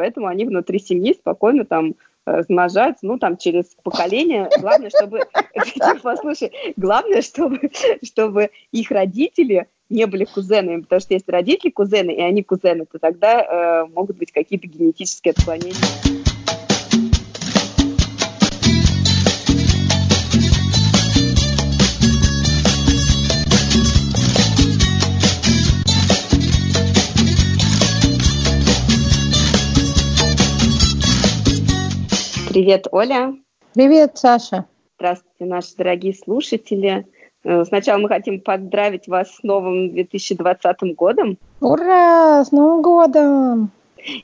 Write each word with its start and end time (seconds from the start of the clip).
поэтому 0.00 0.28
они 0.28 0.46
внутри 0.46 0.78
семьи 0.78 1.12
спокойно 1.12 1.66
там 1.66 1.94
размножаются, 2.24 3.04
ну, 3.04 3.18
там, 3.18 3.36
через 3.36 3.66
поколение. 3.82 4.48
Главное, 4.58 4.88
чтобы... 4.88 5.20
Послушай, 6.02 6.52
главное, 6.78 7.20
чтобы, 7.20 7.70
чтобы 8.02 8.48
их 8.72 8.90
родители 8.90 9.66
не 9.90 10.06
были 10.06 10.24
кузенами, 10.24 10.80
потому 10.80 11.00
что 11.00 11.12
если 11.12 11.30
родители 11.30 11.70
кузены, 11.70 12.12
и 12.12 12.22
они 12.22 12.42
кузены, 12.42 12.86
то 12.86 12.98
тогда 12.98 13.42
э, 13.42 13.86
могут 13.92 14.16
быть 14.16 14.32
какие-то 14.32 14.66
генетические 14.66 15.32
отклонения. 15.32 16.19
Привет, 32.50 32.88
Оля. 32.90 33.36
Привет, 33.74 34.18
Саша. 34.18 34.64
Здравствуйте, 34.98 35.44
наши 35.44 35.76
дорогие 35.76 36.12
слушатели. 36.12 37.06
Э, 37.44 37.64
сначала 37.64 38.00
мы 38.00 38.08
хотим 38.08 38.40
поздравить 38.40 39.06
вас 39.06 39.36
с 39.36 39.42
новым 39.44 39.92
2020 39.92 40.96
годом. 40.96 41.38
Ура! 41.60 42.44
С 42.44 42.50
Новым 42.50 42.82
годом! 42.82 43.70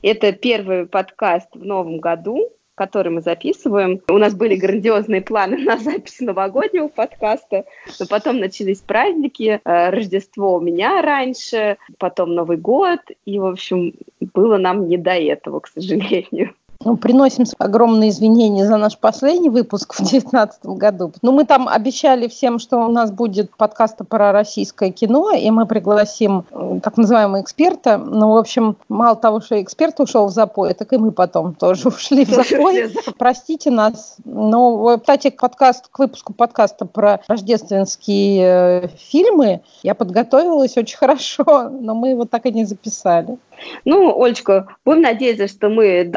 Это 0.01 0.33
первый 0.33 0.87
подкаст 0.87 1.47
в 1.53 1.63
новом 1.63 1.99
году, 1.99 2.49
который 2.75 3.13
мы 3.13 3.21
записываем. 3.21 4.01
У 4.09 4.17
нас 4.17 4.35
были 4.35 4.57
грандиозные 4.57 5.21
планы 5.21 5.57
на 5.63 5.77
запись 5.77 6.19
новогоднего 6.19 6.89
подкаста, 6.89 7.63
но 7.97 8.07
потом 8.09 8.39
начались 8.39 8.81
праздники, 8.81 9.61
э, 9.63 9.89
Рождество 9.89 10.57
у 10.57 10.59
меня 10.59 11.01
раньше, 11.01 11.77
потом 11.97 12.35
Новый 12.35 12.57
год, 12.57 12.99
и, 13.23 13.39
в 13.39 13.45
общем, 13.45 13.93
было 14.19 14.57
нам 14.57 14.89
не 14.89 14.97
до 14.97 15.11
этого, 15.11 15.61
к 15.61 15.67
сожалению. 15.67 16.53
Ну, 16.83 16.97
приносим 16.97 17.45
огромные 17.57 18.09
извинения 18.09 18.65
за 18.65 18.77
наш 18.77 18.97
последний 18.97 19.49
выпуск 19.49 19.93
в 19.93 19.97
2019 19.97 20.65
году. 20.65 21.11
Но 21.21 21.31
ну, 21.31 21.37
мы 21.37 21.45
там 21.45 21.67
обещали 21.67 22.27
всем, 22.27 22.59
что 22.59 22.77
у 22.77 22.91
нас 22.91 23.11
будет 23.11 23.55
подкаст 23.55 23.97
про 24.07 24.31
российское 24.31 24.91
кино, 24.91 25.31
и 25.31 25.49
мы 25.51 25.65
пригласим 25.65 26.45
э, 26.51 26.79
так 26.83 26.97
называемого 26.97 27.41
эксперта. 27.41 27.97
Ну, 27.97 28.33
в 28.33 28.37
общем, 28.37 28.77
мало 28.89 29.15
того, 29.15 29.41
что 29.41 29.61
эксперт 29.61 29.99
ушел 29.99 30.27
в 30.27 30.31
запой, 30.31 30.73
так 30.73 30.93
и 30.93 30.97
мы 30.97 31.11
потом 31.11 31.55
тоже 31.55 31.87
ушли 31.87 32.25
в 32.25 32.29
запой. 32.29 32.91
Простите 33.17 33.71
нас. 33.71 34.17
Но, 34.25 34.97
кстати, 34.99 35.29
подкаст, 35.29 35.87
к 35.89 35.99
выпуску 35.99 36.33
подкаста 36.33 36.85
про 36.85 37.21
рождественские 37.27 38.41
э, 38.43 38.87
фильмы 38.97 39.61
я 39.83 39.95
подготовилась 39.95 40.77
очень 40.77 40.97
хорошо, 40.99 41.69
но 41.69 41.95
мы 41.95 42.09
его 42.09 42.25
так 42.25 42.45
и 42.45 42.51
не 42.51 42.65
записали. 42.65 43.37
Ну, 43.85 44.21
Олечка, 44.21 44.67
будем 44.85 45.01
надеяться, 45.01 45.47
что 45.47 45.69
мы 45.69 46.11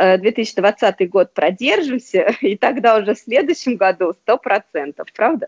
2020 0.54 1.00
э, 1.00 1.06
год 1.06 1.34
продержимся, 1.34 2.34
и 2.40 2.56
тогда 2.56 2.96
уже 2.96 3.14
в 3.14 3.18
следующем 3.18 3.76
году 3.76 4.14
100%, 4.26 4.94
правда? 5.14 5.46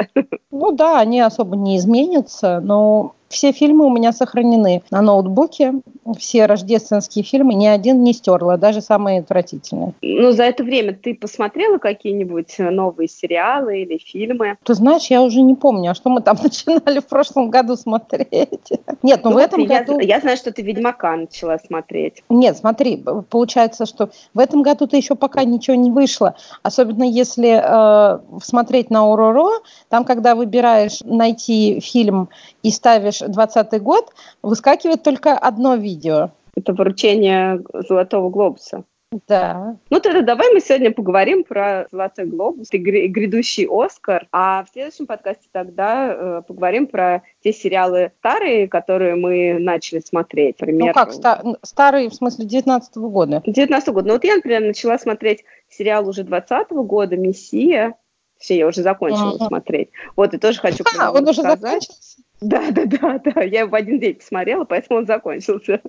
Ну 0.50 0.72
да, 0.72 1.00
они 1.00 1.20
особо 1.20 1.56
не 1.56 1.76
изменятся, 1.76 2.60
но 2.60 3.14
все 3.32 3.52
фильмы 3.52 3.86
у 3.86 3.90
меня 3.90 4.12
сохранены 4.12 4.82
на 4.90 5.00
ноутбуке, 5.00 5.74
все 6.18 6.46
рождественские 6.46 7.24
фильмы, 7.24 7.54
ни 7.54 7.66
один 7.66 8.02
не 8.04 8.12
стерла, 8.12 8.56
даже 8.56 8.80
самые 8.80 9.20
отвратительные. 9.20 9.94
Ну, 10.02 10.32
за 10.32 10.44
это 10.44 10.62
время 10.62 10.94
ты 10.94 11.14
посмотрела 11.14 11.78
какие-нибудь 11.78 12.54
новые 12.58 13.08
сериалы 13.08 13.80
или 13.80 13.98
фильмы? 13.98 14.56
Ты 14.62 14.74
знаешь, 14.74 15.06
я 15.06 15.22
уже 15.22 15.40
не 15.40 15.54
помню, 15.54 15.92
а 15.92 15.94
что 15.94 16.10
мы 16.10 16.20
там 16.20 16.36
начинали 16.42 17.00
в 17.00 17.06
прошлом 17.06 17.50
году 17.50 17.76
смотреть? 17.76 18.70
Нет, 19.02 19.20
ну, 19.24 19.30
ну 19.30 19.36
в 19.36 19.38
этом 19.38 19.60
я, 19.62 19.80
году... 19.80 19.98
Я 19.98 20.20
знаю, 20.20 20.36
что 20.36 20.52
ты 20.52 20.62
«Ведьмака» 20.62 21.16
начала 21.16 21.58
смотреть. 21.58 22.22
Нет, 22.28 22.56
смотри, 22.58 23.02
получается, 23.30 23.86
что 23.86 24.10
в 24.34 24.38
этом 24.38 24.62
году-то 24.62 24.96
еще 24.96 25.14
пока 25.14 25.44
ничего 25.44 25.76
не 25.76 25.90
вышло. 25.90 26.36
Особенно 26.62 27.04
если 27.04 27.60
э, 27.62 28.18
смотреть 28.42 28.90
на 28.90 29.10
Ороро, 29.10 29.48
там, 29.88 30.04
когда 30.04 30.34
выбираешь 30.34 31.00
найти 31.04 31.80
фильм 31.80 32.28
и 32.62 32.70
ставишь 32.70 33.18
2020 33.18 33.82
год, 33.82 34.12
выскакивает 34.42 35.02
только 35.02 35.36
одно 35.36 35.74
видео. 35.74 36.30
Это 36.54 36.72
вручение 36.74 37.62
Золотого 37.88 38.30
Глобуса. 38.30 38.84
Да. 39.28 39.76
Ну 39.90 40.00
тогда 40.00 40.22
давай 40.22 40.52
мы 40.54 40.60
сегодня 40.60 40.90
поговорим 40.90 41.44
про 41.44 41.86
Золотой 41.92 42.24
глобус 42.24 42.68
и 42.72 42.78
грядущий 42.78 43.66
Оскар, 43.70 44.26
а 44.32 44.64
в 44.64 44.70
следующем 44.72 45.06
подкасте 45.06 45.48
тогда 45.52 46.12
э, 46.12 46.42
поговорим 46.46 46.86
про 46.86 47.22
те 47.44 47.52
сериалы 47.52 48.12
старые, 48.20 48.68
которые 48.68 49.16
мы 49.16 49.58
начали 49.58 50.00
смотреть. 50.00 50.58
Например, 50.60 50.88
ну 50.88 50.92
как 50.94 51.12
ста- 51.12 51.42
старые, 51.62 52.08
в 52.08 52.14
смысле 52.14 52.46
19 52.46 52.96
-го 52.96 53.10
года? 53.10 53.42
19 53.44 53.88
-го 53.88 53.92
года. 53.92 54.06
Ну 54.08 54.12
вот 54.14 54.24
я, 54.24 54.36
например, 54.36 54.62
начала 54.62 54.98
смотреть 54.98 55.44
сериал 55.68 56.08
уже 56.08 56.22
20 56.22 56.68
-го 56.70 56.82
года 56.82 57.16
«Мессия». 57.16 57.94
Все, 58.38 58.56
я 58.56 58.66
уже 58.66 58.82
закончила 58.82 59.36
uh-huh. 59.36 59.46
смотреть. 59.46 59.90
Вот, 60.16 60.34
и 60.34 60.38
тоже 60.38 60.58
хочу 60.58 60.82
а, 60.98 61.12
он 61.12 61.28
уже 61.28 61.42
закончился? 61.42 62.11
Да, 62.42 62.70
да, 62.72 62.86
да, 62.86 63.18
да. 63.18 63.42
Я 63.42 63.66
в 63.66 63.74
один 63.74 64.00
день 64.00 64.16
посмотрела, 64.16 64.64
поэтому 64.64 64.98
он 64.98 65.06
закончился. 65.06 65.80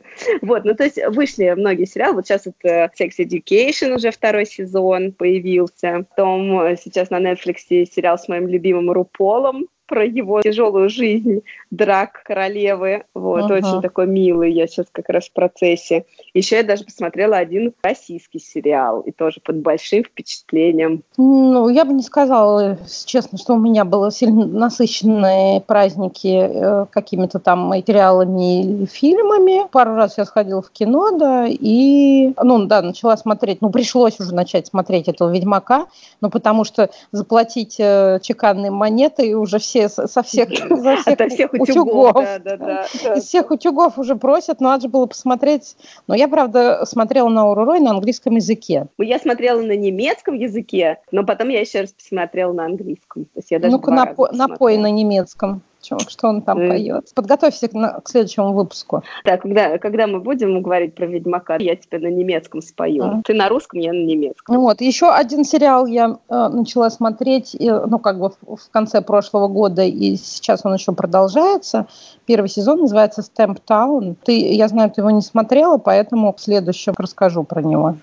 Вот, 0.41 0.65
ну 0.65 0.75
то 0.75 0.83
есть 0.83 0.99
вышли 1.09 1.53
многие 1.57 1.85
сериалы. 1.85 2.15
Вот 2.15 2.27
сейчас 2.27 2.47
это 2.47 2.91
Sex 2.99 3.13
Education 3.19 3.95
уже 3.95 4.11
второй 4.11 4.45
сезон 4.45 5.13
появился. 5.13 6.05
Потом 6.09 6.59
э, 6.61 6.77
сейчас 6.77 7.09
на 7.09 7.19
Netflix 7.19 7.57
сериал 7.67 8.17
с 8.17 8.27
моим 8.27 8.47
любимым 8.47 8.91
Руполом 8.91 9.67
про 9.85 10.05
его 10.05 10.41
тяжелую 10.41 10.89
жизнь 10.89 11.41
драк 11.71 12.23
королевы. 12.23 13.03
Вот, 13.13 13.49
uh-huh. 13.49 13.57
очень 13.57 13.81
такой 13.81 14.07
милый, 14.07 14.51
я 14.51 14.67
сейчас 14.67 14.87
как 14.91 15.09
раз 15.09 15.25
в 15.25 15.33
процессе. 15.33 16.05
Еще 16.33 16.57
я 16.57 16.63
даже 16.63 16.83
посмотрела 16.85 17.37
один 17.37 17.73
российский 17.83 18.39
сериал, 18.39 19.01
и 19.01 19.11
тоже 19.11 19.41
под 19.43 19.57
большим 19.57 20.03
впечатлением. 20.03 21.03
Ну, 21.17 21.69
я 21.69 21.85
бы 21.85 21.93
не 21.93 22.03
сказала, 22.03 22.77
честно, 23.05 23.37
что 23.37 23.53
у 23.53 23.59
меня 23.59 23.85
было 23.85 24.11
сильно 24.11 24.45
насыщенные 24.45 25.61
праздники 25.61 26.27
э, 26.27 26.85
какими-то 26.89 27.39
там 27.39 27.59
материалами 27.59 28.61
или 28.61 28.85
фильмами. 28.85 29.67
Пару 29.71 29.95
раз 29.95 30.17
я 30.17 30.25
сходила 30.25 30.61
в 30.61 30.71
кино, 30.71 31.17
да, 31.17 31.45
и, 31.47 32.33
ну, 32.41 32.65
да, 32.65 32.81
начала 32.81 33.17
смотреть, 33.17 33.61
ну, 33.61 33.69
пришлось 33.69 34.19
уже 34.19 34.33
начать 34.33 34.67
смотреть 34.67 35.07
этого 35.07 35.31
«Ведьмака», 35.31 35.87
ну, 36.21 36.29
потому 36.29 36.63
что 36.63 36.89
заплатить 37.11 37.75
э, 37.79 38.19
чеканные 38.21 38.71
монеты 38.71 39.27
и 39.27 39.33
уже 39.33 39.59
все 39.59 39.72
со 39.87 40.23
всех, 40.23 40.49
за 40.69 40.95
всех, 40.97 41.07
Ото 41.13 41.29
всех 41.29 41.53
утюгов. 41.53 42.13
Да, 42.13 42.39
да, 42.39 42.57
да, 42.57 42.87
да. 43.03 43.13
Из 43.13 43.23
всех 43.23 43.51
утюгов 43.51 43.97
уже 43.97 44.15
просят, 44.15 44.61
но 44.61 44.69
надо 44.69 44.83
же 44.83 44.89
было 44.89 45.05
посмотреть. 45.05 45.75
Но 46.07 46.15
я, 46.15 46.27
правда, 46.27 46.85
смотрела 46.85 47.29
на 47.29 47.49
Урурой 47.49 47.79
на 47.79 47.91
английском 47.91 48.35
языке. 48.35 48.87
Я 48.97 49.19
смотрела 49.19 49.61
на 49.61 49.75
немецком 49.75 50.35
языке, 50.35 50.99
но 51.11 51.23
потом 51.23 51.49
я 51.49 51.59
еще 51.61 51.81
раз 51.81 51.91
посмотрела 51.93 52.53
на 52.53 52.65
английском. 52.65 53.25
То 53.25 53.37
есть 53.37 53.51
я 53.51 53.59
даже 53.59 53.71
Ну-ка, 53.71 53.91
напо- 53.91 54.29
напой 54.31 54.77
на 54.77 54.89
немецком 54.89 55.61
чем, 55.83 55.99
что 55.99 56.29
он 56.29 56.41
там 56.41 56.57
mm. 56.57 56.67
поет. 56.69 57.13
Подготовься 57.13 57.67
к, 57.67 57.73
на, 57.73 57.99
к 57.99 58.09
следующему 58.09 58.53
выпуску. 58.53 59.03
Да, 59.25 59.37
когда, 59.37 59.77
когда 59.77 60.07
мы 60.07 60.19
будем 60.19 60.61
говорить 60.61 60.95
про 60.95 61.05
Ведьмака, 61.05 61.57
я 61.59 61.75
тебе 61.75 61.99
на 61.99 62.07
немецком 62.07 62.61
спою. 62.61 63.03
Mm. 63.03 63.21
Ты 63.25 63.33
на 63.33 63.49
русском, 63.49 63.79
я 63.79 63.93
на 63.93 64.03
немецком. 64.03 64.55
Ну 64.55 64.61
вот, 64.61 64.81
еще 64.81 65.11
один 65.11 65.43
сериал 65.43 65.85
я 65.85 66.17
э, 66.29 66.47
начала 66.49 66.89
смотреть, 66.89 67.55
и, 67.55 67.69
ну, 67.69 67.99
как 67.99 68.19
бы 68.19 68.29
в, 68.29 68.55
в 68.55 68.69
конце 68.71 69.01
прошлого 69.01 69.47
года, 69.47 69.83
и 69.83 70.15
сейчас 70.15 70.61
он 70.63 70.73
еще 70.73 70.93
продолжается. 70.93 71.87
Первый 72.25 72.47
сезон 72.47 72.79
называется 72.81 73.21
Stamp 73.21 73.59
Town. 73.67 74.15
Ты, 74.23 74.53
я 74.53 74.67
знаю, 74.67 74.89
ты 74.89 75.01
его 75.01 75.11
не 75.11 75.21
смотрела, 75.21 75.77
поэтому 75.77 76.33
в 76.33 76.41
следующем 76.41 76.93
расскажу 76.97 77.43
про 77.43 77.61
него. 77.61 77.95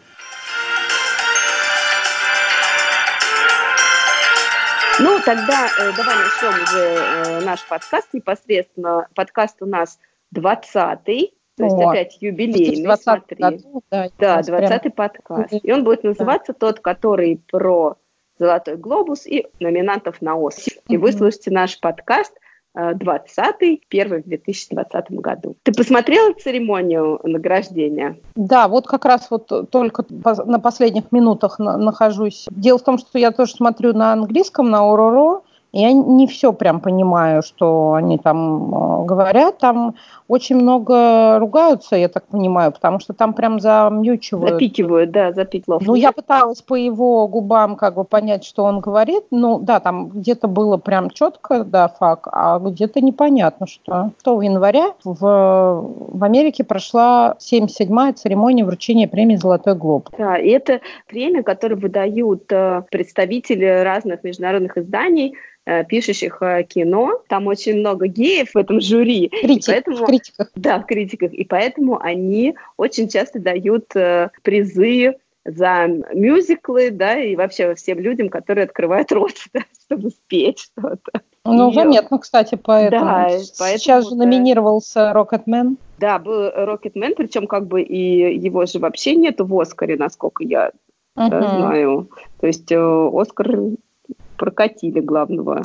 Тогда 5.25 5.67
э, 5.79 5.93
давай 5.97 6.17
начнем 6.17 6.63
уже 6.63 6.79
э, 6.79 7.45
наш 7.45 7.67
подкаст 7.67 8.09
непосредственно. 8.13 9.09
Подкаст 9.15 9.63
у 9.63 9.67
нас 9.67 9.99
20-й, 10.35 11.35
то 11.57 11.65
есть 11.65 11.77
О, 11.77 11.91
опять 11.91 12.19
юбилейный, 12.21 12.85
20 12.85 13.03
смотри. 13.03 13.37
Году, 13.37 13.83
да, 13.91 14.09
да 14.19 14.41
20-й 14.41 14.81
прям... 14.81 14.93
подкаст. 14.93 15.55
И 15.63 15.73
он 15.73 15.85
будет 15.85 16.05
называться 16.05 16.53
да. 16.53 16.59
тот, 16.59 16.81
который 16.81 17.41
про 17.51 17.97
Золотой 18.39 18.77
глобус 18.77 19.27
и 19.27 19.47
номинантов 19.61 20.23
на 20.23 20.35
Оскар. 20.35 20.83
И 20.89 20.97
вы 20.97 21.13
слушаете 21.13 21.51
наш 21.51 21.79
подкаст– 21.79 22.33
20-й, 22.77 23.83
первый 23.89 24.23
в 24.23 24.27
2020 24.27 25.11
году. 25.13 25.57
Ты 25.63 25.73
посмотрела 25.73 26.33
церемонию 26.35 27.21
награждения? 27.25 28.17
Да, 28.37 28.69
вот 28.69 28.87
как 28.87 29.05
раз 29.05 29.29
вот 29.31 29.71
только 29.71 30.05
на 30.09 30.61
последних 30.61 31.11
минутах 31.13 31.59
нахожусь. 31.59 32.47
Дело 32.51 32.79
в 32.79 32.83
том, 32.83 32.99
что 32.99 33.19
я 33.19 33.33
тоже 33.33 33.53
смотрю 33.53 33.93
на 33.93 34.13
английском, 34.13 34.71
на 34.71 34.91
Ороро, 34.91 35.43
Я 35.73 35.93
не 35.93 36.27
все 36.27 36.53
прям 36.53 36.81
понимаю, 36.81 37.43
что 37.43 37.95
они 37.95 38.19
там 38.19 39.03
э, 39.03 39.05
говорят. 39.05 39.59
Там 39.59 39.95
очень 40.27 40.57
много 40.57 41.39
ругаются, 41.39 41.97
я 41.97 42.09
так 42.09 42.25
понимаю, 42.27 42.73
потому 42.73 42.99
что 42.99 43.13
там 43.13 43.35
прям 43.35 43.61
замьючивают. 43.61 44.55
Запикивают, 44.55 45.11
да, 45.11 45.33
запикивают. 45.33 45.87
Ну, 45.87 45.95
я 45.95 46.13
пыталась 46.13 46.63
по 46.63 46.75
его 46.75 47.27
губам 47.29 47.77
как 47.77 47.95
бы 47.95 48.05
понять, 48.05 48.45
что 48.45 48.65
он 48.65 48.81
говорит. 48.81 49.25
Ну, 49.31 49.61
да, 49.61 49.81
там 49.81 50.09
где-то 50.09 50.49
было 50.49 50.77
прям 50.77 51.11
четко, 51.11 51.65
да, 51.65 51.89
факт, 51.89 52.29
а 52.33 52.59
где-то 52.59 53.01
непонятно, 53.01 53.67
что. 53.67 54.11
6 54.25 54.45
января 54.45 54.95
в, 55.05 55.19
в 55.21 56.25
Америке 56.25 56.65
прошла 56.65 57.37
77-я 57.39 58.13
церемония 58.13 58.65
вручения 58.65 59.07
премии 59.07 59.37
«Золотой 59.37 59.75
глоб». 59.75 60.11
Да, 60.19 60.37
и 60.37 60.49
это 60.49 60.81
премия, 61.07 61.43
которую 61.43 61.81
выдают 61.81 62.51
э, 62.51 62.83
представители 62.91 63.83
разных 63.83 64.25
международных 64.25 64.77
изданий, 64.77 65.35
пишущих 65.89 66.39
э, 66.41 66.65
кино. 66.65 67.23
Там 67.29 67.47
очень 67.47 67.79
много 67.79 68.07
геев 68.07 68.51
в 68.55 68.59
этом 68.59 68.81
жюри. 68.81 69.29
Критик, 69.29 69.67
поэтому, 69.67 69.97
в 69.97 70.07
критиках. 70.07 70.51
Да, 70.55 70.79
в 70.79 70.87
критиках. 70.87 71.33
И 71.33 71.45
поэтому 71.45 72.01
они 72.01 72.55
очень 72.77 73.09
часто 73.09 73.39
дают 73.39 73.95
э, 73.95 74.31
призы 74.43 75.17
за 75.45 75.87
мюзиклы, 76.13 76.91
да, 76.91 77.19
и 77.19 77.35
вообще 77.37 77.75
всем 77.75 77.99
людям, 77.99 78.29
которые 78.29 78.65
открывают 78.65 79.11
рот, 79.13 79.35
да, 79.55 79.61
чтобы 79.85 80.11
спеть 80.11 80.61
что-то. 80.61 81.23
Ну, 81.45 81.71
и... 81.71 81.75
заметно, 81.75 82.19
кстати, 82.19 82.59
поэтому. 82.63 83.05
Да, 83.05 83.29
поэтому 83.59 83.79
Сейчас 83.79 84.09
же 84.09 84.15
номинировался 84.15 85.13
Рокетмен. 85.13 85.79
Да, 85.99 86.19
был 86.19 86.51
Рокетмен, 86.51 87.15
причем 87.17 87.47
как 87.47 87.67
бы 87.67 87.83
и 87.83 88.39
его 88.39 88.67
же 88.67 88.79
вообще 88.79 89.15
нету 89.15 89.47
в 89.47 89.59
Оскаре, 89.59 89.97
насколько 89.97 90.45
я 90.45 90.73
uh-huh. 91.17 91.29
знаю. 91.29 92.11
То 92.41 92.47
есть 92.47 92.71
Оскар 92.71 93.59
прокатили 94.41 95.01
главного 95.01 95.65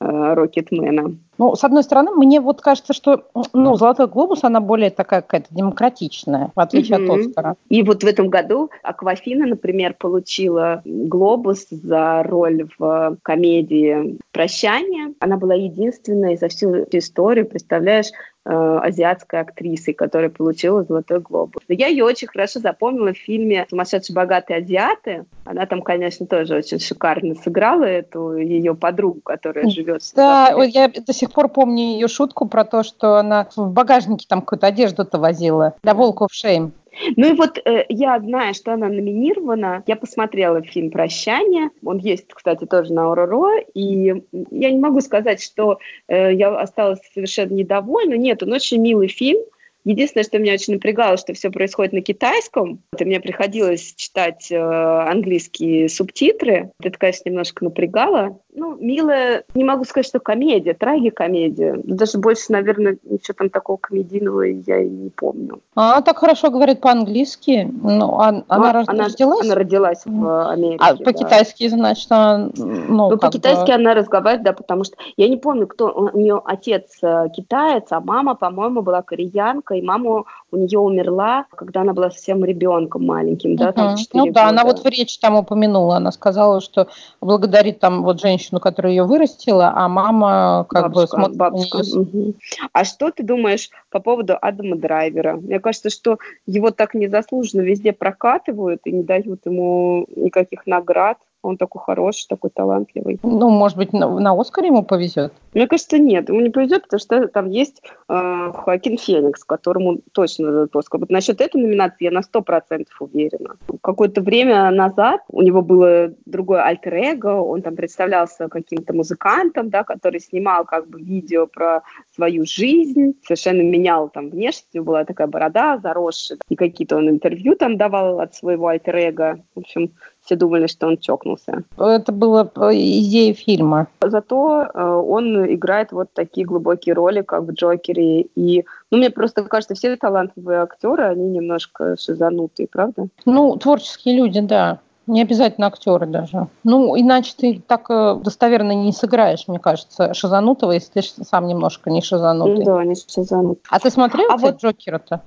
э, 0.00 0.34
Рокетмена. 0.34 1.14
Ну, 1.38 1.54
с 1.54 1.62
одной 1.62 1.84
стороны, 1.84 2.10
мне 2.10 2.40
вот 2.40 2.60
кажется, 2.60 2.92
что 2.92 3.22
ну, 3.52 3.76
«Золотой 3.76 4.08
глобус», 4.08 4.42
она 4.42 4.60
более 4.60 4.90
такая 4.90 5.22
какая-то 5.22 5.46
демократичная, 5.52 6.50
в 6.56 6.58
отличие 6.58 6.98
mm-hmm. 6.98 7.20
от 7.20 7.26
«Оскара». 7.28 7.56
И 7.68 7.84
вот 7.84 8.02
в 8.02 8.06
этом 8.06 8.28
году 8.28 8.70
Аквафина, 8.82 9.46
например, 9.46 9.94
получила 9.96 10.82
«Глобус» 10.84 11.68
за 11.70 12.24
роль 12.24 12.68
в 12.78 13.16
комедии 13.22 14.18
«Прощание». 14.32 15.14
Она 15.20 15.36
была 15.36 15.54
единственной 15.54 16.36
за 16.36 16.48
всю 16.48 16.84
историю, 16.90 17.46
представляешь, 17.46 18.08
Э, 18.08 18.35
азиатской 18.46 19.40
актрисой, 19.40 19.94
которая 19.94 20.30
получила 20.30 20.84
«Золотой 20.84 21.20
глобус». 21.20 21.62
Я 21.68 21.88
ее 21.88 22.04
очень 22.04 22.28
хорошо 22.28 22.60
запомнила 22.60 23.12
в 23.12 23.18
фильме 23.18 23.66
«Сумасшедшие 23.68 24.14
богатые 24.14 24.58
азиаты». 24.58 25.24
Она 25.44 25.66
там, 25.66 25.82
конечно, 25.82 26.26
тоже 26.26 26.56
очень 26.56 26.78
шикарно 26.78 27.34
сыграла 27.34 27.84
эту 27.84 28.36
ее 28.36 28.74
подругу, 28.74 29.20
которая 29.22 29.68
живет. 29.68 30.02
Да, 30.14 30.54
я 30.64 30.88
до 30.88 31.12
сих 31.12 31.32
пор 31.32 31.48
помню 31.48 31.82
ее 31.82 32.08
шутку 32.08 32.46
про 32.46 32.64
то, 32.64 32.82
что 32.82 33.16
она 33.16 33.48
в 33.56 33.70
багажнике 33.70 34.26
там 34.28 34.42
какую-то 34.42 34.68
одежду-то 34.68 35.18
возила 35.18 35.74
для 35.82 35.94
«Волков 35.94 36.28
Шейм». 36.32 36.72
Ну 37.16 37.32
и 37.32 37.36
вот 37.36 37.60
э, 37.64 37.84
я 37.88 38.18
знаю, 38.20 38.54
что 38.54 38.72
она 38.72 38.88
номинирована. 38.88 39.82
Я 39.86 39.96
посмотрела 39.96 40.62
фильм 40.62 40.90
«Прощание». 40.90 41.70
Он 41.84 41.98
есть, 41.98 42.26
кстати, 42.32 42.64
тоже 42.64 42.92
на 42.92 43.12
Ороро. 43.12 43.58
И 43.74 44.22
я 44.50 44.70
не 44.70 44.78
могу 44.78 45.00
сказать, 45.00 45.42
что 45.42 45.78
э, 46.08 46.34
я 46.34 46.56
осталась 46.58 47.00
совершенно 47.12 47.54
недовольна. 47.54 48.14
Нет, 48.14 48.42
он 48.42 48.52
очень 48.52 48.80
милый 48.80 49.08
фильм. 49.08 49.42
Единственное, 49.86 50.24
что 50.24 50.40
меня 50.40 50.54
очень 50.54 50.74
напрягало, 50.74 51.16
что 51.16 51.32
все 51.32 51.48
происходит 51.48 51.92
на 51.92 52.00
китайском. 52.00 52.82
Это 52.92 53.04
мне 53.04 53.20
приходилось 53.20 53.94
читать 53.94 54.50
э, 54.50 54.56
английские 54.56 55.88
субтитры. 55.88 56.72
Это, 56.82 56.98
конечно, 56.98 57.28
немножко 57.28 57.62
напрягало. 57.62 58.40
Ну, 58.58 58.74
милая, 58.80 59.44
не 59.54 59.64
могу 59.64 59.84
сказать, 59.84 60.06
что 60.06 60.18
комедия, 60.18 60.72
трагикомедия. 60.72 61.78
Даже 61.84 62.16
больше, 62.16 62.44
наверное, 62.48 62.96
ничего 63.04 63.34
там 63.36 63.50
такого 63.50 63.76
комедийного 63.76 64.42
я 64.42 64.82
и 64.82 64.88
не 64.88 65.10
помню. 65.10 65.60
А 65.74 65.92
она 65.92 66.00
так 66.00 66.18
хорошо 66.18 66.50
говорит 66.50 66.80
по-английски. 66.80 67.70
Ну, 67.82 68.18
а, 68.18 68.28
она, 68.28 68.44
а, 68.48 68.84
она 68.86 69.04
родилась? 69.04 69.44
Она 69.44 69.54
родилась 69.54 70.02
в 70.06 70.50
Америке. 70.50 70.78
А 70.80 70.96
по-китайски, 70.96 71.68
значит, 71.68 72.10
она... 72.10 72.50
Ну, 72.56 73.10
ну 73.10 73.18
по-китайски 73.18 73.66
бы... 73.66 73.74
она 73.74 73.92
разговаривает, 73.92 74.42
да, 74.42 74.54
потому 74.54 74.84
что 74.84 74.96
я 75.18 75.28
не 75.28 75.36
помню, 75.36 75.66
кто 75.66 75.92
у 75.92 76.18
нее 76.18 76.40
отец 76.42 76.96
э, 77.02 77.26
китаец, 77.36 77.84
а 77.90 78.00
мама, 78.00 78.36
по-моему, 78.36 78.80
была 78.80 79.02
кореянка, 79.02 79.74
и 79.74 79.82
мама 79.82 80.24
у 80.50 80.56
нее 80.56 80.78
умерла, 80.78 81.44
когда 81.54 81.82
она 81.82 81.92
была 81.92 82.10
совсем 82.10 82.42
ребенком 82.42 83.04
маленьким, 83.04 83.56
да, 83.56 83.72
там, 83.72 83.96
Ну 84.14 84.24
да, 84.26 84.44
года. 84.44 84.48
она 84.48 84.64
вот 84.64 84.78
в 84.78 84.86
речи 84.86 85.18
там 85.20 85.34
упомянула, 85.36 85.96
она 85.96 86.10
сказала, 86.10 86.62
что 86.62 86.88
благодарит 87.20 87.80
там 87.80 88.02
вот 88.02 88.18
женщину, 88.20 88.45
которая 88.60 88.92
ее 88.92 89.04
вырастила, 89.04 89.72
а 89.74 89.88
мама 89.88 90.66
как 90.68 90.84
бабушка, 90.84 91.00
бы 91.00 91.06
смотрит 91.06 91.36
бабушка. 91.36 91.76
Угу. 91.76 92.34
А 92.72 92.84
что 92.84 93.10
ты 93.10 93.22
думаешь 93.22 93.70
по 93.90 94.00
поводу 94.00 94.36
Адама 94.40 94.76
Драйвера? 94.76 95.34
Мне 95.34 95.60
кажется, 95.60 95.90
что 95.90 96.18
его 96.46 96.70
так 96.70 96.94
незаслуженно 96.94 97.62
везде 97.62 97.92
прокатывают 97.92 98.82
и 98.84 98.92
не 98.92 99.02
дают 99.02 99.46
ему 99.46 100.06
никаких 100.14 100.66
наград. 100.66 101.18
Он 101.46 101.56
такой 101.56 101.82
хороший, 101.82 102.26
такой 102.28 102.50
талантливый. 102.50 103.18
Ну, 103.22 103.50
может 103.50 103.76
быть, 103.76 103.92
на, 103.92 104.08
на 104.20 104.38
Оскаре 104.38 104.68
ему 104.68 104.82
повезет? 104.82 105.32
Мне 105.54 105.66
кажется, 105.66 105.98
нет. 105.98 106.28
Ему 106.28 106.40
не 106.40 106.50
повезет, 106.50 106.82
потому 106.82 107.00
что 107.00 107.28
там 107.28 107.48
есть 107.48 107.82
э, 108.08 108.52
Хоакин 108.54 108.98
Феникс, 108.98 109.44
которому 109.44 110.00
точно 110.12 110.52
дадут 110.52 110.76
Оскар. 110.76 111.00
Вот 111.00 111.10
насчет 111.10 111.40
этой 111.40 111.60
номинации 111.60 112.04
я 112.04 112.10
на 112.10 112.22
сто 112.22 112.42
процентов 112.42 112.94
уверена. 113.00 113.56
Какое-то 113.80 114.20
время 114.20 114.70
назад 114.70 115.22
у 115.28 115.42
него 115.42 115.62
было 115.62 116.12
другое 116.26 116.62
альтер-эго, 116.62 117.40
он 117.40 117.62
там 117.62 117.76
представлялся 117.76 118.48
каким-то 118.48 118.92
музыкантом, 118.92 119.70
да, 119.70 119.84
который 119.84 120.20
снимал 120.20 120.64
как 120.64 120.88
бы 120.88 121.00
видео 121.00 121.46
про 121.46 121.82
свою 122.14 122.44
жизнь, 122.44 123.14
совершенно 123.22 123.62
менял 123.62 124.08
там 124.08 124.30
внешность, 124.30 124.68
у 124.74 124.78
него 124.78 124.86
была 124.86 125.04
такая 125.04 125.26
борода 125.26 125.78
заросшая, 125.78 126.38
и 126.48 126.56
какие-то 126.56 126.96
он 126.96 127.08
интервью 127.08 127.54
там 127.56 127.76
давал 127.76 128.20
от 128.20 128.34
своего 128.34 128.68
альтер-эго. 128.68 129.40
В 129.54 129.60
общем, 129.60 129.92
все 130.26 130.36
думали, 130.36 130.66
что 130.66 130.88
он 130.88 130.98
чокнулся. 130.98 131.62
Это 131.78 132.12
была 132.12 132.50
идея 132.72 133.32
фильма. 133.32 133.86
Зато 134.02 134.66
э, 134.74 134.82
он 134.84 135.46
играет 135.54 135.92
вот 135.92 136.08
такие 136.12 136.46
глубокие 136.46 136.94
роли, 136.94 137.22
как 137.22 137.44
в 137.44 137.52
Джокере. 137.52 138.22
И, 138.34 138.64
ну, 138.90 138.98
мне 138.98 139.10
просто 139.10 139.42
кажется, 139.44 139.74
все 139.74 139.96
талантливые 139.96 140.60
актеры, 140.60 141.04
они 141.04 141.28
немножко 141.28 141.96
шизанутые, 141.96 142.68
правда? 142.70 143.06
Ну, 143.24 143.56
творческие 143.56 144.16
люди, 144.16 144.40
да. 144.40 144.80
Не 145.06 145.22
обязательно 145.22 145.68
актеры 145.68 146.06
даже. 146.06 146.48
Ну, 146.64 146.98
иначе 146.98 147.32
ты 147.36 147.62
так 147.64 147.86
э, 147.88 148.16
достоверно 148.22 148.72
не 148.72 148.92
сыграешь, 148.92 149.44
мне 149.46 149.60
кажется, 149.60 150.12
шизанутого, 150.12 150.72
если 150.72 151.00
ты 151.00 151.24
сам 151.24 151.46
немножко 151.46 151.90
не 151.90 152.02
шизанутый. 152.02 152.64
Да, 152.64 152.84
не 152.84 152.96
шизанутый. 152.96 153.62
А 153.70 153.78
ты 153.78 153.90
смотрел 153.90 154.28
а 154.32 154.36
вот... 154.36 154.60
Джокера-то? 154.60 155.22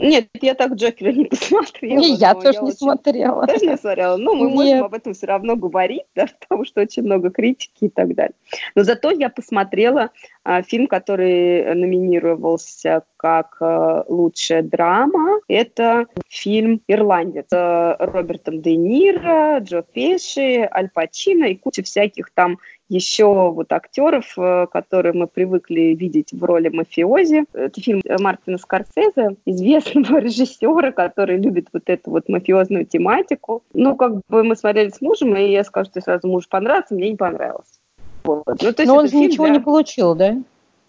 Нет, 0.00 0.28
я 0.40 0.54
так 0.54 0.74
Джокера 0.74 1.12
не 1.12 1.24
посмотрела. 1.30 2.00
И 2.00 2.12
я 2.12 2.34
тоже 2.34 2.58
я 2.58 2.60
не 2.60 2.72
смотрела. 2.72 3.46
Тоже 3.46 3.66
не 3.66 3.76
смотрела. 3.76 4.16
Ну, 4.16 4.34
мы 4.34 4.46
Нет. 4.46 4.54
можем 4.54 4.84
об 4.84 4.94
этом 4.94 5.14
все 5.14 5.26
равно 5.26 5.56
говорить, 5.56 6.04
да, 6.14 6.26
потому 6.40 6.64
что 6.64 6.80
очень 6.80 7.02
много 7.02 7.30
критики 7.30 7.84
и 7.84 7.88
так 7.88 8.14
далее. 8.14 8.34
Но 8.74 8.84
зато 8.84 9.10
я 9.10 9.28
посмотрела 9.28 10.10
а, 10.44 10.62
фильм, 10.62 10.86
который 10.86 11.74
номинировался 11.74 13.02
как 13.16 13.56
а, 13.60 14.04
лучшая 14.08 14.62
драма. 14.62 15.40
Это 15.48 16.06
фильм 16.28 16.80
«Ирландец» 16.86 17.46
с 17.50 17.96
Робертом 17.98 18.62
Де 18.62 18.76
Ниро, 18.76 19.58
Джо 19.60 19.82
Пеши, 19.82 20.68
Аль 20.72 20.90
Пачино 20.90 21.44
и 21.44 21.56
куча 21.56 21.82
всяких 21.82 22.30
там 22.30 22.58
еще 22.88 23.50
вот 23.50 23.72
актеров, 23.72 24.32
э, 24.36 24.66
которые 24.70 25.12
мы 25.12 25.26
привыкли 25.26 25.94
видеть 25.94 26.32
в 26.32 26.42
роли 26.42 26.68
мафиози. 26.68 27.44
Это 27.52 27.80
фильм 27.80 28.02
Мартина 28.18 28.58
Скорсезе, 28.58 29.36
известного 29.44 30.18
режиссера, 30.20 30.92
который 30.92 31.38
любит 31.38 31.68
вот 31.72 31.84
эту 31.86 32.10
вот 32.10 32.28
мафиозную 32.28 32.86
тематику. 32.86 33.62
Ну, 33.74 33.96
как 33.96 34.20
бы 34.28 34.42
мы 34.42 34.56
смотрели 34.56 34.90
с 34.90 35.00
мужем, 35.00 35.36
и 35.36 35.50
я 35.50 35.64
скажу, 35.64 35.90
что 35.90 36.00
сразу 36.00 36.28
муж 36.28 36.48
понравился, 36.48 36.94
мне 36.94 37.10
не 37.10 37.16
понравился. 37.16 37.78
Вот. 38.24 38.44
Ну, 38.46 38.72
Но 38.84 38.96
он 38.96 39.08
же 39.08 39.16
ничего 39.16 39.46
для... 39.46 39.54
не 39.54 39.60
получил, 39.60 40.14
да? 40.14 40.36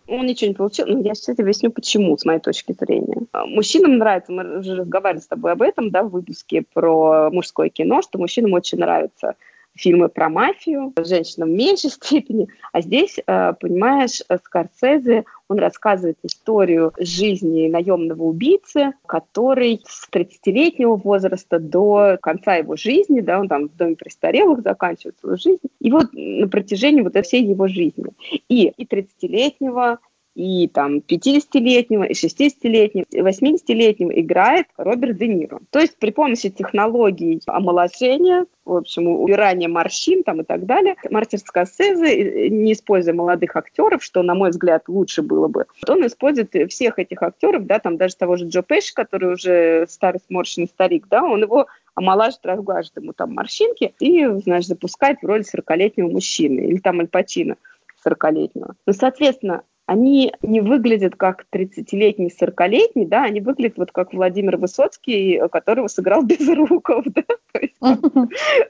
Он 0.08 0.26
ничего 0.26 0.50
не 0.50 0.56
получил, 0.56 0.88
но 0.88 1.00
я 1.02 1.14
сейчас 1.14 1.38
объясню, 1.38 1.72
почему, 1.72 2.18
с 2.18 2.26
моей 2.26 2.40
точки 2.40 2.74
зрения. 2.74 3.22
Мужчинам 3.46 3.98
нравится, 3.98 4.32
мы 4.32 4.60
уже 4.60 4.76
разговаривали 4.76 5.22
с 5.22 5.28
тобой 5.28 5.52
об 5.52 5.62
этом, 5.62 5.92
да, 5.92 6.04
в 6.04 6.10
выпуске 6.10 6.64
про 6.74 7.30
мужское 7.30 7.70
кино, 7.70 8.02
что 8.02 8.18
мужчинам 8.18 8.54
очень 8.54 8.80
нравится 8.80 9.36
фильмы 9.80 10.10
про 10.10 10.30
мафию, 10.30 10.94
женщинам 11.02 11.50
в 11.50 11.54
меньшей 11.54 11.90
степени. 11.90 12.48
А 12.72 12.82
здесь, 12.82 13.18
э, 13.26 13.54
понимаешь, 13.60 14.22
Скорсезе, 14.44 15.24
он 15.48 15.58
рассказывает 15.58 16.18
историю 16.24 16.94
жизни 17.00 17.68
наемного 17.68 18.24
убийцы, 18.24 18.94
который 19.08 19.82
с 19.88 20.08
30-летнего 20.12 20.96
возраста 20.96 21.60
до 21.60 22.18
конца 22.22 22.56
его 22.56 22.76
жизни, 22.76 23.22
да, 23.22 23.40
он 23.40 23.48
там 23.48 23.68
в 23.70 23.76
доме 23.76 23.96
престарелых 23.96 24.62
заканчивает 24.62 25.18
свою 25.20 25.38
жизнь, 25.38 25.68
и 25.80 25.92
вот 25.92 26.08
на 26.14 26.48
протяжении 26.48 27.02
вот 27.02 27.16
всей 27.26 27.44
его 27.44 27.68
жизни. 27.68 28.06
И, 28.48 28.68
и 28.68 28.86
30-летнего, 28.86 29.98
и 30.40 30.70
там 30.70 31.00
50-летнего, 31.00 32.04
и 32.04 32.14
60-летнего, 32.14 33.06
и 33.12 33.20
80-летнего 33.20 34.12
играет 34.22 34.68
Роберт 34.78 35.18
Де 35.18 35.28
Ниро. 35.28 35.60
То 35.70 35.80
есть 35.80 35.98
при 35.98 36.12
помощи 36.12 36.50
технологий 36.50 37.42
омоложения, 37.46 38.46
в 38.64 38.78
общем, 38.78 39.08
убирания 39.08 39.68
морщин 39.68 40.24
там 40.24 40.40
и 40.40 40.44
так 40.46 40.66
далее, 40.66 40.96
Мартин 41.10 41.40
Скорсезе, 41.40 42.50
не 42.50 42.72
используя 42.72 43.14
молодых 43.14 43.58
актеров, 43.58 44.02
что, 44.02 44.24
на 44.24 44.34
мой 44.34 44.52
взгляд, 44.52 44.84
лучше 44.88 45.24
было 45.24 45.50
бы, 45.50 45.66
он 45.86 46.08
использует 46.08 46.54
всех 46.72 47.00
этих 47.00 47.22
актеров, 47.22 47.66
да, 47.66 47.80
там 47.80 47.98
даже 47.98 48.16
того 48.16 48.38
же 48.38 48.46
Джо 48.46 48.62
Пэш, 48.62 48.94
который 48.94 49.34
уже 49.34 49.88
старый 49.90 50.22
сморщенный 50.26 50.68
старик, 50.68 51.08
да, 51.10 51.22
он 51.22 51.42
его 51.42 51.68
омолаживает, 51.96 52.46
разглаживает 52.46 53.04
ему 53.04 53.12
там 53.12 53.34
морщинки 53.34 53.94
и, 54.00 54.26
знаешь, 54.26 54.68
запускает 54.68 55.18
в 55.22 55.26
роль 55.26 55.42
40-летнего 55.42 56.08
мужчины 56.08 56.62
или 56.62 56.78
там 56.78 57.02
Аль 57.02 57.10
Пачино 57.10 57.58
40-летнего. 58.06 58.76
Ну, 58.86 58.94
соответственно, 58.94 59.64
они 59.90 60.32
не 60.44 60.62
выглядят 60.62 61.16
как 61.16 61.48
30-летний, 61.52 62.30
40-летний, 62.30 63.08
да, 63.08 63.24
они 63.24 63.42
выглядят 63.42 63.80
вот 63.80 63.92
как 63.92 64.14
Владимир 64.14 64.58
Высоцкий, 64.58 65.42
которого 65.52 65.88
сыграл 65.88 66.22
без 66.26 66.48
руков, 66.48 67.06
да, 67.08 67.98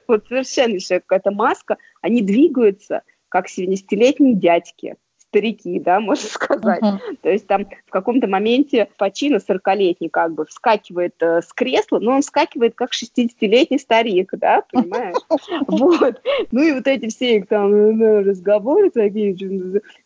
вот 0.08 0.28
совершенно 0.30 0.76
еще 0.76 1.02
какая-то 1.02 1.32
маска, 1.32 1.76
они 2.02 2.22
двигаются 2.22 3.02
как 3.28 3.48
70-летние 3.48 4.36
дядьки, 4.36 4.96
старики, 5.30 5.80
да, 5.80 6.00
можно 6.00 6.28
сказать. 6.28 6.82
Uh-huh. 6.82 7.18
То 7.22 7.30
есть 7.30 7.48
там 7.48 7.66
в 7.86 7.92
каком-то 7.92 8.28
моменте 8.28 8.90
Пачино 8.98 9.38
40-летний 9.38 10.10
как 10.10 10.34
бы 10.34 10.46
вскакивает 10.46 11.16
э, 11.22 11.42
с 11.42 11.54
кресла, 11.54 12.00
но 12.00 12.16
он 12.16 12.22
вскакивает 12.22 12.76
как 12.76 12.92
60-летний 12.92 13.80
старик, 13.80 14.32
да, 14.34 14.64
понимаешь? 14.72 15.16
Вот. 15.68 16.22
Ну 16.52 16.64
и 16.64 16.72
вот 16.74 16.88
эти 16.88 17.08
все 17.08 17.38
их 17.38 17.48
там 17.48 17.72
ну, 17.72 18.24
разговоры 18.24 18.90
такие, 18.90 19.36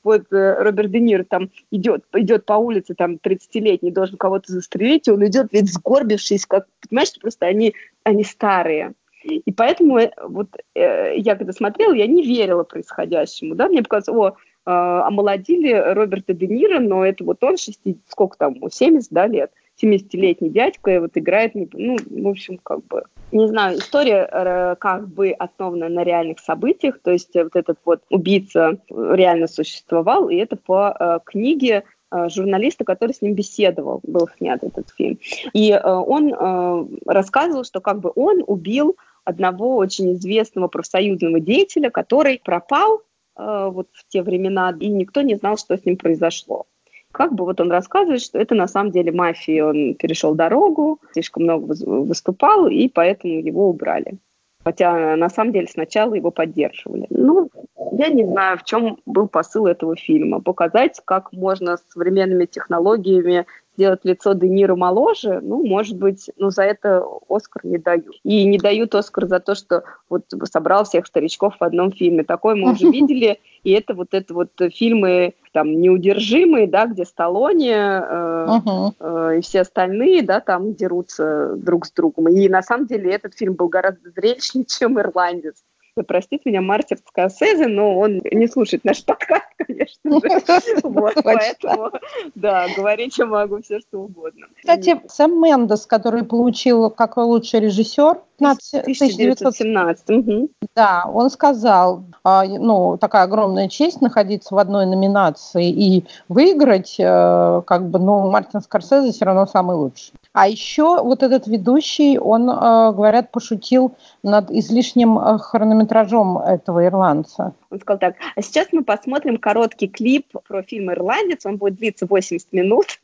вот 0.03 0.31
э, 0.31 0.63
Роберт 0.63 0.91
Де 0.91 0.99
Ниро 0.99 1.23
там 1.23 1.49
идет, 1.71 2.03
идет 2.13 2.45
по 2.45 2.53
улице, 2.53 2.93
там 2.93 3.15
30-летний 3.15 3.91
должен 3.91 4.17
кого-то 4.17 4.51
застрелить, 4.51 5.07
и 5.07 5.11
он 5.11 5.25
идет 5.25 5.47
ведь 5.51 5.71
сгорбившись, 5.71 6.45
как, 6.45 6.67
понимаешь, 6.87 7.09
просто 7.19 7.45
они, 7.45 7.73
они 8.03 8.23
старые. 8.23 8.93
И 9.23 9.51
поэтому 9.51 9.99
э, 9.99 10.11
вот 10.21 10.49
э, 10.75 11.17
я 11.17 11.35
когда 11.35 11.53
смотрела, 11.53 11.93
я 11.93 12.07
не 12.07 12.23
верила 12.23 12.63
происходящему, 12.63 13.55
да, 13.55 13.67
мне 13.67 13.81
показалось, 13.81 14.33
о, 14.33 14.37
омолодили 14.65 15.71
Роберта 15.71 16.33
Де 16.33 16.47
Ниро, 16.47 16.79
но 16.79 17.05
это 17.05 17.23
вот 17.23 17.43
он 17.43 17.57
60, 17.57 17.97
сколько 18.07 18.37
там, 18.37 18.55
70, 18.71 19.11
да, 19.11 19.27
лет, 19.27 19.51
70-летний 19.81 20.49
дядька, 20.49 20.91
и 20.91 20.99
вот 20.99 21.11
играет, 21.15 21.53
ну, 21.55 21.97
в 21.97 22.27
общем, 22.27 22.59
как 22.61 22.85
бы, 22.85 23.03
не 23.31 23.47
знаю, 23.47 23.79
история 23.79 24.27
э, 24.31 24.75
как 24.79 25.07
бы 25.07 25.31
основана 25.31 25.89
на 25.89 26.03
реальных 26.03 26.39
событиях, 26.39 26.99
то 27.01 27.11
есть 27.11 27.33
вот 27.33 27.55
этот 27.55 27.79
вот 27.83 28.01
убийца 28.09 28.77
реально 28.89 29.47
существовал, 29.47 30.29
и 30.29 30.35
это 30.35 30.55
по 30.55 30.95
э, 30.97 31.19
книге 31.25 31.83
э, 32.11 32.29
журналиста, 32.29 32.85
который 32.85 33.13
с 33.13 33.21
ним 33.21 33.33
беседовал, 33.33 33.99
был 34.03 34.29
снят 34.37 34.63
этот 34.63 34.89
фильм. 34.91 35.17
И 35.53 35.73
он 35.73 36.99
рассказывал, 37.05 37.63
что 37.63 37.81
как 37.81 37.99
бы 37.99 38.11
он 38.15 38.43
убил 38.45 38.95
одного 39.25 39.77
очень 39.77 40.13
известного 40.13 40.67
профсоюзного 40.67 41.39
деятеля, 41.39 41.89
который 41.89 42.41
пропал 42.43 43.01
вот 43.35 43.87
в 43.93 44.07
те 44.07 44.21
времена, 44.21 44.75
и 44.79 44.89
никто 44.89 45.21
не 45.21 45.35
знал, 45.35 45.57
что 45.57 45.77
с 45.77 45.85
ним 45.85 45.97
произошло. 45.97 46.65
Как 47.11 47.33
бы 47.33 47.45
вот 47.45 47.61
он 47.61 47.71
рассказывает, 47.71 48.21
что 48.21 48.39
это 48.39 48.55
на 48.55 48.67
самом 48.67 48.91
деле 48.91 49.11
мафия, 49.11 49.65
он 49.65 49.93
перешел 49.93 50.33
дорогу, 50.33 50.99
слишком 51.11 51.43
много 51.43 51.75
выступал, 51.85 52.67
и 52.67 52.87
поэтому 52.87 53.33
его 53.33 53.69
убрали. 53.69 54.17
Хотя 54.63 55.15
на 55.15 55.29
самом 55.29 55.51
деле 55.53 55.67
сначала 55.67 56.13
его 56.13 56.31
поддерживали. 56.31 57.05
Ну, 57.09 57.49
я 57.91 58.07
не 58.07 58.25
знаю, 58.25 58.57
в 58.57 58.63
чем 58.63 58.97
был 59.05 59.27
посыл 59.27 59.67
этого 59.67 59.95
фильма. 59.95 60.41
Показать, 60.41 61.01
как 61.05 61.33
можно 61.33 61.77
с 61.77 61.83
современными 61.89 62.45
технологиями 62.45 63.45
сделать 63.75 64.01
лицо 64.03 64.33
Де 64.33 64.47
Ниро 64.47 64.75
моложе, 64.75 65.39
ну, 65.41 65.65
может 65.65 65.97
быть, 65.97 66.29
ну, 66.37 66.49
за 66.49 66.63
это 66.63 67.03
Оскар 67.29 67.65
не 67.65 67.77
дают. 67.77 68.19
И 68.23 68.45
не 68.45 68.57
дают 68.57 68.95
Оскар 68.95 69.27
за 69.27 69.39
то, 69.39 69.55
что 69.55 69.83
вот 70.09 70.25
собрал 70.45 70.83
всех 70.85 71.07
старичков 71.07 71.55
в 71.59 71.63
одном 71.63 71.91
фильме. 71.91 72.23
Такое 72.23 72.55
мы 72.55 72.71
уже 72.73 72.85
видели, 72.91 73.39
и 73.63 73.71
это 73.71 73.93
вот 73.93 74.13
это 74.13 74.33
вот 74.33 74.51
фильмы 74.73 75.33
там 75.51 75.79
неудержимые, 75.79 76.67
да, 76.67 76.87
где 76.87 77.05
Сталлоне 77.05 77.73
э, 77.73 78.47
uh-huh. 78.47 78.91
э, 78.99 79.37
и 79.37 79.41
все 79.41 79.61
остальные, 79.61 80.23
да, 80.23 80.39
там 80.39 80.73
дерутся 80.73 81.55
друг 81.55 81.85
с 81.85 81.91
другом. 81.91 82.27
И 82.29 82.49
на 82.49 82.63
самом 82.63 82.87
деле 82.87 83.11
этот 83.11 83.35
фильм 83.35 83.53
был 83.53 83.67
гораздо 83.67 84.09
зрелищнее, 84.09 84.65
чем 84.67 84.99
«Ирландец» 84.99 85.63
простит 86.01 86.45
меня 86.45 86.61
Мартин 86.61 86.97
Скорсезе, 87.07 87.67
но 87.67 87.97
он 87.97 88.21
не 88.31 88.47
слушает 88.47 88.83
наш 88.83 89.05
подкаст, 89.05 89.45
конечно 89.57 90.11
же. 90.11 90.81
Вот, 90.83 91.13
поэтому, 91.23 91.91
да, 92.35 92.67
говорить 92.75 93.17
я 93.17 93.25
могу 93.25 93.61
все, 93.61 93.79
что 93.79 93.99
угодно. 93.99 94.47
Кстати, 94.57 95.01
Сэм 95.07 95.41
Мендес, 95.41 95.85
который 95.85 96.23
получил 96.23 96.89
как 96.89 97.17
лучший 97.17 97.59
режиссер 97.61 98.21
1917. 98.37 100.09
Угу. 100.09 100.49
Да, 100.75 101.03
он 101.13 101.29
сказал, 101.29 102.03
а, 102.23 102.43
ну, 102.45 102.97
такая 102.97 103.23
огромная 103.23 103.69
честь 103.69 104.01
находиться 104.01 104.55
в 104.55 104.57
одной 104.57 104.85
номинации 104.85 105.69
и 105.69 106.05
выиграть, 106.27 106.95
э, 106.99 107.61
как 107.65 107.89
бы, 107.89 107.99
ну, 107.99 108.29
Мартин 108.29 108.61
Скорсезе 108.61 109.11
все 109.11 109.25
равно 109.25 109.45
самый 109.45 109.75
лучший. 109.75 110.13
А 110.33 110.47
еще 110.47 111.01
вот 111.03 111.21
этот 111.21 111.45
ведущий, 111.45 112.17
он, 112.17 112.49
э, 112.49 112.91
говорят, 112.91 113.31
пошутил 113.31 113.95
над 114.23 114.49
излишним 114.49 115.19
э, 115.19 115.37
хронометражом 115.37 116.39
этого 116.39 116.83
ирландца. 116.87 117.53
Он 117.69 117.79
сказал 117.79 117.99
так, 117.99 118.15
а 118.35 118.41
сейчас 118.41 118.69
мы 118.71 118.83
посмотрим 118.83 119.37
короткий 119.37 119.87
клип 119.87 120.25
про 120.47 120.63
фильм 120.63 120.91
«Ирландец», 120.91 121.45
он 121.45 121.57
будет 121.57 121.75
длиться 121.75 122.07
80 122.07 122.51
минут. 122.51 122.99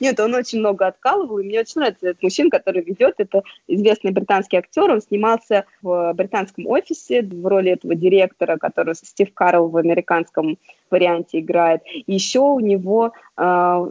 Нет, 0.00 0.18
он 0.18 0.34
очень 0.34 0.58
много 0.58 0.88
откалывал, 0.88 1.38
и 1.38 1.44
мне 1.44 1.60
очень 1.60 1.80
нравится 1.80 2.08
этот 2.08 2.22
мужчина, 2.24 2.50
который 2.50 2.82
ведет, 2.82 3.14
это 3.18 3.42
известный 3.68 4.10
британский 4.10 4.56
актер, 4.56 4.90
он 4.90 5.00
снимался 5.00 5.66
в 5.82 6.12
британском 6.14 6.66
офисе 6.66 7.22
в 7.22 7.46
роли 7.46 7.72
этого 7.72 7.94
директора, 7.94 8.56
который 8.56 8.96
Стив 8.96 9.32
Карл 9.34 9.68
в 9.68 9.76
американском 9.76 10.58
варианте 10.90 11.40
играет. 11.40 11.82
еще 12.06 12.40
у 12.40 12.60
него 12.60 13.12
э, 13.36 13.42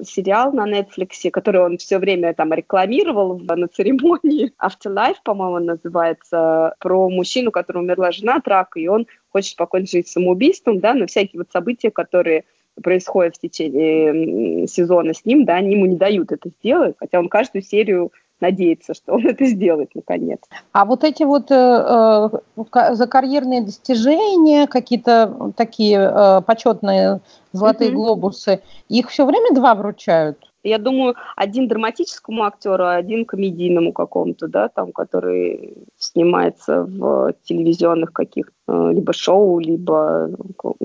сериал 0.03 0.51
на 0.51 0.67
Netflix, 0.69 1.29
который 1.31 1.61
он 1.61 1.77
все 1.77 1.97
время 1.97 2.33
там 2.33 2.53
рекламировал 2.53 3.39
на 3.39 3.67
церемонии. 3.67 4.51
Afterlife, 4.61 5.17
по-моему, 5.23 5.59
называется, 5.59 6.75
про 6.79 7.09
мужчину, 7.09 7.51
который 7.51 7.79
умерла 7.79 8.11
жена 8.11 8.35
от 8.35 8.47
рака, 8.47 8.79
и 8.79 8.87
он 8.87 9.07
хочет 9.29 9.51
спокойно 9.51 9.87
жить 9.87 10.07
самоубийством, 10.07 10.79
да, 10.79 10.93
но 10.93 11.07
всякие 11.07 11.39
вот 11.39 11.51
события, 11.51 11.91
которые 11.91 12.45
происходят 12.81 13.35
в 13.35 13.41
течение 13.41 14.67
сезона 14.67 15.13
с 15.13 15.25
ним, 15.25 15.45
да, 15.45 15.55
они 15.55 15.73
ему 15.73 15.85
не 15.85 15.97
дают 15.97 16.31
это 16.31 16.49
сделать, 16.59 16.95
хотя 16.97 17.19
он 17.19 17.29
каждую 17.29 17.61
серию 17.61 18.11
надеется, 18.41 18.93
что 18.93 19.13
он 19.13 19.27
это 19.27 19.45
сделает 19.45 19.91
наконец. 19.95 20.39
А 20.71 20.85
вот 20.85 21.03
эти 21.03 21.23
вот 21.23 21.51
э, 21.51 21.55
э, 21.55 22.95
за 22.95 23.07
карьерные 23.07 23.61
достижения, 23.61 24.67
какие-то 24.67 25.53
такие 25.55 25.99
э, 25.99 26.41
почетные 26.45 27.21
золотые 27.51 27.91
mm-hmm. 27.91 27.95
глобусы, 27.95 28.61
их 28.87 29.09
все 29.09 29.25
время 29.25 29.53
два 29.53 29.75
вручают? 29.75 30.48
Я 30.63 30.77
думаю, 30.77 31.15
один 31.35 31.67
драматическому 31.67 32.43
актеру, 32.43 32.83
а 32.83 32.95
один 32.95 33.25
комедийному 33.25 33.93
какому-то, 33.93 34.47
да, 34.47 34.67
там, 34.67 34.91
который 34.91 35.73
снимается 35.97 36.83
в 36.83 37.33
телевизионных 37.43 38.11
каких-то 38.11 38.51
э, 38.67 38.93
либо 38.93 39.13
шоу, 39.13 39.59
либо 39.59 40.29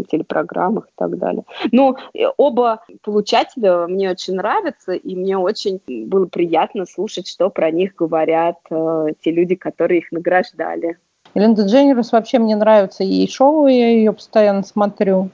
телепрограммах 0.09 0.87
и 0.87 0.93
так 0.95 1.19
далее. 1.19 1.45
Но 1.73 1.97
э, 2.15 2.25
оба 2.37 2.85
получателя 3.03 3.87
мне 3.87 4.11
очень 4.11 4.35
нравятся, 4.35 4.93
и 4.93 5.17
мне 5.17 5.39
очень 5.39 5.81
было 5.87 6.27
приятно 6.27 6.87
слушать, 6.87 7.29
что 7.29 7.51
про 7.51 7.71
них 7.71 7.95
говорят 7.97 8.59
э, 8.71 9.09
те 9.21 9.31
люди, 9.33 9.55
которые 9.55 9.99
их 9.99 10.13
награждали. 10.13 10.99
Линда 11.35 11.63
Дженнерс 11.63 12.13
вообще 12.13 12.39
мне 12.39 12.55
нравится, 12.55 13.03
и 13.03 13.27
шоу 13.29 13.67
я 13.67 13.89
ее 13.91 14.13
постоянно 14.13 14.63
смотрю. 14.63 15.31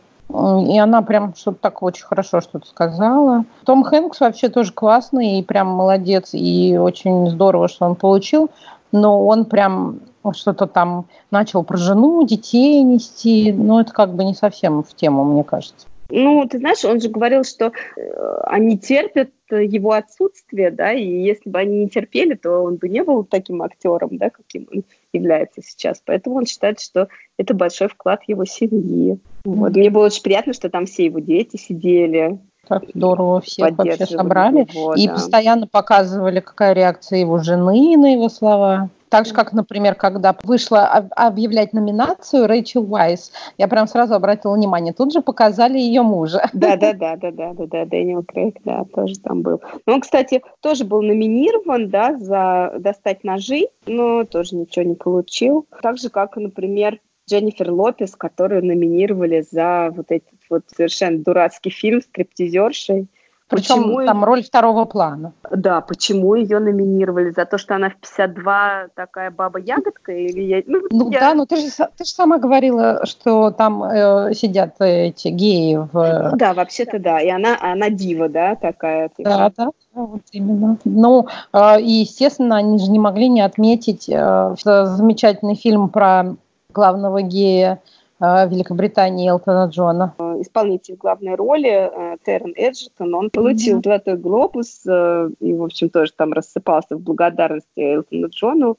И 0.69 0.79
она 0.79 1.03
прям 1.03 1.35
что-то 1.35 1.59
так 1.61 1.83
очень 1.83 2.05
хорошо 2.05 2.41
что-то 2.41 2.67
сказала. 2.67 3.45
Том 3.65 3.83
Хэнкс 3.83 4.21
вообще 4.21 4.49
тоже 4.49 4.73
классный 4.73 5.39
и 5.39 5.43
прям 5.43 5.69
молодец. 5.69 6.31
И 6.33 6.77
очень 6.77 7.29
здорово, 7.29 7.69
что 7.69 7.87
он 7.87 7.97
получил. 7.97 8.51
Но 8.93 9.27
он 9.27 9.45
прям 9.45 10.01
что-то 10.33 10.67
там 10.67 11.07
начал 11.31 11.65
про 11.65 11.77
жену, 11.77 12.23
детей 12.25 12.83
нести. 12.83 13.53
Но 13.53 13.81
это 13.81 13.93
как 13.93 14.15
бы 14.15 14.25
не 14.25 14.35
совсем 14.35 14.83
в 14.83 14.95
тему, 14.95 15.25
мне 15.25 15.45
кажется. 15.45 15.87
Ну, 16.11 16.47
ты 16.49 16.59
знаешь, 16.59 16.85
он 16.85 17.01
же 17.01 17.09
говорил, 17.09 17.45
что 17.45 17.73
э, 17.97 18.41
они 18.45 18.79
терпят 18.79 19.31
его 19.51 19.93
отсутствие, 19.93 20.71
да, 20.71 20.93
и 20.93 21.05
если 21.05 21.49
бы 21.51 21.59
они 21.59 21.81
не 21.81 21.89
терпели, 21.89 22.35
то 22.35 22.63
он 22.63 22.77
бы 22.77 22.89
не 22.89 23.03
был 23.03 23.25
таким 23.25 23.63
актером, 23.63 24.17
да, 24.17 24.31
каким 24.31 24.69
он 24.73 24.85
является 25.13 25.63
сейчас. 25.63 26.03
Поэтому 26.05 26.37
он 26.37 26.47
считает, 26.47 26.81
что 26.81 27.09
это 27.37 27.55
большой 27.55 27.89
вклад 27.89 28.23
его 28.27 28.45
семьи. 28.45 29.19
Вот. 29.45 29.75
Мне 29.75 29.91
было 29.91 30.07
очень 30.07 30.23
приятно, 30.23 30.53
что 30.53 30.71
там 30.71 30.87
все 30.87 31.07
его 31.07 31.19
дети 31.19 31.57
сидели. 31.57 32.39
Так 32.71 32.85
здорово 32.95 33.41
всех 33.41 33.77
вообще 33.77 34.07
собрали. 34.07 34.67
Его, 34.73 34.95
и 34.95 35.09
да. 35.09 35.15
постоянно 35.15 35.67
показывали, 35.67 36.39
какая 36.39 36.73
реакция 36.73 37.19
его 37.19 37.39
жены 37.39 37.97
на 37.97 38.13
его 38.13 38.29
слова. 38.29 38.91
Так 39.09 39.27
же, 39.27 39.35
как, 39.35 39.53
например, 39.53 39.97
когда 39.97 40.37
вышла 40.45 40.85
объявлять 41.17 41.73
номинацию 41.73 42.47
Рэйчел 42.47 42.87
Уайс, 42.89 43.33
я 43.59 43.67
прям 43.67 43.89
сразу 43.89 44.15
обратила 44.15 44.55
внимание, 44.55 44.93
тут 44.93 45.13
же 45.13 45.21
показали 45.21 45.79
ее 45.79 46.03
мужа. 46.03 46.49
Да, 46.53 46.77
да, 46.77 46.93
да, 46.93 47.17
да, 47.17 47.33
да, 47.33 47.53
да, 47.53 47.67
да, 47.67 47.85
Дэниел 47.87 48.23
Крейг, 48.23 48.59
да, 48.65 48.85
тоже 48.95 49.19
там 49.19 49.43
был. 49.43 49.61
Ну, 49.85 49.95
он, 49.95 50.01
кстати, 50.01 50.43
тоже 50.61 50.85
был 50.85 51.03
номинирован, 51.03 51.91
да, 51.91 52.17
за 52.19 52.73
«Достать 52.79 53.25
ножи», 53.25 53.67
но 53.87 54.23
тоже 54.23 54.55
ничего 54.55 54.85
не 54.85 54.95
получил. 54.95 55.67
Так 55.83 55.99
же, 55.99 56.09
как, 56.09 56.37
например, 56.37 57.01
Дженнифер 57.31 57.71
Лопес, 57.71 58.17
которую 58.17 58.65
номинировали 58.65 59.45
за 59.49 59.91
вот 59.95 60.07
этот 60.11 60.39
вот 60.49 60.65
совершенно 60.75 61.19
дурацкий 61.19 61.71
фильм 61.71 62.03
«Стриптизершей», 62.03 63.09
причем 63.51 63.83
почему 63.83 64.07
там 64.07 64.25
роль 64.25 64.45
второго 64.45 64.85
плана. 64.85 65.33
Да, 65.51 65.81
почему 65.81 66.37
ее 66.37 66.61
номинировали? 66.61 67.31
За 67.31 67.45
то, 67.45 67.59
что 67.59 67.75
она 67.75 67.91
в 67.91 67.97
52 67.97 68.87
такая 68.95 69.33
баба-ягодка? 69.33 70.13
Или 70.13 70.43
я... 70.43 70.63
Ну, 70.67 70.83
ну 70.93 71.11
я... 71.11 71.19
да, 71.19 71.35
ну 71.35 71.47
ты 71.47 71.57
же, 71.57 71.69
ты 71.69 72.05
же 72.05 72.11
сама 72.11 72.39
говорила, 72.39 73.05
что 73.07 73.51
там 73.51 73.83
э, 73.83 74.35
сидят 74.35 74.77
эти 74.79 75.29
геи. 75.29 75.81
В... 75.93 76.33
Да, 76.37 76.55
вообще-то 76.55 77.01
да. 77.01 77.21
И 77.21 77.29
она, 77.29 77.59
она 77.61 77.91
дива, 77.91 78.29
да, 78.29 78.55
такая. 78.55 79.09
Типа. 79.09 79.29
Да, 79.29 79.53
да, 79.57 79.71
вот 79.95 80.23
именно. 80.31 80.79
Ну, 80.85 81.27
э, 81.53 81.81
и, 81.81 81.91
естественно, 81.91 82.57
они 82.57 82.79
же 82.79 82.89
не 82.89 83.01
могли 83.01 83.29
не 83.29 83.41
отметить 83.41 84.09
э, 84.09 84.55
замечательный 84.63 85.57
фильм 85.57 85.89
про 85.89 86.37
главного 86.73 87.23
гея 87.23 87.81
Э, 88.21 88.47
Великобритании 88.47 89.31
Элтона 89.31 89.67
Джона. 89.71 90.15
Э, 90.19 90.37
исполнитель 90.41 90.97
главной 90.97 91.37
роли 91.37 91.71
э, 91.71 92.17
Террен 92.23 92.53
Эджертон, 92.55 93.15
он 93.15 93.31
получил 93.31 93.79
mm-hmm. 93.79 93.85
«Золотой 93.85 94.17
глобус» 94.17 94.83
и, 94.85 95.55
в 95.55 95.63
общем, 95.63 95.89
тоже 95.89 96.13
там 96.15 96.33
рассыпался 96.33 96.97
в 96.97 97.01
благодарности 97.01 97.81
Элтону 97.81 98.29
Джону. 98.29 98.77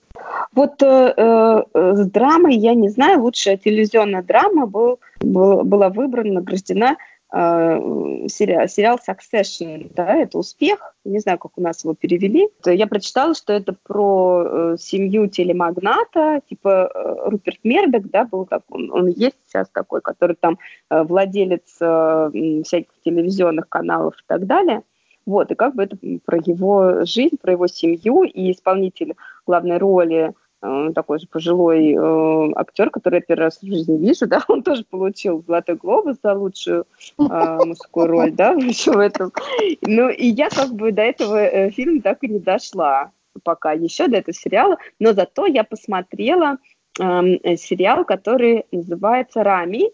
Вот 0.53 0.83
э, 0.83 1.13
э, 1.17 1.63
с 1.73 2.05
драмой, 2.11 2.55
я 2.55 2.75
не 2.75 2.89
знаю, 2.89 3.23
лучшая 3.23 3.57
телевизионная 3.57 4.21
драма 4.21 4.67
был, 4.67 4.99
был, 5.21 5.63
была 5.63 5.89
выбрана, 5.89 6.33
награждена 6.33 6.91
Э, 6.91 6.95
сериал, 7.33 8.67
сериал 8.67 8.99
Succession, 9.07 9.89
да, 9.95 10.15
это 10.15 10.37
успех, 10.37 10.95
не 11.05 11.19
знаю, 11.19 11.39
как 11.39 11.57
у 11.57 11.61
нас 11.61 11.83
его 11.83 11.93
перевели. 11.93 12.49
Я 12.65 12.87
прочитала, 12.87 13.33
что 13.35 13.53
это 13.53 13.73
про 13.83 14.43
э, 14.43 14.75
семью 14.77 15.27
телемагната, 15.27 16.41
типа 16.49 16.91
э, 16.93 17.29
Руперт 17.29 17.59
Мердок, 17.63 18.09
да, 18.09 18.25
был 18.25 18.45
так, 18.45 18.63
он, 18.69 18.91
он 18.91 19.07
есть 19.07 19.37
сейчас 19.47 19.69
такой, 19.69 20.01
который 20.01 20.35
там 20.35 20.59
э, 20.89 21.03
владелец 21.03 21.77
э, 21.79 22.31
всяких 22.65 22.91
телевизионных 23.05 23.69
каналов 23.69 24.15
и 24.15 24.23
так 24.27 24.45
далее. 24.45 24.83
Вот, 25.25 25.51
и 25.51 25.55
как 25.55 25.75
бы 25.75 25.83
это 25.83 25.97
про 26.25 26.37
его 26.37 27.05
жизнь, 27.05 27.37
про 27.41 27.53
его 27.53 27.67
семью, 27.67 28.23
и 28.23 28.51
исполнитель 28.51 29.15
главной 29.45 29.77
роли 29.77 30.33
Э, 30.63 30.91
такой 30.93 31.19
же 31.19 31.27
пожилой 31.27 31.93
э, 31.93 32.51
актер, 32.55 32.91
который 32.91 33.15
я 33.15 33.21
первый 33.21 33.43
раз 33.43 33.59
в 33.61 33.65
жизни 33.65 33.97
вижу, 33.97 34.27
да, 34.27 34.43
он 34.47 34.61
тоже 34.61 34.83
получил 34.83 35.43
«Золотой 35.47 35.75
глобус» 35.75 36.17
за 36.21 36.33
лучшую 36.33 36.85
э, 37.17 37.59
мужскую 37.65 38.07
роль, 38.07 38.31
да, 38.31 38.51
еще 38.51 38.91
в 38.93 38.99
этом. 38.99 39.31
Ну, 39.81 40.09
и 40.09 40.27
я 40.27 40.49
как 40.49 40.73
бы 40.73 40.91
до 40.91 41.01
этого 41.01 41.37
э, 41.37 41.71
фильма 41.71 42.01
так 42.01 42.23
и 42.23 42.27
не 42.27 42.39
дошла 42.39 43.11
пока 43.43 43.71
еще, 43.71 44.07
до 44.07 44.17
этого 44.17 44.35
сериала, 44.35 44.77
но 44.99 45.13
зато 45.13 45.47
я 45.47 45.63
посмотрела 45.63 46.57
э, 46.99 47.03
сериал, 47.55 48.05
который 48.05 48.65
называется 48.71 49.43
«Рами», 49.43 49.91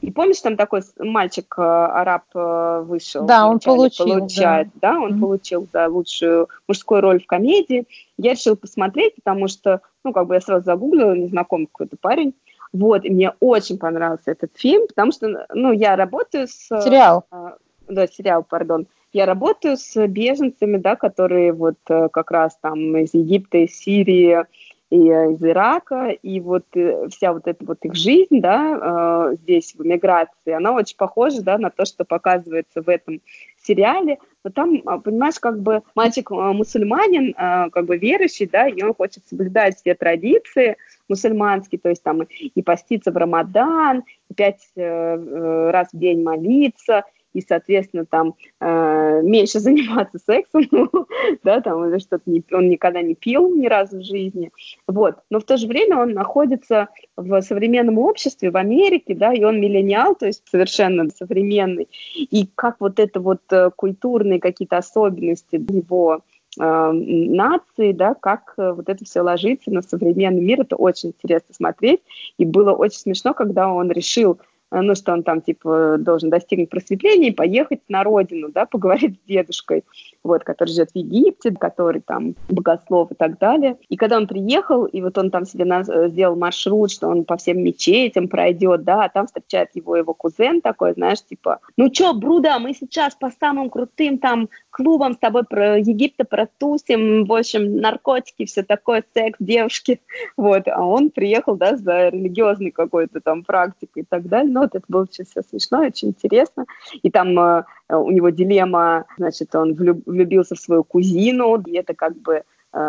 и 0.00 0.10
помнишь, 0.10 0.40
там 0.40 0.56
такой 0.56 0.82
мальчик 0.98 1.54
э, 1.58 1.62
араб 1.62 2.24
э, 2.34 2.82
вышел? 2.86 3.24
Да, 3.24 3.48
он 3.48 3.58
получил. 3.58 4.06
Получает, 4.06 4.68
да, 4.74 4.92
да 4.92 5.00
он 5.00 5.14
mm-hmm. 5.14 5.20
получил 5.20 5.68
за 5.72 5.88
лучшую 5.88 6.48
мужскую 6.68 7.00
роль 7.00 7.22
в 7.22 7.26
комедии. 7.26 7.86
Я 8.18 8.32
решила 8.32 8.54
посмотреть, 8.56 9.14
потому 9.16 9.48
что, 9.48 9.80
ну, 10.04 10.12
как 10.12 10.26
бы 10.26 10.34
я 10.34 10.40
сразу 10.40 10.64
загуглила, 10.64 11.14
незнакомый 11.14 11.66
какой-то 11.66 11.96
парень. 11.96 12.34
Вот, 12.72 13.04
и 13.04 13.10
мне 13.10 13.32
очень 13.40 13.78
понравился 13.78 14.32
этот 14.32 14.50
фильм, 14.54 14.86
потому 14.86 15.12
что, 15.12 15.46
ну, 15.54 15.72
я 15.72 15.96
работаю 15.96 16.46
с... 16.46 16.68
Сериал. 16.82 17.24
Э, 17.32 17.52
да, 17.88 18.06
сериал, 18.06 18.44
пардон. 18.44 18.86
Я 19.12 19.24
работаю 19.24 19.78
с 19.78 20.06
беженцами, 20.06 20.76
да, 20.76 20.94
которые 20.94 21.52
вот 21.52 21.78
как 21.86 22.30
раз 22.30 22.58
там 22.60 22.98
из 22.98 23.14
Египта, 23.14 23.58
из 23.58 23.78
Сирии, 23.78 24.44
и 24.90 25.08
э, 25.08 25.32
из 25.32 25.42
Ирака, 25.42 26.10
и 26.10 26.40
вот 26.40 26.64
э, 26.74 27.08
вся 27.08 27.32
вот 27.32 27.46
эта 27.46 27.64
вот 27.64 27.78
их 27.82 27.94
жизнь, 27.94 28.40
да, 28.40 29.30
э, 29.32 29.36
здесь 29.36 29.74
в 29.74 29.84
эмиграции, 29.84 30.52
она 30.52 30.72
очень 30.72 30.96
похожа, 30.96 31.42
да, 31.42 31.58
на 31.58 31.70
то, 31.70 31.84
что 31.84 32.04
показывается 32.04 32.82
в 32.82 32.88
этом 32.88 33.20
сериале, 33.60 34.18
но 34.44 34.50
там, 34.50 34.80
а, 34.86 34.98
понимаешь, 34.98 35.40
как 35.40 35.58
бы 35.58 35.82
мальчик 35.96 36.30
мусульманин, 36.30 37.34
как 37.34 37.84
бы 37.84 37.96
верующий, 37.96 38.46
да, 38.46 38.68
и 38.68 38.80
он 38.80 38.94
хочет 38.94 39.26
соблюдать 39.26 39.76
все 39.76 39.96
традиции 39.96 40.76
мусульманские, 41.08 41.80
то 41.80 41.88
есть 41.88 42.04
там 42.04 42.22
и 42.22 42.62
поститься 42.62 43.10
в 43.10 43.16
Рамадан, 43.16 44.04
и 44.30 44.34
пять 44.34 44.70
раз 44.76 45.88
в 45.92 45.98
день 45.98 46.22
молиться, 46.22 47.02
и, 47.36 47.44
соответственно, 47.46 48.06
там 48.06 48.34
э, 48.60 49.20
меньше 49.22 49.60
заниматься 49.60 50.18
сексом, 50.18 50.62
да, 51.44 51.60
там, 51.60 51.88
или 51.88 51.98
что-то 51.98 52.22
не, 52.26 52.42
он 52.50 52.68
никогда 52.70 53.02
не 53.02 53.14
пил 53.14 53.54
ни 53.54 53.66
разу 53.66 53.98
в 53.98 54.02
жизни, 54.02 54.50
вот. 54.88 55.16
Но 55.30 55.38
в 55.38 55.44
то 55.44 55.58
же 55.58 55.66
время 55.66 55.98
он 55.98 56.12
находится 56.12 56.88
в 57.16 57.40
современном 57.42 57.98
обществе, 57.98 58.50
в 58.50 58.56
Америке, 58.56 59.14
да, 59.14 59.34
и 59.34 59.44
он 59.44 59.60
миллениал, 59.60 60.14
то 60.14 60.26
есть 60.26 60.42
совершенно 60.50 61.08
современный, 61.10 61.88
и 62.14 62.48
как 62.54 62.76
вот 62.80 62.98
это 62.98 63.20
вот 63.20 63.42
э, 63.50 63.70
культурные 63.76 64.40
какие-то 64.40 64.78
особенности 64.78 65.56
его 65.56 66.22
э, 66.58 66.90
нации, 66.92 67.92
да, 67.92 68.14
как 68.14 68.54
э, 68.56 68.72
вот 68.72 68.88
это 68.88 69.04
все 69.04 69.20
ложится 69.20 69.70
на 69.70 69.82
современный 69.82 70.40
мир, 70.40 70.62
это 70.62 70.76
очень 70.76 71.10
интересно 71.10 71.54
смотреть, 71.54 72.00
и 72.38 72.46
было 72.46 72.72
очень 72.72 72.98
смешно, 72.98 73.34
когда 73.34 73.70
он 73.70 73.90
решил 73.90 74.38
ну, 74.82 74.94
что 74.94 75.12
он 75.12 75.22
там, 75.22 75.40
типа, 75.40 75.96
должен 75.98 76.30
достигнуть 76.30 76.70
просветления 76.70 77.28
и 77.28 77.34
поехать 77.34 77.80
на 77.88 78.04
родину, 78.04 78.48
да, 78.50 78.66
поговорить 78.66 79.14
с 79.14 79.28
дедушкой, 79.28 79.84
вот, 80.26 80.44
который 80.44 80.70
живет 80.70 80.90
в 80.90 80.96
Египте, 80.96 81.52
который 81.52 82.00
там 82.00 82.34
богослов 82.48 83.12
и 83.12 83.14
так 83.14 83.38
далее. 83.38 83.78
И 83.88 83.96
когда 83.96 84.16
он 84.16 84.26
приехал, 84.26 84.84
и 84.84 85.00
вот 85.00 85.16
он 85.18 85.30
там 85.30 85.44
себе 85.44 85.64
на, 85.64 85.80
э, 85.80 86.08
сделал 86.08 86.36
маршрут, 86.36 86.90
что 86.90 87.08
он 87.08 87.24
по 87.24 87.36
всем 87.36 87.62
мечетям 87.62 88.28
пройдет, 88.28 88.84
да, 88.84 89.04
а 89.04 89.08
там 89.08 89.26
встречает 89.26 89.70
его 89.74 89.96
его 89.96 90.14
кузен 90.14 90.60
такой, 90.60 90.92
знаешь, 90.92 91.22
типа, 91.22 91.60
ну 91.76 91.88
чё, 91.90 92.12
Бруда, 92.14 92.58
мы 92.58 92.74
сейчас 92.74 93.14
по 93.14 93.30
самым 93.30 93.70
крутым 93.70 94.18
там 94.18 94.48
клубам 94.70 95.14
с 95.14 95.18
тобой 95.18 95.44
про 95.44 95.78
Египта 95.78 96.24
протусим, 96.24 97.24
в 97.24 97.32
общем, 97.32 97.78
наркотики, 97.78 98.44
все 98.44 98.62
такое, 98.62 99.04
секс, 99.14 99.36
девушки, 99.40 100.00
вот, 100.36 100.68
а 100.68 100.84
он 100.84 101.10
приехал, 101.10 101.56
да, 101.56 101.76
за 101.76 102.08
религиозной 102.08 102.70
какой-то 102.70 103.20
там 103.20 103.42
практикой 103.42 104.02
и 104.02 104.06
так 104.06 104.28
далее, 104.28 104.52
ну, 104.52 104.60
вот 104.60 104.74
это 104.74 104.84
было 104.88 105.06
все 105.06 105.24
смешно, 105.24 105.80
очень 105.80 106.08
интересно, 106.08 106.66
и 107.02 107.10
там 107.10 107.38
э, 107.38 107.64
у 107.88 108.10
него 108.10 108.30
дилемма, 108.30 109.06
значит, 109.16 109.54
он 109.54 109.74
влюбился 110.16 110.54
в 110.54 110.58
свою 110.58 110.82
кузину, 110.84 111.60
и 111.62 111.76
это 111.76 111.94
как 111.94 112.16
бы 112.16 112.42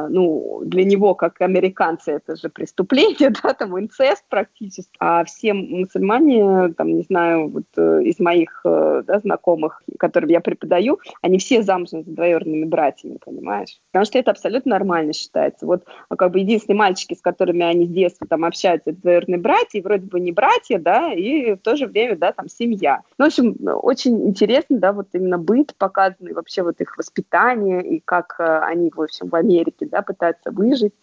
ну, 0.09 0.61
для 0.65 0.83
него, 0.83 1.15
как 1.15 1.39
американцы, 1.41 2.11
это 2.11 2.35
же 2.35 2.49
преступление, 2.49 3.29
да, 3.43 3.53
там 3.53 3.79
инцест 3.79 4.25
практически. 4.29 4.91
А 4.99 5.23
все 5.23 5.53
мусульмане, 5.53 6.73
там, 6.73 6.95
не 6.95 7.03
знаю, 7.03 7.49
вот 7.49 7.65
э, 7.77 8.03
из 8.03 8.19
моих 8.19 8.61
э, 8.65 9.03
да, 9.05 9.19
знакомых, 9.19 9.81
которым 9.97 10.29
я 10.29 10.41
преподаю, 10.41 10.99
они 11.21 11.37
все 11.37 11.61
замужем 11.63 12.03
за 12.03 12.11
двоюродными 12.11 12.65
братьями, 12.65 13.17
понимаешь? 13.23 13.79
Потому 13.91 14.05
что 14.05 14.19
это 14.19 14.31
абсолютно 14.31 14.71
нормально 14.71 15.13
считается. 15.13 15.65
Вот 15.65 15.85
а 16.09 16.15
как 16.15 16.31
бы 16.31 16.39
единственные 16.39 16.77
мальчики, 16.77 17.13
с 17.13 17.21
которыми 17.21 17.63
они 17.63 17.85
с 17.85 17.89
детства 17.89 18.27
там 18.27 18.43
общаются, 18.43 18.91
это 18.91 19.01
двоюродные 19.01 19.39
братья, 19.39 19.79
и 19.79 19.81
вроде 19.81 20.05
бы 20.05 20.19
не 20.19 20.31
братья, 20.31 20.79
да, 20.79 21.13
и 21.13 21.53
в 21.53 21.59
то 21.59 21.75
же 21.75 21.87
время, 21.87 22.17
да, 22.17 22.31
там 22.31 22.49
семья. 22.49 23.01
Ну, 23.17 23.25
в 23.25 23.27
общем, 23.27 23.55
очень 23.83 24.27
интересно, 24.27 24.79
да, 24.79 24.91
вот 24.91 25.07
именно 25.13 25.37
быт 25.37 25.75
показанный, 25.77 26.33
вообще 26.33 26.63
вот 26.63 26.81
их 26.81 26.97
воспитание, 26.97 27.81
и 27.81 28.01
как 28.03 28.35
они, 28.39 28.91
в 28.93 29.01
общем, 29.01 29.29
в 29.29 29.35
Америке 29.35 29.76
все-таки, 29.77 29.85
да, 29.85 30.01
пытаются 30.01 30.51
выжить. 30.51 30.93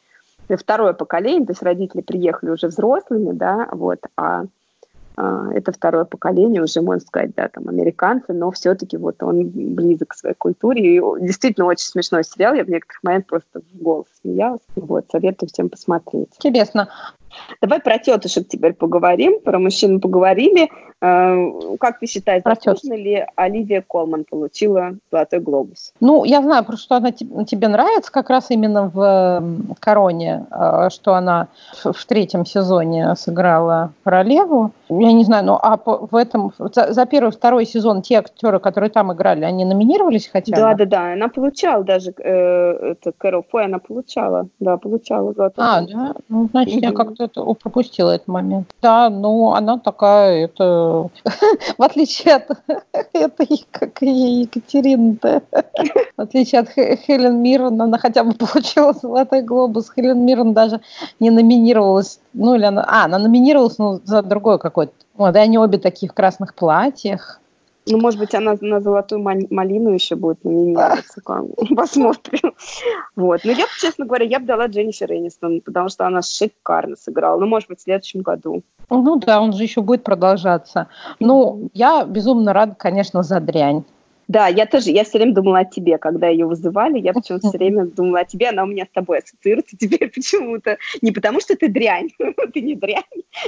Второе 0.48 0.92
поколение, 0.92 1.46
то 1.46 1.52
есть 1.52 1.62
родители 1.62 2.02
приехали 2.02 2.50
уже 2.50 2.66
взрослыми, 2.66 3.32
да, 3.32 3.68
вот, 3.72 4.00
а 4.16 4.44
а, 5.16 5.52
это 5.52 5.72
второе 5.72 6.04
поколение 6.04 6.62
уже, 6.62 6.80
можно 6.80 7.00
сказать, 7.06 7.34
да, 7.36 7.48
там, 7.48 7.68
американцы, 7.68 8.32
но 8.32 8.50
все-таки 8.50 8.96
вот 8.96 9.22
он 9.22 9.48
близок 9.48 10.08
к 10.08 10.14
своей 10.14 10.34
культуре. 10.34 10.96
И 10.96 11.00
действительно 11.20 11.66
очень 11.66 11.86
смешной 11.86 12.24
сериал, 12.24 12.54
я 12.54 12.64
в 12.64 12.68
некоторых 12.68 13.02
моментах 13.04 13.28
просто 13.28 13.60
в 13.60 13.82
голос 13.82 14.06
смеялась. 14.20 14.60
Вот, 14.74 15.06
советую 15.12 15.48
всем 15.50 15.68
посмотреть. 15.68 16.30
Интересно. 16.36 16.88
Давай 17.60 17.80
про 17.80 17.98
тетушек 17.98 18.48
теперь 18.48 18.74
поговорим, 18.74 19.40
про 19.40 19.58
мужчин 19.58 20.00
поговорили. 20.00 20.68
А, 21.06 21.36
как 21.80 21.98
ты 21.98 22.06
считаешь, 22.06 22.42
заслуженно 22.44 22.94
ли 22.94 23.26
Оливия 23.36 23.84
Колман 23.86 24.24
получила 24.24 24.92
«Золотой 25.12 25.40
глобус»? 25.40 25.92
Ну, 26.00 26.24
я 26.24 26.40
знаю, 26.40 26.64
просто 26.64 26.84
что 26.84 26.96
она 26.96 27.12
тебе 27.12 27.68
нравится 27.68 28.10
как 28.10 28.30
раз 28.30 28.50
именно 28.50 28.88
в 28.88 29.74
«Короне», 29.80 30.46
а, 30.50 30.88
что 30.88 31.14
она 31.14 31.48
в 31.84 32.06
третьем 32.06 32.46
сезоне 32.46 33.16
сыграла 33.16 33.92
королеву. 34.02 34.72
Я 34.88 35.12
не 35.12 35.24
знаю, 35.24 35.44
ну 35.44 35.58
а 35.60 35.78
в 35.84 36.14
этом 36.16 36.52
за, 36.58 36.92
за 36.92 37.06
первый, 37.06 37.32
второй 37.32 37.66
сезон 37.66 38.00
те 38.00 38.16
актеры, 38.16 38.58
которые 38.58 38.90
там 38.90 39.12
играли, 39.12 39.44
они 39.44 39.64
номинировались 39.64 40.28
хотя 40.28 40.52
бы? 40.52 40.60
Да, 40.60 40.74
да, 40.74 40.84
да. 40.86 41.12
Она 41.12 41.28
получала 41.28 41.84
даже 41.84 42.14
э, 42.16 42.92
это 42.92 43.12
Кэрол 43.12 43.44
Фой, 43.50 43.64
она 43.66 43.78
получала, 43.78 44.48
да, 44.58 44.78
получала 44.78 45.34
золотой. 45.34 45.64
А, 45.66 45.82
да. 45.82 46.14
Ну, 46.28 46.48
значит, 46.50 46.80
я 46.80 46.92
как-то 46.92 47.23
это, 47.24 47.42
пропустила 47.54 48.10
этот 48.12 48.28
момент. 48.28 48.70
Да, 48.80 49.10
ну 49.10 49.52
она 49.52 49.78
такая, 49.78 50.44
это 50.44 51.08
в 51.78 51.82
отличие 51.82 52.36
от 52.36 52.50
этой, 53.12 53.66
как 53.70 54.00
Екатерины-то, 54.02 55.42
в 56.16 56.20
отличие 56.20 56.60
от 56.60 56.70
Хелен 56.70 57.42
Миррен, 57.42 57.80
она 57.80 57.98
хотя 57.98 58.24
бы 58.24 58.32
получила 58.34 58.92
золотой 58.92 59.42
глобус. 59.42 59.90
Хелен 59.94 60.24
Миррен 60.24 60.52
даже 60.52 60.80
не 61.20 61.30
номинировалась, 61.30 62.20
ну 62.32 62.54
или 62.54 62.64
она, 62.64 62.84
а, 62.86 63.04
она 63.04 63.18
номинировалась, 63.18 63.78
но 63.78 64.00
за 64.04 64.22
другой 64.22 64.58
какой-то. 64.58 64.92
Вот, 65.14 65.34
и 65.36 65.38
они 65.38 65.58
обе 65.58 65.78
таких 65.78 66.12
в 66.12 66.14
красных 66.14 66.54
платьях. 66.54 67.40
Ну, 67.86 67.98
может 67.98 68.18
быть, 68.18 68.34
она 68.34 68.56
на 68.60 68.80
золотую 68.80 69.22
малину 69.22 69.90
еще 69.90 70.16
будет 70.16 70.42
номинироваться. 70.44 71.20
Посмотрим. 71.76 72.54
Вот. 73.14 73.40
Но 73.44 73.52
я, 73.52 73.66
честно 73.80 74.06
говоря, 74.06 74.24
я 74.24 74.40
бы 74.40 74.46
дала 74.46 74.66
Дженнифер 74.66 75.12
Энистон, 75.12 75.60
потому 75.60 75.88
что 75.88 76.06
она 76.06 76.22
шикарно 76.22 76.96
сыграла. 76.96 77.38
Ну, 77.38 77.46
может 77.46 77.68
быть, 77.68 77.80
в 77.80 77.82
следующем 77.82 78.22
году. 78.22 78.62
Ну 78.90 79.16
да, 79.16 79.40
он 79.40 79.52
же 79.52 79.62
еще 79.62 79.82
будет 79.82 80.04
продолжаться. 80.04 80.88
Ну, 81.20 81.68
я 81.74 82.04
безумно 82.04 82.52
рада, 82.52 82.74
конечно, 82.74 83.22
за 83.22 83.40
дрянь. 83.40 83.84
Да, 84.28 84.46
я 84.48 84.66
тоже, 84.66 84.90
я 84.90 85.04
все 85.04 85.18
время 85.18 85.34
думала 85.34 85.58
о 85.60 85.64
тебе, 85.64 85.98
когда 85.98 86.28
ее 86.28 86.46
вызывали, 86.46 86.98
я 86.98 87.12
почему-то 87.12 87.48
все 87.48 87.58
время 87.58 87.86
думала 87.86 88.20
о 88.20 88.24
тебе, 88.24 88.48
она 88.48 88.62
у 88.62 88.66
меня 88.66 88.84
с 88.84 88.94
тобой 88.94 89.18
ассоциируется 89.18 89.76
теперь 89.80 90.10
почему-то. 90.10 90.78
Не 91.02 91.12
потому 91.12 91.40
что 91.40 91.56
ты 91.56 91.68
дрянь, 91.68 92.10
ты 92.54 92.60
не 92.60 92.74
дрянь, 92.74 93.02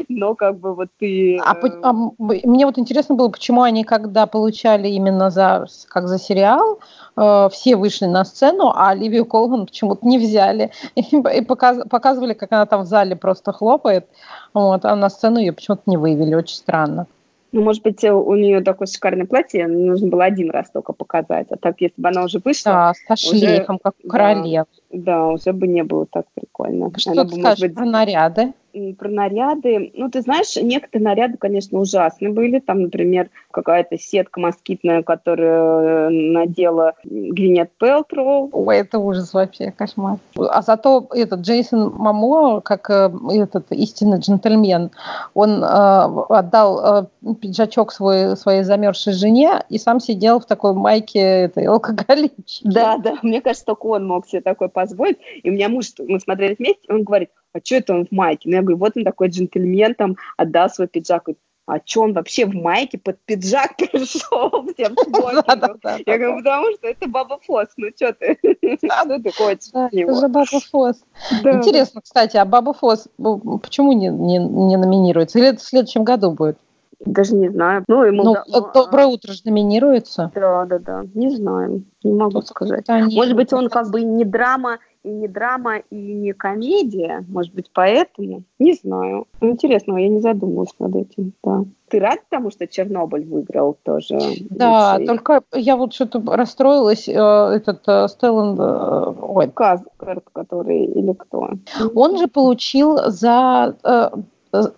но 0.09 0.35
как 0.35 0.59
бы 0.59 0.75
вот 0.75 0.89
ты... 0.99 1.39
А, 1.39 1.57
а, 1.83 1.93
мне 2.19 2.67
вот 2.67 2.79
интересно 2.79 3.15
было, 3.15 3.29
почему 3.29 3.63
они, 3.63 3.85
когда 3.85 4.27
получали 4.27 4.89
именно 4.89 5.31
за, 5.31 5.67
как 5.89 6.09
за 6.09 6.19
сериал, 6.19 6.81
э, 7.17 7.49
все 7.53 7.77
вышли 7.77 8.07
на 8.07 8.25
сцену, 8.25 8.73
а 8.75 8.91
Оливию 8.91 9.25
Колман 9.25 9.67
почему-то 9.67 10.07
не 10.07 10.19
взяли. 10.19 10.71
И, 10.95 11.03
и 11.03 11.41
показ, 11.43 11.79
показывали, 11.89 12.35
как 12.35 12.53
она 12.53 12.67
там 12.67 12.83
в 12.83 12.87
зале 12.87 13.17
просто 13.17 13.53
хлопает, 13.53 14.07
вот, 14.55 14.85
а 14.85 14.97
на 14.97 15.11
сцену 15.11 15.39
ее 15.39 15.53
почему-то 15.53 15.83
не 15.87 15.97
вывели, 15.97 16.35
очень 16.35 16.57
странно. 16.57 17.07
Ну, 17.53 17.63
может 17.63 17.83
быть, 17.83 18.03
у 18.05 18.35
нее 18.35 18.61
такое 18.61 18.87
шикарное 18.87 19.27
платье, 19.27 19.67
нужно 19.67 20.09
было 20.09 20.25
один 20.25 20.51
раз 20.51 20.71
только 20.71 20.93
показать. 20.93 21.47
А 21.51 21.57
так, 21.57 21.81
если 21.81 22.01
бы 22.01 22.09
она 22.09 22.25
уже 22.25 22.39
вышла... 22.39 22.73
Да, 22.73 22.93
со 23.07 23.17
шлейфом, 23.17 23.77
уже, 23.77 23.83
как 23.83 23.95
королева. 24.09 24.67
Да, 24.91 24.99
да, 24.99 25.27
уже 25.29 25.53
бы 25.53 25.67
не 25.67 25.85
было 25.85 26.07
так 26.07 26.27
прикольно. 26.35 26.91
Что 26.97 27.13
она 27.13 27.25
ты 27.25 27.35
бы, 27.35 27.41
скажешь 27.41 27.61
быть, 27.61 27.75
про 27.75 27.85
наряды? 27.85 28.53
Про 28.99 29.09
наряды. 29.09 29.93
Ну, 29.95 30.11
ты 30.11 30.23
знаешь, 30.23 30.57
некоторые 30.57 31.05
наряды, 31.05 31.37
конечно, 31.39 31.79
ужасные 31.79 32.33
были. 32.33 32.61
Там, 32.61 32.83
например, 32.83 33.31
какая-то 33.51 33.99
сетка 33.99 34.41
москитная, 34.41 35.03
которую 35.03 36.33
надела 36.33 36.95
Гвинет 37.05 37.71
Пелтроу. 37.79 38.51
Ой, 38.53 38.79
это 38.79 38.99
ужас 38.99 39.33
вообще, 39.33 39.71
кошмар. 39.71 40.19
А 40.37 40.63
зато 40.63 41.07
этот 41.13 41.41
Джейсон 41.41 41.93
Мамо, 41.95 42.61
как 42.61 42.91
э, 42.91 43.11
этот 43.33 43.73
истинный 43.73 44.19
джентльмен, 44.19 44.91
он 45.35 45.63
э, 45.63 45.67
отдал 45.67 47.03
э, 47.25 47.35
пиджачок 47.41 47.93
свой, 47.93 48.37
своей 48.37 48.63
замерзшей 48.63 49.13
жене 49.13 49.65
и 49.69 49.79
сам 49.79 50.01
сидел 50.01 50.41
в 50.41 50.47
такой 50.47 50.75
майке 50.75 51.21
этой 51.21 51.65
алкоголички. 51.67 52.63
Да, 52.65 52.99
да, 52.99 53.15
мне 53.23 53.41
кажется, 53.41 53.67
только 53.67 53.87
он 53.87 54.07
мог 54.07 54.27
себе 54.27 54.41
такое 54.41 54.69
позволить. 54.69 55.19
И 55.43 55.51
у 55.51 55.53
меня 55.53 55.69
муж, 55.69 55.87
мы 55.99 56.21
смотрели 56.21 56.57
вместе, 56.59 56.81
он 56.89 57.03
говорит, 57.03 57.31
а 57.57 57.61
что 57.65 57.77
это 57.77 57.95
он 57.95 58.07
в 58.07 58.13
майке? 58.13 58.49
Ну, 58.49 58.57
я 58.57 58.63
говорю, 58.63 58.79
вот 58.79 58.93
он 58.97 59.05
такой 59.05 59.29
джентльмен, 59.29 59.95
там, 59.95 60.17
отдал 60.37 60.69
свой 60.69 60.89
пиджак. 60.89 61.25
Говорит, 61.25 61.41
а 61.67 61.81
что 61.85 62.03
он 62.03 62.13
вообще 62.13 62.47
в 62.47 62.55
майке 62.55 62.97
под 62.97 63.19
пиджак 63.25 63.77
пришел 63.79 64.51
всем 64.73 64.95
Я 66.07 66.19
говорю, 66.19 66.39
потому 66.39 66.73
что 66.73 66.87
это 66.87 67.09
Баба 67.09 67.39
Фос, 67.47 67.69
ну 67.77 67.89
что 67.95 68.13
ты? 68.13 68.39
Ну 69.07 69.23
ты 69.23 69.33
хочешь 69.33 69.71
Это 69.73 70.15
же 70.15 70.29
Баба 70.29 70.61
Фос. 70.71 70.97
Интересно, 71.43 72.03
кстати, 72.03 72.37
а 72.37 72.45
Баба 72.45 72.73
Фос 72.73 73.09
почему 73.17 73.93
не, 73.93 74.09
не, 74.09 74.39
не 74.39 74.77
номинируется? 74.77 75.39
Или 75.39 75.49
это 75.49 75.59
в 75.59 75.65
следующем 75.65 76.05
году 76.05 76.31
будет? 76.31 76.59
Даже 77.01 77.35
не 77.35 77.51
знаю. 77.51 77.85
Ну, 77.89 78.05
ему 78.05 78.23
ну, 78.23 78.35
да, 78.35 78.45
«Доброе 78.73 79.07
утро» 79.07 79.33
же 79.33 79.41
номинируется. 79.45 80.31
Да, 80.35 80.65
да, 80.65 80.79
да. 80.79 81.05
Не 81.15 81.31
знаю. 81.31 81.85
Не 82.03 82.13
могу 82.13 82.41
сказать. 82.43 82.87
Может 82.89 83.37
быть, 83.37 83.53
он 83.53 83.69
как 83.69 83.91
бы 83.91 84.01
не 84.01 84.25
драма, 84.25 84.79
и 85.07 85.11
не 85.11 85.29
драма, 85.29 85.79
и 85.79 85.97
не 85.97 86.33
комедия. 86.33 87.25
Может 87.29 87.55
быть, 87.55 87.71
поэтому? 87.73 88.43
Не 88.59 88.75
знаю. 88.75 89.27
Интересно, 89.41 89.97
я 89.97 90.09
не 90.09 90.19
задумывалась 90.19 90.75
над 90.81 90.97
этим. 90.97 91.33
Да. 91.45 91.65
Ты 91.89 92.01
рад 92.01 92.19
тому, 92.29 92.51
что 92.51 92.67
Чернобыль 92.67 93.25
выиграл 93.25 93.79
тоже? 93.85 94.19
Да, 94.51 94.95
лучший? 94.95 95.07
только 95.07 95.43
я 95.55 95.77
вот 95.77 95.95
что-то 95.95 96.21
расстроилась. 96.27 97.09
Э, 97.09 97.13
этот 97.55 97.83
э, 97.87 98.09
Стеллан... 98.09 98.61
Э, 98.61 99.15
ой. 99.21 99.49
Казгард, 99.49 100.25
который 100.33 100.85
или 100.87 101.13
кто? 101.13 101.51
Он 101.95 102.19
же 102.19 102.27
получил 102.27 102.99
за 103.07 103.77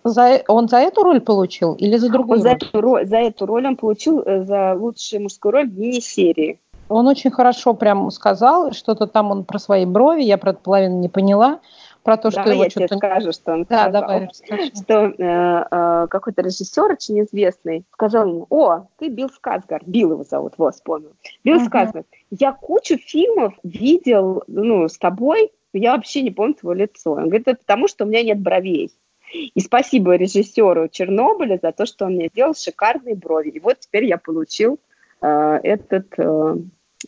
за, 0.03 0.43
он 0.49 0.69
за 0.69 0.79
эту 0.79 1.05
роль 1.05 1.21
получил 1.21 1.75
или 1.75 1.97
за 1.99 2.11
другую 2.11 2.41
он 2.41 2.45
роль? 2.45 2.59
За 2.59 2.67
эту 2.67 2.81
роль? 2.81 3.07
За 3.07 3.17
эту 3.17 3.47
роль 3.47 3.67
он 3.67 3.77
получил 3.77 4.25
за 4.25 4.75
лучшую 4.75 5.23
мужскую 5.23 5.53
роль 5.53 5.71
в 5.71 5.79
мини-серии. 5.79 6.59
Он 6.89 7.07
очень 7.07 7.31
хорошо 7.31 7.75
прям 7.75 8.11
сказал, 8.11 8.73
что-то 8.73 9.07
там 9.07 9.31
он 9.31 9.45
про 9.45 9.59
свои 9.59 9.85
брови, 9.85 10.23
я 10.23 10.39
про 10.39 10.51
это 10.51 10.61
половину 10.61 10.99
не 10.99 11.09
поняла, 11.09 11.61
про 12.03 12.17
то, 12.17 12.31
что 12.31 12.41
давай 12.41 12.55
его 12.55 12.65
я 12.65 12.71
что-то... 12.71 12.89
тебе 12.89 12.97
скажу, 12.97 13.33
что 13.33 13.53
он 13.53 13.65
да, 13.65 13.83
сказал. 13.83 14.03
Давай, 14.03 14.31
что 14.75 14.95
э, 14.95 15.65
э, 15.71 16.07
какой-то 16.09 16.43
режиссер 16.43 16.93
очень 16.93 17.21
известный 17.23 17.85
сказал 17.93 18.27
ему, 18.27 18.47
о, 18.49 18.87
ты 18.99 19.09
Билл 19.09 19.29
Сказгар, 19.29 19.83
Билл 19.85 20.13
его 20.13 20.25
зовут, 20.25 20.55
вот, 20.57 20.75
вспомнил. 20.75 21.13
Билл 21.45 21.59
uh-huh. 21.59 21.67
Сказгар, 21.67 22.05
я 22.31 22.53
кучу 22.53 22.97
фильмов 22.97 23.55
видел, 23.63 24.43
ну, 24.47 24.89
с 24.89 24.97
тобой, 24.97 25.53
я 25.75 25.95
вообще 25.95 26.23
не 26.23 26.31
помню 26.31 26.55
твое 26.55 26.81
лицо. 26.81 27.13
Он 27.13 27.25
говорит, 27.25 27.49
это 27.49 27.59
потому, 27.59 27.89
что 27.89 28.05
у 28.05 28.09
меня 28.09 28.23
нет 28.23 28.41
бровей. 28.41 28.91
И 29.33 29.61
спасибо 29.61 30.17
режиссеру 30.17 30.89
Чернобыля 30.89 31.59
за 31.63 31.73
то, 31.73 31.85
что 31.85 32.07
он 32.07 32.15
мне 32.15 32.29
сделал 32.29 32.55
шикарные 32.55 33.15
брови. 33.15 33.51
И 33.51 33.61
вот 33.61 33.81
теперь 33.81 34.07
я 34.07 34.17
получил 34.17 34.79
э, 35.21 35.61
этот 35.63 36.07
э, 36.17 36.57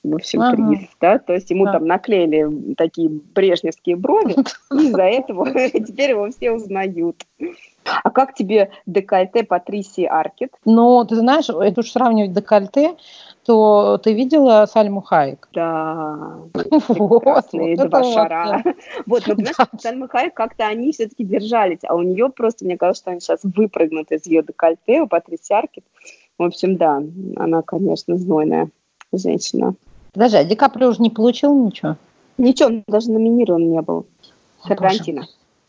в 0.03 0.15
общем, 0.15 0.41
ага. 0.41 0.57
приз, 0.57 0.89
да, 1.01 1.19
то 1.19 1.33
есть 1.33 1.51
ему 1.51 1.65
да. 1.65 1.73
там 1.73 1.87
наклеили 1.87 2.75
такие 2.75 3.09
брежневские 3.09 3.97
брови, 3.97 4.35
и 4.73 4.77
из-за 4.87 5.03
этого 5.03 5.51
теперь 5.71 6.11
его 6.11 6.31
все 6.31 6.53
узнают. 6.53 7.25
А 7.85 8.11
как 8.11 8.35
тебе 8.35 8.71
декольте 8.87 9.43
Патрисии 9.43 10.05
Аркет? 10.05 10.53
Ну, 10.65 11.05
ты 11.05 11.17
знаешь, 11.17 11.49
это 11.49 11.81
уж 11.81 11.91
сравнивать 11.91 12.33
декольте, 12.33 12.95
то 13.45 13.99
ты 13.99 14.13
видела 14.13 14.67
Сальму 14.71 15.01
Хайек? 15.01 15.49
Да, 15.53 16.39
прекрасные 16.53 17.77
вот, 17.77 17.89
два 17.89 18.05
шара. 18.05 18.63
Вот, 19.07 19.27
но, 19.27 19.35
понимаешь, 19.35 19.57
Сальма 19.79 20.09
Хайек 20.09 20.35
как-то 20.35 20.67
они 20.67 20.93
все-таки 20.93 21.25
держались, 21.25 21.81
а 21.85 21.95
у 21.97 22.03
нее 22.03 22.29
просто, 22.29 22.65
мне 22.65 22.77
кажется, 22.77 23.03
что 23.03 23.11
они 23.11 23.21
сейчас 23.21 23.41
выпрыгнут 23.43 24.13
из 24.13 24.27
ее 24.27 24.43
декольте, 24.43 25.01
у 25.01 25.09
Патрисии 25.09 25.55
Аркет. 25.55 25.85
В 26.39 26.43
общем, 26.45 26.77
да, 26.77 27.03
она, 27.37 27.63
конечно, 27.63 28.17
знойная 28.17 28.71
женщина. 29.13 29.75
Подожди, 30.13 30.37
а 30.37 30.45
Ди 30.45 30.55
Каприо 30.55 30.89
уже 30.89 31.03
не 31.03 31.11
получил 31.11 31.55
ничего? 31.55 31.97
Ничего, 32.39 32.69
он 32.69 32.85
даже 32.87 33.11
номинирован 33.11 33.71
не 33.71 33.81
был. 33.81 34.07
Тарантино. 34.67 35.27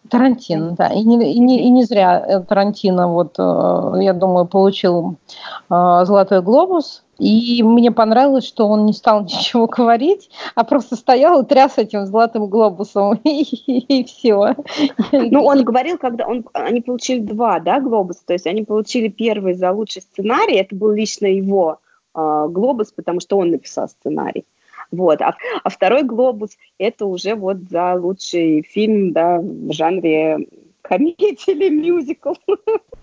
Тарантино, 0.09 0.71
да. 0.71 0.87
И 0.87 1.03
не, 1.03 1.33
и, 1.33 1.39
не, 1.39 1.67
и 1.67 1.69
не 1.69 1.83
зря 1.83 2.19
э, 2.19 2.41
Тарантино, 2.41 3.07
вот, 3.07 3.35
э, 3.37 4.03
я 4.03 4.13
думаю, 4.13 4.45
получил 4.45 5.15
э, 5.69 6.03
«Золотой 6.05 6.41
глобус». 6.41 7.03
И 7.19 7.61
мне 7.61 7.91
понравилось, 7.91 8.47
что 8.47 8.67
он 8.67 8.87
не 8.87 8.93
стал 8.93 9.23
ничего 9.25 9.67
говорить, 9.67 10.29
а 10.55 10.63
просто 10.63 10.95
стоял 10.95 11.41
и 11.41 11.45
тряс 11.45 11.77
этим 11.77 12.07
золотым 12.07 12.47
глобусом, 12.47 13.13
и, 13.23 13.43
и, 13.43 14.01
и 14.01 14.03
все. 14.03 14.55
Ну, 15.11 15.43
он 15.43 15.63
говорил, 15.63 15.97
когда 15.97 16.27
он, 16.27 16.45
они 16.53 16.81
получили 16.81 17.19
два, 17.19 17.59
да, 17.59 17.79
глобуса, 17.79 18.21
то 18.25 18.33
есть 18.33 18.47
они 18.47 18.63
получили 18.63 19.07
первый 19.07 19.53
за 19.53 19.71
лучший 19.71 20.01
сценарий, 20.01 20.55
это 20.55 20.75
был 20.75 20.91
лично 20.91 21.27
его 21.27 21.79
глобус, 22.13 22.91
потому 22.91 23.19
что 23.19 23.37
он 23.37 23.51
написал 23.51 23.87
сценарий. 23.87 24.45
Вот. 24.91 25.21
А, 25.21 25.35
а 25.63 25.69
второй 25.69 26.03
глобус 26.03 26.57
это 26.77 27.05
уже 27.05 27.35
вот 27.35 27.57
за 27.69 27.95
лучший 27.95 28.63
фильм 28.63 29.13
да, 29.13 29.39
в 29.39 29.71
жанре 29.71 30.47
комедия 30.81 31.35
или 31.47 31.69
мюзикл. 31.69 32.33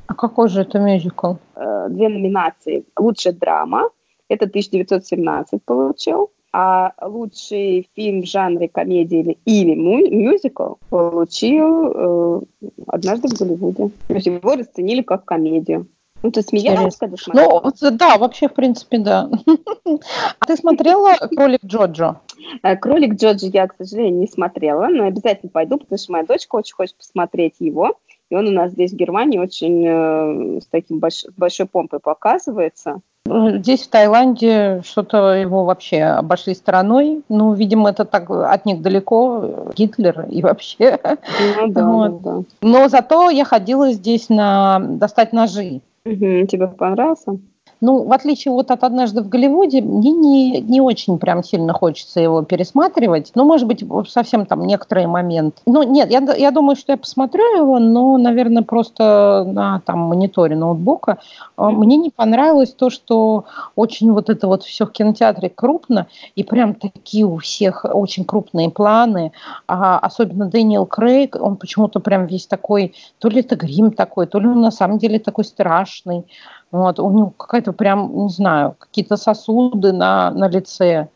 А 0.07 0.15
какой 0.15 0.49
же 0.49 0.63
это 0.63 0.79
мюзикл? 0.79 1.35
Э, 1.55 1.87
две 1.89 2.09
номинации. 2.09 2.85
Лучшая 2.99 3.33
драма, 3.33 3.91
это 4.29 4.47
1917 4.47 5.63
получил, 5.65 6.31
а 6.53 6.93
лучший 7.01 7.89
фильм 7.95 8.23
в 8.23 8.27
жанре 8.27 8.69
комедии 8.69 9.39
или 9.45 9.75
мюзикл 9.75 10.75
получил 10.91 11.93
э, 11.95 12.41
«Однажды 12.87 13.29
в 13.29 13.39
Голливуде». 13.39 13.91
То 14.09 14.15
есть 14.15 14.27
его 14.27 14.55
расценили 14.55 15.03
как 15.03 15.25
комедию. 15.25 15.87
Ну, 16.23 16.31
ты 16.31 16.43
смеялась, 16.43 16.97
когда 16.97 17.17
смотрела? 17.17 17.63
Ну, 17.63 17.91
да, 17.93 18.19
вообще, 18.19 18.49
в 18.49 18.55
принципе, 18.55 18.99
да. 18.99 19.31
А 20.39 20.47
ты 20.47 20.57
смотрела 20.57 21.15
«Кролик 21.35 21.65
Джоджо»? 21.65 22.21
Э, 22.63 22.77
«Кролик 22.77 23.15
Джоджо» 23.15 23.47
я, 23.47 23.67
к 23.69 23.75
сожалению, 23.79 24.21
не 24.21 24.27
смотрела, 24.27 24.89
но 24.89 25.05
обязательно 25.05 25.51
пойду, 25.51 25.79
потому 25.79 25.99
что 25.99 26.13
моя 26.13 26.25
дочка 26.25 26.57
очень 26.57 26.75
хочет 26.75 26.97
посмотреть 26.97 27.55
его. 27.61 27.99
и 28.31 28.35
он 28.35 28.49
у 28.49 28.51
нас 28.51 28.73
здесь 28.73 28.93
в 28.93 28.97
Германии 28.97 29.39
очень 29.39 29.87
э, 29.87 30.61
с 30.61 30.67
таким 30.67 30.99
больш, 30.99 31.25
большой 31.37 31.67
помпой 31.67 32.01
показывается. 32.01 33.01
Здесь, 33.27 33.83
в 33.83 33.89
Таиланде, 33.89 34.83
что-то 34.85 35.35
его 35.35 35.65
вообще 35.65 36.03
обошли 36.03 36.55
стороной. 36.55 37.23
Ну, 37.29 37.53
видимо, 37.53 37.91
это 37.91 38.05
так 38.05 38.31
от 38.31 38.65
них 38.65 38.81
далеко, 38.81 39.71
Гитлер 39.77 40.27
и 40.31 40.43
вообще. 40.43 40.99
Ну, 41.57 41.69
да, 41.69 41.87
вот. 41.91 42.23
да, 42.23 42.31
да. 42.31 42.43
Но 42.63 42.89
зато 42.89 43.31
я 43.31 43.45
ходила 43.45 43.93
здесь 43.93 44.29
на 44.29 44.79
достать 44.81 45.33
ножи. 45.33 45.83
Угу, 46.09 46.47
тебе 46.47 46.67
понравился? 46.69 47.39
Ну, 47.81 48.03
в 48.05 48.13
отличие 48.13 48.53
вот 48.53 48.71
от 48.71 48.83
«Однажды 48.83 49.23
в 49.23 49.29
Голливуде», 49.29 49.81
мне 49.81 50.11
не, 50.11 50.61
не 50.61 50.81
очень 50.81 51.19
прям 51.19 51.45
сильно 51.45 51.73
хочется 51.73 52.21
его 52.21 52.43
пересматривать. 52.43 53.33
Ну, 53.35 53.45
может 53.45 53.67
быть, 53.67 53.85
совсем 54.09 54.47
там 54.47 54.67
некоторые 54.67 55.07
моменты. 55.07 55.61
Ну, 55.67 55.83
нет, 55.85 56.11
я, 56.11 56.21
я 56.35 56.51
думаю, 56.51 56.77
что 56.77 56.93
я 56.93 56.99
посмотрю 56.99 57.57
его, 57.57 57.79
но, 57.79 58.17
наверное, 58.19 58.63
просто 58.63 59.45
на 59.47 59.81
там 59.85 60.01
мониторе 60.01 60.57
ноутбука. 60.57 61.19
Mm-hmm. 61.57 61.71
Мне 61.71 61.97
не 61.97 62.11
понравилось 62.11 62.73
то, 62.73 62.91
что 62.91 63.45
очень 63.77 64.13
вот 64.13 64.29
это 64.29 64.49
вот 64.49 64.65
все 64.65 64.87
в 64.87 64.93
кинотеатре 64.93 65.49
крупно, 65.49 66.09
и 66.35 66.43
прям 66.43 66.75
такие 66.75 67.25
у 67.25 67.37
всех 67.39 67.85
очень 67.85 68.25
крупные 68.25 68.71
планы. 68.71 69.33
А 69.67 69.99
особенно 69.99 70.47
Дэниел 70.47 70.87
Крейг, 70.87 71.37
он 71.41 71.57
почему-то 71.57 72.01
прям 72.01 72.27
весь 72.27 72.47
такой, 72.47 72.95
то 73.19 73.29
ли 73.29 73.41
это 73.41 73.57
грим 73.57 73.93
такой, 73.93 74.27
то 74.27 74.41
ли 74.41 74.49
он 74.49 74.61
на 74.61 74.71
самом 74.71 74.99
деле 74.99 75.19
такой 75.19 75.45
страшный. 75.45 76.25
Вот, 76.71 77.01
у 77.01 77.11
него 77.11 77.31
какая-то 77.31 77.73
прям, 77.73 78.25
не 78.25 78.29
знаю, 78.29 78.77
какие-то 78.79 79.17
сосуды 79.17 79.93
на, 79.93 80.31
на 80.31 80.49
лице. 80.49 81.09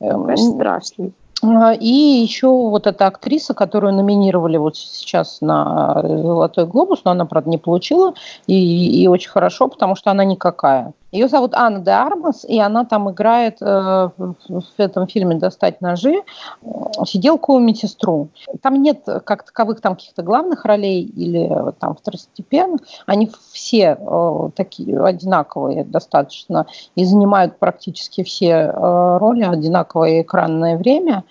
Эм, 0.00 0.36
страшный. 0.36 1.12
А, 1.42 1.72
и 1.72 1.88
еще 1.88 2.48
вот 2.48 2.86
эта 2.86 3.06
актриса, 3.06 3.54
которую 3.54 3.94
номинировали 3.94 4.56
вот 4.56 4.76
сейчас 4.76 5.40
на 5.40 6.00
«Золотой 6.02 6.66
глобус», 6.66 7.00
но 7.04 7.12
она, 7.12 7.24
правда, 7.24 7.50
не 7.50 7.58
получила, 7.58 8.14
и, 8.46 9.02
и 9.02 9.08
очень 9.08 9.30
хорошо, 9.30 9.68
потому 9.68 9.96
что 9.96 10.10
она 10.10 10.24
никакая. 10.24 10.92
Ее 11.12 11.28
зовут 11.28 11.54
Анна 11.54 11.80
де 11.80 11.90
Армас, 11.90 12.44
и 12.44 12.58
она 12.60 12.84
там 12.84 13.10
играет 13.10 13.60
э, 13.60 14.10
в 14.16 14.62
этом 14.78 15.08
фильме 15.08 15.36
«Достать 15.36 15.80
ножи» 15.80 16.22
сиделку 17.04 17.58
медсестру. 17.58 18.28
Там 18.62 18.82
нет 18.82 19.04
как 19.24 19.44
таковых 19.44 19.80
там 19.80 19.96
каких-то 19.96 20.22
главных 20.22 20.64
ролей 20.64 21.02
или 21.02 21.50
там 21.80 21.96
второстепенных. 21.96 22.80
Они 23.06 23.30
все 23.52 23.98
э, 23.98 24.50
такие 24.54 25.02
одинаковые 25.02 25.84
достаточно 25.84 26.66
и 26.94 27.04
занимают 27.04 27.58
практически 27.58 28.22
все 28.22 28.48
э, 28.48 29.18
роли, 29.18 29.42
одинаковое 29.42 30.22
экранное 30.22 30.76
время. 30.76 31.24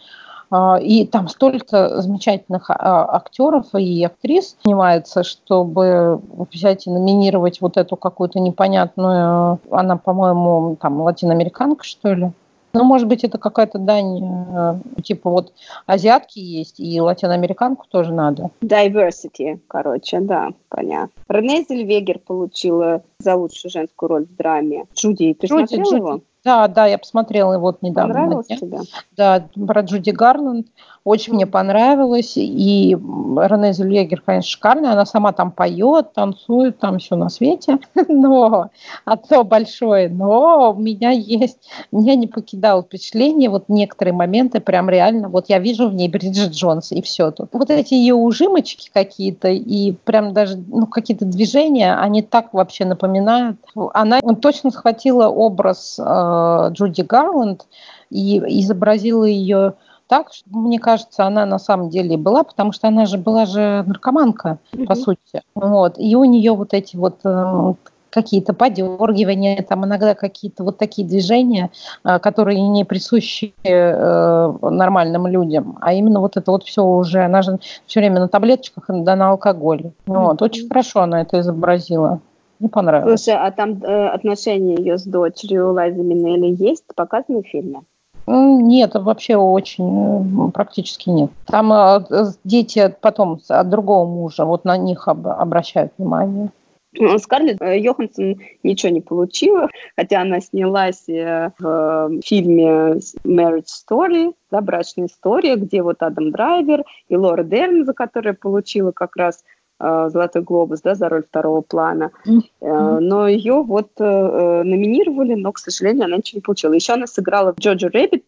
И 0.81 1.05
там 1.05 1.27
столько 1.27 2.01
замечательных 2.01 2.69
а, 2.69 3.15
актеров 3.15 3.67
и 3.75 4.03
актрис 4.03 4.57
снимается, 4.63 5.23
чтобы 5.23 6.21
взять 6.51 6.87
и 6.87 6.89
номинировать 6.89 7.61
вот 7.61 7.77
эту 7.77 7.95
какую-то 7.95 8.39
непонятную, 8.39 9.59
она, 9.69 9.97
по-моему, 9.97 10.77
там 10.81 11.01
латиноамериканка, 11.01 11.83
что 11.83 12.13
ли. 12.13 12.31
Ну, 12.73 12.83
может 12.83 13.07
быть, 13.07 13.23
это 13.23 13.37
какая-то 13.37 13.79
дань, 13.79 14.21
э, 14.21 15.01
типа 15.01 15.29
вот 15.29 15.53
азиатки 15.87 16.39
есть, 16.39 16.79
и 16.79 17.01
латиноамериканку 17.01 17.85
тоже 17.89 18.13
надо. 18.13 18.51
Diversity, 18.61 19.59
короче, 19.67 20.19
да, 20.19 20.49
понятно. 20.69 21.09
Рене 21.27 21.65
Зельвегер 21.67 22.19
получила 22.19 23.01
за 23.19 23.35
лучшую 23.35 23.71
женскую 23.71 24.09
роль 24.09 24.25
в 24.25 24.35
драме. 24.35 24.85
Джуди, 24.93 25.33
ты 25.33 25.47
Джуди, 25.47 25.65
смотрела 25.65 25.83
Джуди. 25.83 25.95
его? 25.95 26.21
Да, 26.43 26.67
да, 26.67 26.85
я 26.85 26.97
посмотрела 26.97 27.53
его 27.53 27.63
вот 27.63 27.81
недавно. 27.81 28.13
Понравилось 28.13 28.47
тебе? 28.47 28.79
Да, 29.17 29.47
про 29.67 29.81
Джуди 29.81 30.11
Гарланд. 30.11 30.67
Очень 31.03 31.33
мне 31.33 31.47
понравилось. 31.47 32.33
И 32.35 32.91
Рене 32.91 33.73
Зельегер, 33.73 34.21
конечно, 34.21 34.49
шикарная. 34.49 34.91
Она 34.91 35.05
сама 35.05 35.31
там 35.31 35.51
поет, 35.51 36.13
танцует, 36.13 36.79
там 36.79 36.99
все 36.99 37.15
на 37.15 37.29
свете. 37.29 37.79
Но 38.07 38.69
одно 39.05 39.43
большое 39.43 40.09
но 40.09 40.73
у 40.75 40.79
меня 40.79 41.11
есть... 41.11 41.69
Меня 41.91 42.15
не 42.15 42.27
покидало 42.27 42.83
впечатление, 42.83 43.49
вот 43.49 43.65
некоторые 43.67 44.13
моменты 44.13 44.59
прям 44.59 44.89
реально... 44.89 45.29
Вот 45.29 45.49
я 45.49 45.59
вижу 45.59 45.89
в 45.89 45.93
ней 45.93 46.09
Бриджит 46.09 46.51
Джонс, 46.51 46.91
и 46.91 47.01
все 47.01 47.31
тут. 47.31 47.49
Вот 47.53 47.69
эти 47.69 47.93
ее 47.93 48.15
ужимочки 48.15 48.89
какие-то, 48.93 49.47
и 49.49 49.93
прям 50.03 50.33
даже 50.33 50.57
ну, 50.57 50.87
какие-то 50.87 51.25
движения, 51.25 51.95
они 51.95 52.21
так 52.21 52.53
вообще 52.53 52.85
напоминают. 52.85 53.57
Она 53.93 54.19
точно 54.41 54.71
схватила 54.71 55.27
образ 55.27 55.97
э, 55.99 56.69
Джуди 56.71 57.01
Гарланд 57.01 57.65
и 58.09 58.39
изобразила 58.61 59.25
ее 59.25 59.75
так, 60.09 60.33
что, 60.33 60.49
мне 60.49 60.79
кажется, 60.79 61.25
она 61.25 61.45
на 61.45 61.59
самом 61.59 61.89
деле 61.89 62.17
была, 62.17 62.43
потому 62.43 62.71
что 62.71 62.87
она 62.87 63.05
же 63.05 63.19
была 63.19 63.45
же 63.45 63.83
наркоманка, 63.85 64.57
mm-hmm. 64.73 64.85
по 64.85 64.95
сути. 64.95 65.43
Вот. 65.53 65.99
И 65.99 66.15
у 66.15 66.23
нее 66.23 66.53
вот 66.53 66.73
эти 66.73 66.95
вот 66.95 67.19
э, 67.23 67.73
какие-то 68.09 68.53
подергивания, 68.53 69.61
там 69.61 69.85
иногда 69.85 70.15
какие-то 70.15 70.63
вот 70.63 70.79
такие 70.79 71.07
движения, 71.07 71.69
э, 72.03 72.17
которые 72.17 72.59
не 72.59 72.85
присущи 72.85 73.53
э, 73.63 74.53
нормальным 74.61 75.27
людям, 75.27 75.77
а 75.79 75.93
именно 75.93 76.19
вот 76.19 76.37
это 76.37 76.49
вот 76.49 76.63
все 76.63 76.83
уже, 76.83 77.23
она 77.23 77.43
же 77.43 77.59
все 77.85 77.99
время 77.99 78.19
на 78.19 78.27
таблеточках 78.27 78.85
да 78.89 79.15
на 79.15 79.29
алкоголе. 79.29 79.91
Вот, 80.07 80.41
очень 80.41 80.67
хорошо 80.67 81.01
она 81.01 81.21
это 81.21 81.39
изобразила. 81.39 82.19
Мне 82.59 82.69
понравилось. 82.69 83.23
Слушай, 83.23 83.39
а 83.39 83.51
там 83.51 83.81
э, 83.83 84.07
отношения 84.07 84.75
ее 84.75 84.97
с 84.97 85.03
дочерью 85.03 85.71
Лайзы 85.71 86.01
Минелли 86.01 86.55
есть? 86.59 86.83
Показаны 86.95 87.43
в 87.43 87.47
фильме? 87.47 87.81
Нет, 88.31 88.93
вообще 88.93 89.37
очень 89.37 90.49
э, 90.49 90.51
практически 90.51 91.09
нет. 91.09 91.31
Там 91.47 91.73
э, 91.73 92.01
дети 92.43 92.93
потом 93.01 93.39
от 93.47 93.69
другого 93.69 94.07
мужа, 94.07 94.45
вот 94.45 94.65
на 94.65 94.77
них 94.77 95.07
обращают 95.07 95.93
внимание. 95.97 96.49
Ну, 96.93 97.17
Скарлетт 97.17 97.59
э, 97.59 97.79
Йоханссон 97.79 98.39
ничего 98.61 98.91
не 98.91 99.01
получила, 99.01 99.67
хотя 99.95 100.21
она 100.21 100.41
снялась 100.41 101.05
в 101.07 102.11
фильме 102.23 102.99
Marriage 103.25 103.65
Story, 103.89 104.35
да, 104.51 104.61
брачная 104.61 105.07
история, 105.07 105.55
где 105.55 105.81
вот 105.81 106.03
Адам 106.03 106.29
Драйвер 106.29 106.83
и 107.07 107.17
Лора 107.17 107.43
Дерн, 107.43 107.83
за 107.83 107.93
которую 107.93 108.37
получила 108.37 108.91
как 108.91 109.15
раз 109.15 109.43
Золотой 109.79 110.41
глобус, 110.41 110.81
да, 110.81 110.93
за 110.93 111.07
роль 111.07 111.23
второго 111.23 111.61
плана. 111.61 112.11
Mm-hmm. 112.27 112.99
Но 112.99 113.27
ее 113.27 113.63
вот 113.63 113.91
э, 113.97 114.63
номинировали, 114.63 115.35
но, 115.35 115.53
к 115.53 115.57
сожалению, 115.57 116.05
она 116.05 116.17
ничего 116.17 116.39
не 116.39 116.41
получила. 116.41 116.73
Еще 116.73 116.93
она 116.93 117.07
сыграла 117.07 117.53
в 117.53 117.59
Jojo 117.59 117.89
Rabbit 117.89 118.25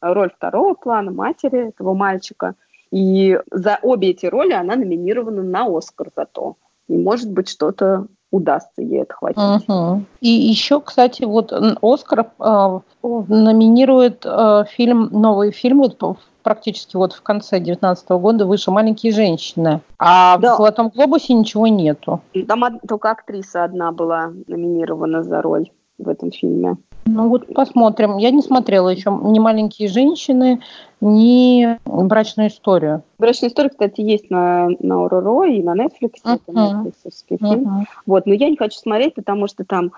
роль 0.00 0.30
второго 0.30 0.74
плана, 0.74 1.10
матери 1.10 1.68
этого 1.68 1.94
мальчика. 1.94 2.54
И 2.92 3.38
за 3.50 3.78
обе 3.82 4.10
эти 4.10 4.26
роли 4.26 4.52
она 4.52 4.76
номинирована 4.76 5.42
на 5.42 5.66
Оскар 5.76 6.08
зато. 6.14 6.54
И, 6.88 6.96
может 6.96 7.32
быть, 7.32 7.48
что-то 7.48 8.06
удастся 8.30 8.82
ей 8.82 9.02
отхватить. 9.02 9.68
Угу. 9.68 10.04
И 10.20 10.28
еще, 10.28 10.80
кстати, 10.80 11.24
вот 11.24 11.52
Оскар 11.82 12.30
э, 12.38 12.80
номинирует 13.02 14.24
э, 14.24 14.64
фильм, 14.70 15.08
новый 15.12 15.52
фильм 15.52 15.78
вот 15.78 15.98
практически 16.46 16.94
вот 16.94 17.12
в 17.12 17.22
конце 17.22 17.56
2019 17.56 18.08
года 18.10 18.46
вышел 18.46 18.72
«Маленькие 18.72 19.12
женщины», 19.12 19.80
а 19.98 20.38
да. 20.38 20.54
в 20.54 20.56
«Золотом 20.58 20.90
глобусе» 20.90 21.34
ничего 21.34 21.66
нету. 21.66 22.20
Там 22.46 22.78
только 22.86 23.10
актриса 23.10 23.64
одна 23.64 23.90
была 23.90 24.30
номинирована 24.46 25.24
за 25.24 25.42
роль 25.42 25.72
в 25.98 26.08
этом 26.08 26.30
фильме. 26.30 26.76
Ну 27.06 27.28
вот 27.28 27.46
посмотрим. 27.54 28.16
Я 28.16 28.30
не 28.30 28.42
смотрела 28.42 28.88
еще 28.88 29.16
ни 29.22 29.38
«Маленькие 29.38 29.88
женщины», 29.88 30.60
ни 31.00 31.78
«Брачную 31.84 32.48
историю». 32.48 33.02
«Брачная 33.18 33.48
история», 33.48 33.68
кстати, 33.68 34.00
есть 34.00 34.28
на, 34.28 34.68
на 34.80 35.04
Ороро 35.04 35.44
и 35.44 35.62
на 35.62 35.76
Netflix. 35.76 36.14
Uh-huh. 36.24 36.34
Это 36.34 36.52
Netflix 36.52 36.92
uh-huh. 37.04 37.38
фильм. 37.38 37.86
Вот, 38.06 38.26
но 38.26 38.34
я 38.34 38.50
не 38.50 38.56
хочу 38.56 38.76
смотреть, 38.78 39.14
потому 39.14 39.46
что 39.46 39.64
там 39.64 39.92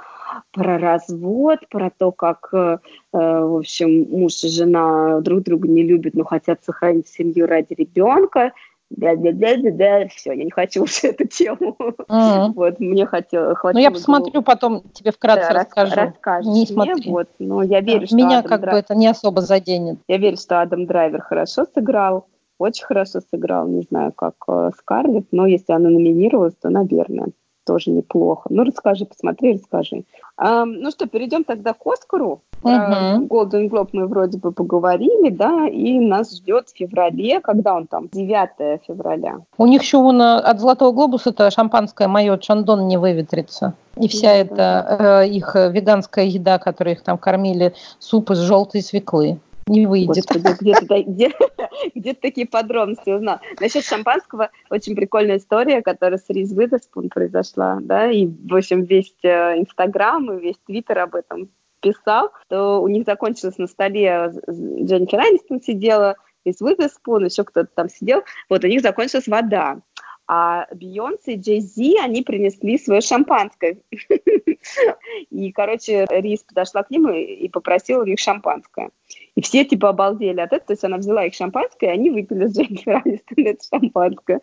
про 0.53 0.79
развод, 0.79 1.61
про 1.71 1.91
то, 1.97 2.13
как, 2.13 2.51
э, 2.53 2.79
в 3.13 3.59
общем, 3.59 4.07
муж 4.11 4.45
и 4.45 4.49
жена 4.49 5.21
друг 5.21 5.45
друга 5.45 5.67
не 5.67 5.83
любят, 5.85 6.15
но 6.15 6.25
хотят 6.25 6.63
сохранить 6.63 7.09
семью 7.09 7.47
ради 7.47 7.73
ребенка. 7.73 8.53
Да, 8.91 9.15
да, 9.17 9.33
да, 9.33 9.57
да, 9.57 9.71
да, 9.71 10.09
все, 10.09 10.33
я 10.33 10.45
не 10.45 10.51
хочу 10.51 10.83
уже 10.85 11.09
эту 11.09 11.27
тему. 11.27 11.77
Mm-hmm. 11.79 12.53
Вот, 12.55 12.81
мне 12.81 13.07
хотелось... 13.07 13.59
Ну, 13.63 13.79
я 13.79 13.91
посмотрю, 13.91 14.43
потом 14.43 14.83
тебе 14.93 15.13
вкратце 15.13 15.53
да, 15.53 15.61
расскажу. 15.61 15.95
Расскажешь 15.95 16.47
не 16.47 16.61
мне, 16.61 16.67
смотри. 16.67 17.11
вот, 17.11 17.29
но 17.39 17.63
я 17.63 17.81
верю, 17.81 18.01
да. 18.01 18.07
что 18.07 18.17
Меня 18.17 18.39
Адам 18.39 18.49
как 18.49 18.61
Драйвер... 18.63 18.81
бы 18.81 18.85
это 18.87 18.95
не 18.95 19.07
особо 19.07 19.43
заденет. 19.43 19.99
Я 20.09 20.19
верю, 20.19 20.37
что 20.37 20.61
Адам 20.61 20.87
Драйвер 20.87 21.21
хорошо 21.21 21.67
сыграл, 21.75 22.27
очень 22.59 22.87
хорошо 22.87 23.21
сыграл, 23.31 23.69
не 23.69 23.83
знаю, 23.83 24.13
как 24.13 24.35
э, 24.49 24.71
Скарлетт, 24.79 25.29
но 25.33 25.47
если 25.47 25.73
она 25.73 25.91
номинировалась, 25.91 26.55
то, 26.61 26.71
наверное 26.71 27.29
тоже 27.69 27.91
неплохо. 27.91 28.49
Ну, 28.49 28.65
расскажи, 28.65 29.05
посмотри, 29.05 29.53
расскажи. 29.53 30.05
А, 30.39 30.65
ну 30.65 30.91
что, 30.91 31.07
перейдем 31.07 31.45
тогда 31.45 31.75
к 31.75 31.87
Оскару. 31.87 32.41
Про 32.63 33.19
Golden 33.29 33.69
Globe 33.69 33.91
мы 33.93 34.07
вроде 34.07 34.39
бы 34.39 34.53
поговорили, 34.53 35.29
да, 35.29 35.69
и 35.69 35.99
нас 36.01 36.35
ждет 36.35 36.69
в 36.69 36.77
феврале, 36.77 37.41
когда 37.41 37.75
он 37.75 37.87
там, 37.87 38.09
9 38.11 38.81
февраля. 38.87 39.41
У 39.59 39.67
них 39.67 39.83
еще 39.83 39.99
вон, 39.99 40.21
э, 40.21 40.39
от 40.39 40.61
Золотого 40.61 40.93
Глобуса 40.93 41.31
это 41.31 41.51
шампанское 41.51 42.09
мое 42.09 42.39
Чандон 42.39 42.89
не 42.89 42.97
выветрится. 42.97 43.75
И 43.97 44.09
вся 44.09 44.33
эта 44.33 45.23
э, 45.25 45.29
их 45.29 45.55
веганская 45.55 46.25
еда, 46.25 46.59
которую 46.59 46.95
их 46.95 47.03
там 47.03 47.19
кормили, 47.19 47.75
суп 47.99 48.31
из 48.31 48.39
желтой 48.39 48.81
свеклы. 48.81 49.39
Не 49.69 49.87
выйдет. 49.87 50.27
Господи, 50.27 50.57
где-то, 50.61 51.03
где, 51.03 51.31
где-то 51.95 52.21
такие 52.21 52.47
подробности 52.47 53.11
узнал. 53.11 53.41
Насчет 53.61 53.85
шампанского 53.85 54.51
очень 54.71 54.95
прикольная 54.97 55.39
история, 55.39 55.83
которая 55.83 56.19
с 56.19 56.29
Риз 56.29 56.53
Уизерспун 56.53 57.09
произошла, 57.09 57.79
да, 57.81 58.11
и, 58.11 58.27
в 58.27 58.55
общем, 58.55 58.83
весь 58.85 59.15
э, 59.23 59.59
Инстаграм 59.59 60.33
и 60.33 60.41
весь 60.41 60.59
Твиттер 60.67 60.99
об 61.01 61.15
этом 61.15 61.51
писал, 61.81 62.33
что 62.47 62.83
у 62.83 62.89
них 62.89 63.05
закончилось 63.05 63.59
на 63.59 63.69
столе 63.69 64.33
Дженнифер 64.49 65.21
Анистон 65.21 65.61
сидела, 65.61 66.17
Риз 66.45 66.61
Уизерспун, 66.61 67.27
еще 67.27 67.45
кто-то 67.45 67.69
там 67.75 67.89
сидел, 67.89 68.23
вот 68.49 68.65
у 68.65 68.67
них 68.67 68.81
закончилась 68.81 69.29
вода 69.29 69.81
а 70.29 70.67
Бейонсе 70.75 71.35
и 71.35 71.41
Джей 71.41 71.61
Зи, 71.61 71.97
они 71.99 72.23
принесли 72.23 72.79
свое 72.79 73.01
шампанское. 73.01 73.79
И, 75.31 75.53
короче, 75.53 76.07
Рис 76.11 76.45
подошла 76.45 76.83
к 76.83 76.91
ним 76.91 77.09
и 77.11 77.49
попросила 77.49 78.03
у 78.03 78.07
них 78.07 78.19
шампанское. 78.19 78.91
И 79.39 79.41
все, 79.41 79.65
типа, 79.65 79.91
обалдели 79.91 80.41
от 80.41 80.53
этого. 80.53 80.67
То 80.67 80.73
есть 80.73 80.85
она 80.85 80.97
взяла 80.97 81.25
их 81.25 81.35
шампанское, 81.35 81.87
и 81.87 81.93
они 81.93 82.11
выпили 82.11 82.47
с 82.47 82.57
Дженнифер 82.57 83.03
Анистон 83.05 83.47
это 83.47 83.65
шампанское. 83.71 84.41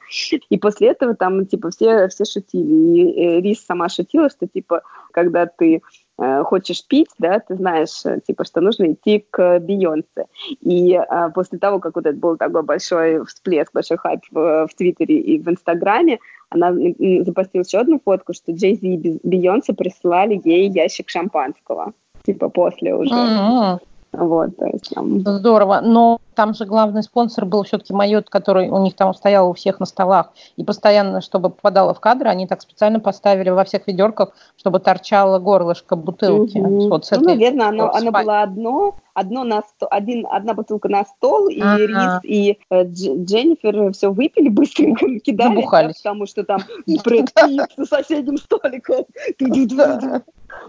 И 0.49 0.57
после 0.57 0.87
этого 0.89 1.15
там, 1.15 1.45
типа, 1.45 1.69
все, 1.71 2.07
все 2.07 2.23
шутили. 2.23 2.63
И 2.63 3.21
э, 3.21 3.41
Рис 3.41 3.65
сама 3.65 3.89
шутила, 3.89 4.29
что, 4.29 4.47
типа, 4.47 4.83
когда 5.11 5.47
ты 5.47 5.81
Э, 6.17 6.43
хочешь 6.43 6.85
пить, 6.87 7.09
да, 7.19 7.39
ты 7.39 7.55
знаешь, 7.55 8.05
э, 8.05 8.21
типа, 8.25 8.45
что 8.45 8.61
нужно 8.61 8.93
идти 8.93 9.25
к 9.29 9.59
Бейонсе. 9.59 10.27
И 10.61 10.95
а, 10.95 11.29
после 11.29 11.59
того, 11.59 11.79
как 11.79 11.95
вот 11.95 12.05
это 12.05 12.17
был 12.17 12.37
такой 12.37 12.63
большой 12.63 13.25
всплеск, 13.25 13.73
большой 13.73 13.97
хайп 13.97 14.21
в, 14.31 14.67
в 14.67 14.75
Твиттере 14.75 15.19
и 15.19 15.39
в 15.39 15.49
Инстаграме, 15.49 16.19
она 16.49 16.71
запостила 16.71 17.63
еще 17.63 17.79
одну 17.79 17.99
фотку, 18.03 18.33
что 18.33 18.53
Джей 18.53 18.75
Зи 18.75 18.93
и 18.95 19.19
Бейонсе 19.23 19.73
прислали 19.73 20.39
ей 20.41 20.69
ящик 20.69 21.09
шампанского, 21.09 21.93
типа, 22.25 22.47
после 22.47 22.95
уже. 22.95 23.13
Mm-hmm. 23.13 23.79
Вот, 24.17 24.55
то 24.57 24.65
есть 24.65 24.93
там... 24.93 25.19
Здорово, 25.19 25.81
но 25.81 26.19
там 26.35 26.53
же 26.53 26.65
главный 26.65 27.03
спонсор 27.03 27.45
был 27.45 27.63
все-таки 27.63 27.93
Майот, 27.93 28.29
который 28.29 28.69
у 28.69 28.77
них 28.79 28.95
там 28.95 29.13
стоял 29.13 29.49
у 29.49 29.53
всех 29.53 29.79
на 29.79 29.85
столах, 29.85 30.31
и 30.55 30.63
постоянно, 30.63 31.21
чтобы 31.21 31.49
попадало 31.49 31.93
в 31.93 31.99
кадр, 31.99 32.27
они 32.27 32.47
так 32.47 32.61
специально 32.61 32.99
поставили 32.99 33.49
во 33.49 33.63
всех 33.63 33.87
ведерках, 33.87 34.29
чтобы 34.57 34.79
торчало 34.79 35.39
горлышко 35.39 35.95
бутылки. 35.95 36.57
Угу. 36.57 36.89
Вот 36.89 37.07
ну, 37.11 37.19
наверное, 37.21 37.67
оно, 37.67 37.91
оно 37.93 38.11
было 38.11 38.41
одно, 38.41 38.95
одно 39.15 39.43
на 39.43 39.63
сто, 39.63 39.87
один, 39.89 40.27
одна 40.29 40.53
бутылка 40.53 40.89
на 40.89 41.03
стол, 41.05 41.47
и 41.47 41.59
ага. 41.59 41.77
Рис 41.77 42.19
и 42.23 42.59
э, 42.69 42.83
Дженнифер 42.83 43.91
все 43.93 44.11
выпили 44.11 44.49
быстренько, 44.49 45.07
кидали, 45.19 45.61
да, 45.61 45.91
потому 46.03 46.25
что 46.27 46.43
там 46.43 46.59
Брэд 47.03 47.33
Питт 47.33 47.71
за 47.77 47.85
соседним 47.85 48.37
столиком. 48.37 49.05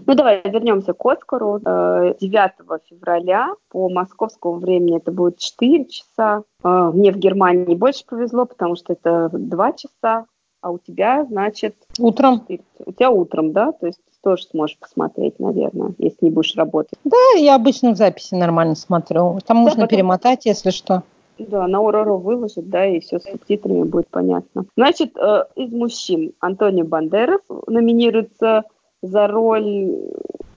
Ну 0.05 0.13
давай 0.15 0.41
вернемся 0.43 0.93
к 0.93 1.05
Оскару. 1.05 1.59
9 1.59 2.15
э, 2.19 2.77
февраля 2.89 3.53
по 3.69 3.89
московскому 3.89 4.55
времени 4.55 4.97
это 4.97 5.11
будет 5.11 5.37
4 5.37 5.85
часа. 5.85 6.43
Э, 6.63 6.91
мне 6.93 7.11
в 7.11 7.17
Германии 7.17 7.75
больше 7.75 8.05
повезло, 8.05 8.45
потому 8.45 8.75
что 8.75 8.93
это 8.93 9.29
2 9.31 9.73
часа, 9.73 10.25
а 10.61 10.71
у 10.71 10.79
тебя, 10.79 11.25
значит... 11.25 11.75
Утром. 11.99 12.39
4. 12.41 12.61
У 12.85 12.91
тебя 12.91 13.11
утром, 13.11 13.51
да? 13.51 13.71
То 13.73 13.87
есть 13.87 13.99
тоже 14.27 14.43
сможешь 14.51 14.77
посмотреть, 14.77 15.39
наверное, 15.39 15.93
если 15.99 16.25
не 16.25 16.31
будешь 16.31 16.53
работать. 16.57 16.99
Да, 17.05 17.39
я 17.39 17.55
обычно 17.55 17.91
в 17.91 17.95
записи 17.95 18.35
нормально 18.35 18.75
смотрю. 18.75 19.39
Там 19.45 19.57
да, 19.57 19.63
можно 19.63 19.83
потом... 19.83 19.87
перемотать, 19.87 20.45
если 20.45 20.71
что. 20.71 21.03
Да, 21.39 21.65
на 21.65 21.79
Урору 21.79 22.17
выложит, 22.17 22.69
да, 22.69 22.85
и 22.85 22.99
все 22.99 23.19
с 23.19 23.23
субтитрами 23.23 23.83
будет 23.83 24.09
понятно. 24.09 24.65
Значит, 24.75 25.15
э, 25.15 25.43
из 25.55 25.71
мужчин 25.71 26.33
Антонио 26.41 26.83
Бандерас 26.83 27.39
номинируется 27.67 28.63
за 29.01 29.27
роль 29.27 29.95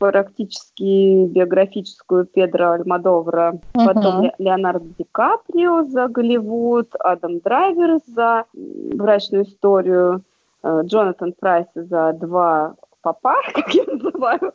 практически 0.00 1.26
биографическую 1.26 2.26
Педро 2.26 2.72
Альмадовра, 2.72 3.60
uh-huh. 3.74 3.86
потом 3.86 4.32
Леонардо 4.38 4.88
Ди 4.98 5.06
Каприо 5.12 5.84
за 5.84 6.08
Голливуд, 6.08 6.88
Адам 6.98 7.38
Драйвер 7.38 8.00
за 8.04 8.46
брачную 8.52 9.44
историю, 9.44 10.22
э, 10.64 10.80
Джонатан 10.86 11.34
Прайс 11.38 11.68
за 11.76 12.14
два 12.14 12.74
папа, 13.02 13.36
как 13.54 13.74
я 13.74 13.84
называю. 13.84 14.52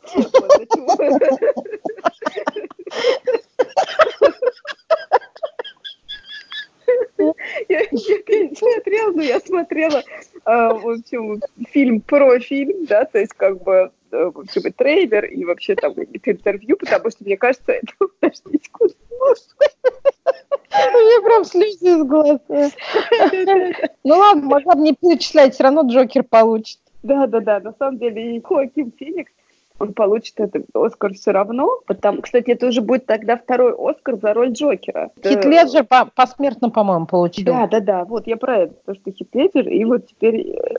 Я, 7.68 7.80
я 7.80 7.88
не 7.90 8.54
смотрела, 8.54 9.12
но 9.12 9.22
я 9.22 9.40
смотрела, 9.40 9.98
э, 9.98 10.02
в 10.44 10.88
общем, 10.88 11.40
фильм 11.70 12.00
про 12.00 12.38
фильм, 12.38 12.84
да, 12.86 13.04
то 13.04 13.18
есть 13.18 13.32
как 13.32 13.62
бы 13.62 13.90
э, 14.12 14.30
в 14.32 14.38
общем, 14.40 14.62
и 14.62 14.70
трейлер, 14.70 15.24
и 15.24 15.44
вообще 15.44 15.74
там 15.74 15.94
интервью, 15.94 16.76
потому 16.76 17.10
что 17.10 17.24
мне 17.24 17.36
кажется, 17.36 17.72
это. 17.72 17.92
У 20.76 20.98
меня 20.98 21.22
прям 21.22 21.44
слезы 21.44 21.96
из 21.96 22.04
глаз. 22.04 22.40
Ну 24.04 24.16
ладно, 24.16 24.42
могла 24.46 24.74
бы 24.74 24.82
не 24.82 24.94
перечислять, 24.94 25.54
все 25.54 25.64
равно 25.64 25.82
Джокер 25.82 26.22
получит. 26.22 26.78
Да, 27.06 27.26
да, 27.26 27.40
да. 27.40 27.60
На 27.60 27.72
самом 27.78 27.98
деле 27.98 28.36
и 28.36 28.42
Хоаким 28.42 28.92
Феникс 28.98 29.32
он 29.78 29.92
получит 29.92 30.40
этот 30.40 30.64
Оскар 30.74 31.14
все 31.14 31.32
равно. 31.32 31.80
Потому, 31.86 32.22
кстати, 32.22 32.50
это 32.50 32.66
уже 32.66 32.80
будет 32.80 33.06
тогда 33.06 33.36
второй 33.36 33.74
Оскар 33.78 34.16
за 34.16 34.32
роль 34.34 34.52
Джокера. 34.52 35.10
Хит 35.22 35.44
Леджер 35.44 35.84
по 35.84 36.06
посмертно, 36.14 36.70
по-моему, 36.70 37.06
получил. 37.06 37.44
Да, 37.46 37.66
да, 37.66 37.80
да. 37.80 38.04
Вот 38.04 38.26
я 38.26 38.36
про 38.36 38.58
это. 38.58 38.74
То, 38.86 38.94
что 38.94 39.10
Хит 39.10 39.28
Леджер, 39.34 39.68
и 39.68 39.84
вот 39.84 40.06
теперь 40.06 40.50
э, 40.50 40.74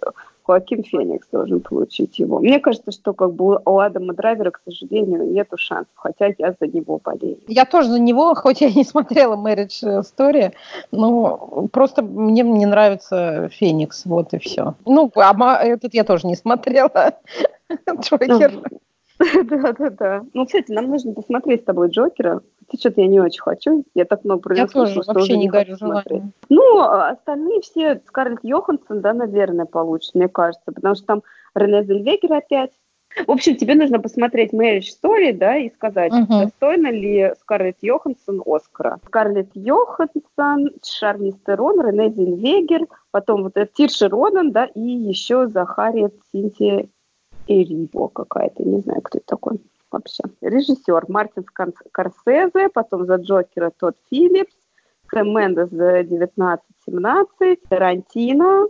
Хоакин 0.48 0.84
Феникс 0.84 1.28
должен 1.30 1.60
получить 1.60 2.18
его. 2.20 2.40
Мне 2.40 2.60
кажется, 2.60 2.92
что 2.92 3.14
как 3.14 3.34
бы 3.34 3.60
у 3.66 3.80
Адама 3.80 4.14
Драйвера, 4.14 4.52
к 4.52 4.62
сожалению, 4.64 5.30
нету 5.30 5.58
шансов, 5.58 5.92
хотя 5.96 6.28
я 6.38 6.56
за 6.58 6.68
него 6.68 7.02
болею. 7.04 7.40
Я 7.48 7.66
тоже 7.66 7.90
за 7.90 8.00
него, 8.00 8.34
хоть 8.36 8.62
я 8.62 8.72
не 8.72 8.86
смотрела 8.86 9.36
Marriage 9.36 10.04
Story, 10.04 10.54
но 10.92 11.68
просто 11.74 12.02
мне 12.02 12.44
не 12.44 12.66
нравится 12.66 13.50
Феникс, 13.52 14.06
вот 14.06 14.34
и 14.34 14.40
все. 14.40 14.76
Ну, 14.86 15.12
а 15.16 15.64
этот 15.64 15.94
я 15.94 16.06
тоже 16.06 16.28
не 16.28 16.36
смотрела. 16.36 17.16
Джокер. 18.00 18.54
Да, 19.50 19.74
да, 19.74 19.90
да. 19.90 20.26
Ну, 20.36 20.46
кстати, 20.46 20.72
нам 20.72 20.90
нужно 20.90 21.12
посмотреть 21.14 21.62
с 21.62 21.66
тобой 21.66 21.90
Джокера. 21.90 22.42
Что-то 22.74 23.02
я 23.02 23.08
не 23.08 23.20
очень 23.20 23.42
хочу. 23.42 23.84
Я 23.94 24.06
так 24.06 24.26
много 24.26 24.42
про 24.42 24.56
Я 24.56 24.68
тоже 24.68 25.02
что 25.02 25.14
вообще 25.14 25.38
не 25.38 25.48
горю 25.48 25.78
желанием. 25.78 26.34
Ну, 26.50 26.80
а 26.80 27.10
остальные 27.12 27.62
все, 27.62 28.02
Скарлетт 28.08 28.44
Йоханссон, 28.44 29.02
да, 29.02 29.14
наверное, 29.14 29.66
получит, 29.66 30.16
мне 30.16 30.28
кажется, 30.28 30.72
потому 30.72 30.96
что 30.96 31.06
там 31.06 31.24
Рене 31.56 31.84
Зельвегер 31.84 32.34
опять. 32.34 32.72
В 33.26 33.32
общем, 33.32 33.56
тебе 33.56 33.74
нужно 33.74 34.00
посмотреть 34.00 34.54
Marriage 34.54 34.90
Story, 35.02 35.34
да, 35.34 35.58
и 35.58 35.70
сказать, 35.70 36.12
uh-huh. 36.12 36.44
достойна 36.44 36.92
ли 36.92 37.34
Скарлетт 37.40 37.78
Йоханссон 37.82 38.44
Оскара. 38.46 39.00
Скарлетт 39.06 39.50
Йоханссон, 39.56 40.72
Шарли 40.86 41.32
Стерон, 41.32 41.82
Рене 41.82 42.12
Зельвегер, 42.12 42.88
потом 43.12 43.44
вот 43.44 43.54
это 43.56 43.72
Тирши 43.74 44.08
Ронан, 44.08 44.52
да, 44.52 44.66
и 44.66 44.82
еще 44.82 45.48
Захариет 45.48 46.14
Синтия 46.32 46.90
Эриво 47.48 48.10
какая-то, 48.10 48.64
не 48.64 48.82
знаю, 48.82 49.02
кто 49.02 49.18
это 49.18 49.28
такой 49.28 49.62
вообще. 49.92 50.24
Режиссер 50.42 51.06
Мартин 51.08 51.46
Скорсезе, 51.90 52.70
потом 52.70 53.06
за 53.06 53.16
Джокера 53.16 53.72
Тодд 53.78 53.98
Филлипс, 54.10 54.56
Сэм 55.12 55.36
Мендес 55.36 55.70
за 55.70 56.00
1917, 56.00 57.62
Тарантино, 57.70 58.68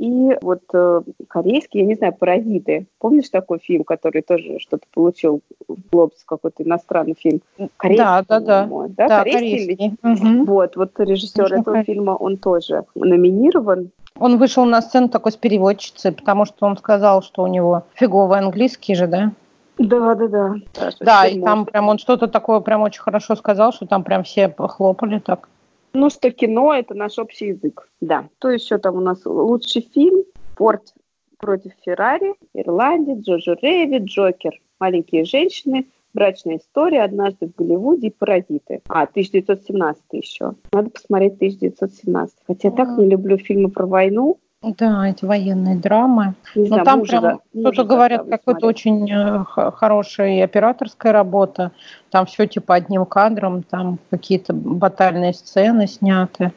и 0.00 0.34
вот 0.40 0.62
э, 0.72 1.02
корейский, 1.28 1.80
я 1.80 1.86
не 1.86 1.94
знаю, 1.94 2.14
«Паразиты». 2.18 2.86
Помнишь 2.98 3.28
такой 3.28 3.58
фильм, 3.58 3.84
который 3.84 4.22
тоже 4.22 4.58
что-то 4.58 4.86
получил 4.94 5.42
в 5.68 5.76
Глобус, 5.92 6.24
какой-то 6.24 6.62
иностранный 6.62 7.14
фильм? 7.18 7.42
Корейский, 7.76 8.02
да, 8.02 8.24
да, 8.26 8.40
да. 8.40 8.66
да. 8.66 9.08
да 9.08 9.18
корейский. 9.18 9.76
корейский. 9.76 10.38
Угу. 10.38 10.44
Вот, 10.46 10.76
вот 10.76 10.98
режиссер 10.98 11.52
этого 11.52 11.84
фильма, 11.84 12.12
он 12.12 12.38
тоже 12.38 12.84
номинирован. 12.94 13.90
Он 14.18 14.38
вышел 14.38 14.64
на 14.64 14.80
сцену 14.80 15.10
такой 15.10 15.32
с 15.32 15.36
переводчицей, 15.36 16.12
потому 16.12 16.46
что 16.46 16.64
он 16.64 16.78
сказал, 16.78 17.20
что 17.20 17.42
у 17.42 17.46
него 17.46 17.84
фиговый 17.92 18.38
английский 18.38 18.94
же, 18.94 19.06
да? 19.06 19.32
Да, 19.80 20.14
да, 20.14 20.28
да. 20.28 20.54
Да, 21.00 21.26
и 21.26 21.40
там 21.40 21.64
прям 21.64 21.88
он 21.88 21.96
что-то 21.96 22.28
такое 22.28 22.60
прям 22.60 22.82
очень 22.82 23.00
хорошо 23.00 23.34
сказал, 23.34 23.72
что 23.72 23.86
там 23.86 24.04
прям 24.04 24.24
все 24.24 24.48
похлопали 24.48 25.18
так. 25.18 25.48
Ну, 25.94 26.10
что 26.10 26.30
кино– 26.30 26.74
это 26.74 26.94
наш 26.94 27.18
общий 27.18 27.46
язык, 27.48 27.88
да. 28.00 28.28
То 28.38 28.50
еще 28.50 28.76
там 28.76 28.96
у 28.96 29.00
нас 29.00 29.24
лучший 29.24 29.82
фильм 29.92 30.24
«Порт 30.54 30.92
против 31.38 31.72
Феррари», 31.84 32.34
«Ирландия», 32.52 33.16
«Джоджо 33.18 33.56
Рэйви», 33.60 33.98
«Джокер», 33.98 34.52
«Маленькие 34.78 35.24
женщины», 35.24 35.86
Брачная 36.12 36.56
история, 36.56 37.04
однажды 37.04 37.46
в 37.46 37.54
Голливуде 37.54 38.08
и 38.08 38.10
паразиты. 38.10 38.80
А, 38.88 39.02
1917 39.02 40.02
еще. 40.10 40.54
Надо 40.72 40.90
посмотреть 40.90 41.34
1917. 41.34 42.36
Хотя 42.48 42.68
я 42.68 42.74
так 42.74 42.98
не 42.98 43.08
люблю 43.08 43.38
фильмы 43.38 43.70
про 43.70 43.86
войну. 43.86 44.40
Да, 44.62 45.08
эти 45.08 45.24
военные 45.24 45.76
драмы. 45.76 46.34
Не 46.54 46.68
Но 46.68 46.84
там 46.84 47.02
прям 47.02 47.40
кто-то 47.50 47.84
говорят, 47.84 48.28
какой-то 48.28 48.66
очень 48.66 49.10
э, 49.10 49.42
хорошая 49.46 50.44
операторская 50.44 51.12
работа. 51.12 51.72
Там 52.10 52.26
все 52.26 52.46
типа 52.46 52.74
одним 52.74 53.06
кадром, 53.06 53.62
там 53.62 53.98
какие-то 54.10 54.52
батальные 54.52 55.32
сцены 55.32 55.86
сняты. 55.86 56.52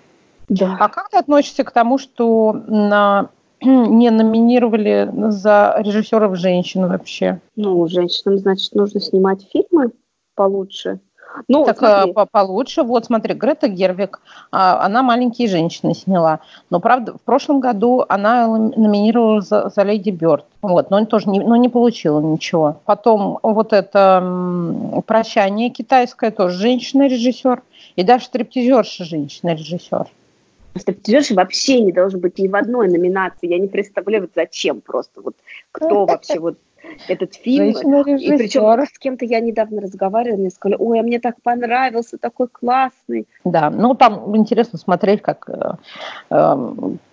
Да. 0.50 0.76
А 0.82 0.89
как 0.89 1.10
ты 1.12 1.18
относишься 1.18 1.63
к 1.63 1.72
тому, 1.72 1.98
что 1.98 2.52
на 2.68 3.30
не 3.62 4.10
номинировали 4.10 5.10
за 5.30 5.78
режиссеров 5.80 6.38
женщин 6.38 6.88
вообще? 6.88 7.39
Ну, 7.56 7.88
женщинам, 7.88 8.38
значит, 8.38 8.76
нужно 8.76 9.00
снимать 9.00 9.48
фильмы 9.50 9.92
получше. 10.36 11.00
Ну, 11.48 11.65
так 11.65 11.78
смотри. 11.78 12.13
получше. 12.32 12.84
Вот, 12.84 13.06
смотри, 13.06 13.34
Грета 13.34 13.67
Гервик, 13.67 14.19
а, 14.52 14.86
она 14.86 15.04
«Маленькие 15.04 15.48
женщины» 15.48 15.93
сняла. 15.93 16.39
Но, 16.69 16.80
правда, 16.80 17.13
в 17.13 17.22
прошлом 17.22 17.60
году 17.60 18.06
она 18.08 18.48
номинировала 18.48 19.41
за, 19.41 19.69
за 19.69 19.84
«Леди 19.84 20.12
Бёрд». 20.12 20.46
Вот, 20.62 20.89
но 20.89 21.04
тоже 21.06 21.30
не, 21.30 21.39
но 21.39 21.56
не 21.56 21.69
получила 21.69 22.19
ничего. 22.22 22.78
Потом 22.86 23.39
вот 23.41 23.74
это 23.74 25.02
«Прощание» 25.05 25.70
китайское, 25.70 26.32
тоже 26.32 26.58
женщина-режиссер. 26.58 27.62
И 27.95 28.03
даже 28.03 28.26
«Стриптизерша» 28.26 29.03
женщина-режиссер. 29.03 30.08
Стриптизерши 30.76 31.36
вообще 31.36 31.82
не 31.82 31.91
должен 31.91 32.20
быть 32.20 32.39
ни 32.39 32.47
в 32.47 32.55
одной 32.55 32.89
номинации. 32.89 33.47
Я 33.47 33.60
не 33.60 33.68
представляю, 33.68 34.24
вот 34.24 34.32
зачем 34.36 34.82
просто. 34.82 35.22
Вот 35.22 35.36
кто 35.72 36.05
вообще 36.05 36.39
вот 36.39 36.58
этот 37.08 37.36
фильм. 37.36 37.70
И 37.70 38.38
причем 38.38 38.86
с 38.86 39.00
кем-то 39.00 39.26
я 39.26 39.39
недавно 39.39 39.82
разговаривала, 39.82 40.39
мне 40.39 40.50
сказали, 40.50 40.78
ой, 40.80 41.00
а 41.00 41.04
мне 41.04 41.20
так 41.20 41.41
понравился, 41.41 42.18
такой 42.18 42.48
классный. 42.48 43.28
Да, 43.44 43.70
ну 43.70 43.94
там 43.96 44.36
интересно 44.36 44.78
смотреть, 44.78 45.22
как 45.22 45.50
э, 45.50 45.74
э, 46.30 46.56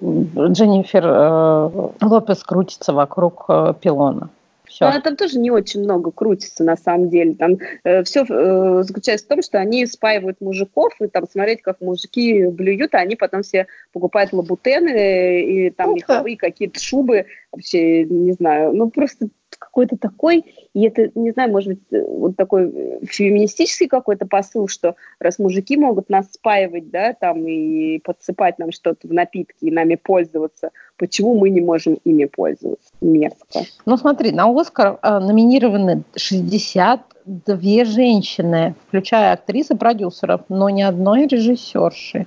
Дженнифер 0.01 1.05
э, 1.05 2.05
Лопес 2.05 2.43
крутится 2.43 2.93
вокруг 2.93 3.45
э, 3.49 3.75
пилона. 3.81 4.31
Все. 4.71 4.89
Но 4.89 5.01
там 5.01 5.17
тоже 5.17 5.39
не 5.41 5.51
очень 5.51 5.83
много 5.83 6.13
крутится 6.13 6.63
на 6.63 6.77
самом 6.77 7.11
деле. 7.11 7.35
Там 7.35 7.59
э, 7.83 8.05
все 8.05 8.25
э, 8.29 8.83
заключается 8.85 9.27
в 9.27 9.29
том, 9.29 9.43
что 9.43 9.59
они 9.59 9.85
спаивают 9.87 10.41
мужиков 10.41 10.93
и 11.01 11.09
там 11.09 11.29
смотреть, 11.29 11.61
как 11.61 11.81
мужики 11.81 12.47
блюют, 12.47 12.95
а 12.95 12.99
они 12.99 13.17
потом 13.17 13.43
все 13.43 13.67
покупают 13.93 14.33
лабутены 14.33 15.43
и 15.43 15.71
там 15.71 15.95
меховые 15.95 16.37
какие-то 16.37 16.81
шубы. 16.81 17.27
Вообще, 17.51 18.05
не 18.05 18.33
знаю, 18.33 18.73
ну 18.73 18.91
просто 18.91 19.29
какой-то 19.59 19.97
такой, 19.97 20.45
и 20.75 20.87
это, 20.87 21.11
не 21.15 21.33
знаю, 21.33 21.51
может 21.51 21.69
быть, 21.69 21.83
э, 21.91 22.03
вот 22.03 22.37
такой 22.37 22.71
э, 22.71 22.99
феминистический 23.05 23.89
какой-то 23.89 24.27
посыл, 24.27 24.69
что 24.69 24.97
раз 25.19 25.39
мужики 25.39 25.77
могут 25.77 26.09
нас 26.09 26.27
спаивать, 26.33 26.91
да, 26.91 27.13
там, 27.15 27.47
и 27.47 27.99
подсыпать 27.99 28.59
нам 28.59 28.73
что-то 28.73 29.09
в 29.09 29.13
напитки 29.13 29.65
и 29.65 29.71
нами 29.71 29.97
пользоваться, 29.97 30.71
почему 30.97 31.39
мы 31.39 31.51
не 31.51 31.61
можем 31.61 31.99
ими 32.05 32.27
пользоваться? 32.27 32.91
Мерзко. 33.01 33.61
Ну, 33.87 33.97
смотри, 33.97 34.33
на 34.33 34.49
«Оскар» 34.51 34.99
э, 35.03 35.19
номинированы 35.19 36.03
62 36.17 37.85
женщины, 37.85 38.75
включая 38.89 39.33
актрисы, 39.33 39.77
продюсеров, 39.77 40.43
но 40.49 40.71
ни 40.71 40.83
одной 40.83 41.27
режиссерши. 41.27 42.27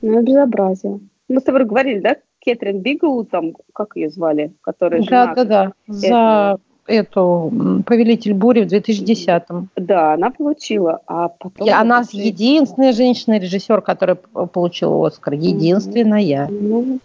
Ну, 0.00 0.22
безобразие. 0.22 1.00
Мы 1.28 1.40
с 1.40 1.44
тобой 1.44 1.64
говорили, 1.64 2.00
да, 2.00 2.16
Кэтрин 2.44 2.80
Бигл, 2.80 3.24
там, 3.24 3.52
как 3.72 3.96
ее 3.96 4.10
звали, 4.10 4.52
которая 4.62 5.02
Да, 5.02 5.34
да, 5.34 5.44
да, 5.44 5.72
за 5.86 6.58
эту 6.86 7.82
«Повелитель 7.86 8.34
бури» 8.34 8.64
в 8.64 8.72
2010-м. 8.72 9.68
Да, 9.76 10.14
она 10.14 10.30
получила, 10.30 11.00
а 11.06 11.28
потом... 11.28 11.66
И 11.66 11.70
она 11.70 12.00
после... 12.00 12.26
единственная 12.26 12.92
женщина-режиссер, 12.92 13.82
которая 13.82 14.16
получила 14.16 15.06
«Оскар», 15.06 15.34
единственная. 15.34 16.48
Ну, 16.50 16.98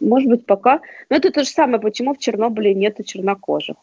может 0.00 0.28
быть, 0.28 0.46
пока. 0.46 0.80
Но 1.10 1.16
это 1.16 1.30
то 1.30 1.44
же 1.44 1.48
самое, 1.48 1.80
почему 1.80 2.14
в 2.14 2.18
Чернобыле 2.18 2.74
нету 2.74 3.04
чернокожих. 3.04 3.76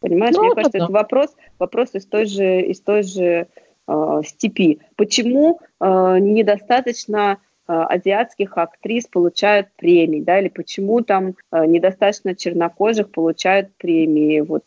Понимаешь, 0.00 0.34
ну, 0.36 0.44
мне 0.44 0.54
кажется, 0.54 0.78
да. 0.78 0.84
это 0.84 0.92
вопрос, 0.92 1.36
вопрос 1.58 1.90
из 1.92 2.06
той 2.06 2.26
же, 2.26 2.62
из 2.62 2.80
той 2.80 3.02
же 3.02 3.48
э, 3.88 4.20
степи. 4.24 4.80
Почему 4.96 5.60
э, 5.80 6.18
недостаточно 6.18 7.32
Э, 7.32 7.36
азиатских 7.66 8.56
актрис 8.58 9.06
получают 9.06 9.68
премии, 9.76 10.20
да, 10.20 10.40
или 10.40 10.48
почему 10.48 11.00
там 11.00 11.34
э, 11.50 11.66
недостаточно 11.66 12.34
чернокожих 12.34 13.10
получают 13.10 13.74
премии 13.76 14.40
вот 14.40 14.64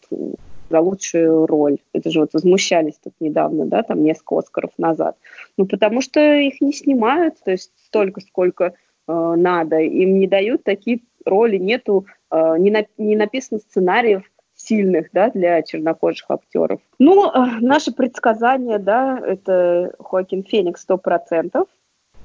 за 0.70 0.80
лучшую 0.80 1.46
роль. 1.46 1.78
Это 1.94 2.10
же 2.10 2.22
вот 2.22 2.34
возмущались 2.34 3.00
тут 3.04 3.14
недавно, 3.20 3.66
да, 3.66 3.84
там 3.84 4.04
несколько 4.04 4.38
Оскаров 4.38 4.72
назад. 4.78 5.18
Ну, 5.58 5.66
потому 5.66 6.02
что 6.02 6.20
их 6.20 6.62
не 6.62 6.74
снимают, 6.74 7.36
то 7.44 7.52
есть 7.52 7.72
столько, 7.86 8.22
сколько 8.22 8.66
э, 8.66 8.74
надо. 9.08 9.80
Им 9.80 10.20
не 10.20 10.28
дают 10.28 10.64
такие 10.64 11.00
роли, 11.26 11.58
нету, 11.58 12.06
э, 12.32 12.56
не, 12.60 12.72
на, 12.72 12.86
не 12.98 13.16
написано 13.16 13.60
сценариев 13.60 14.24
сильных, 14.56 15.08
да, 15.14 15.30
для 15.30 15.62
чернокожих 15.62 16.26
актеров. 16.30 16.82
Ну, 17.00 17.30
э, 17.30 17.60
наше 17.62 17.92
предсказание, 17.92 18.78
да, 18.78 19.20
это 19.26 19.94
Хоакин 20.00 20.44
Феникс 20.44 20.86
100%, 20.88 21.66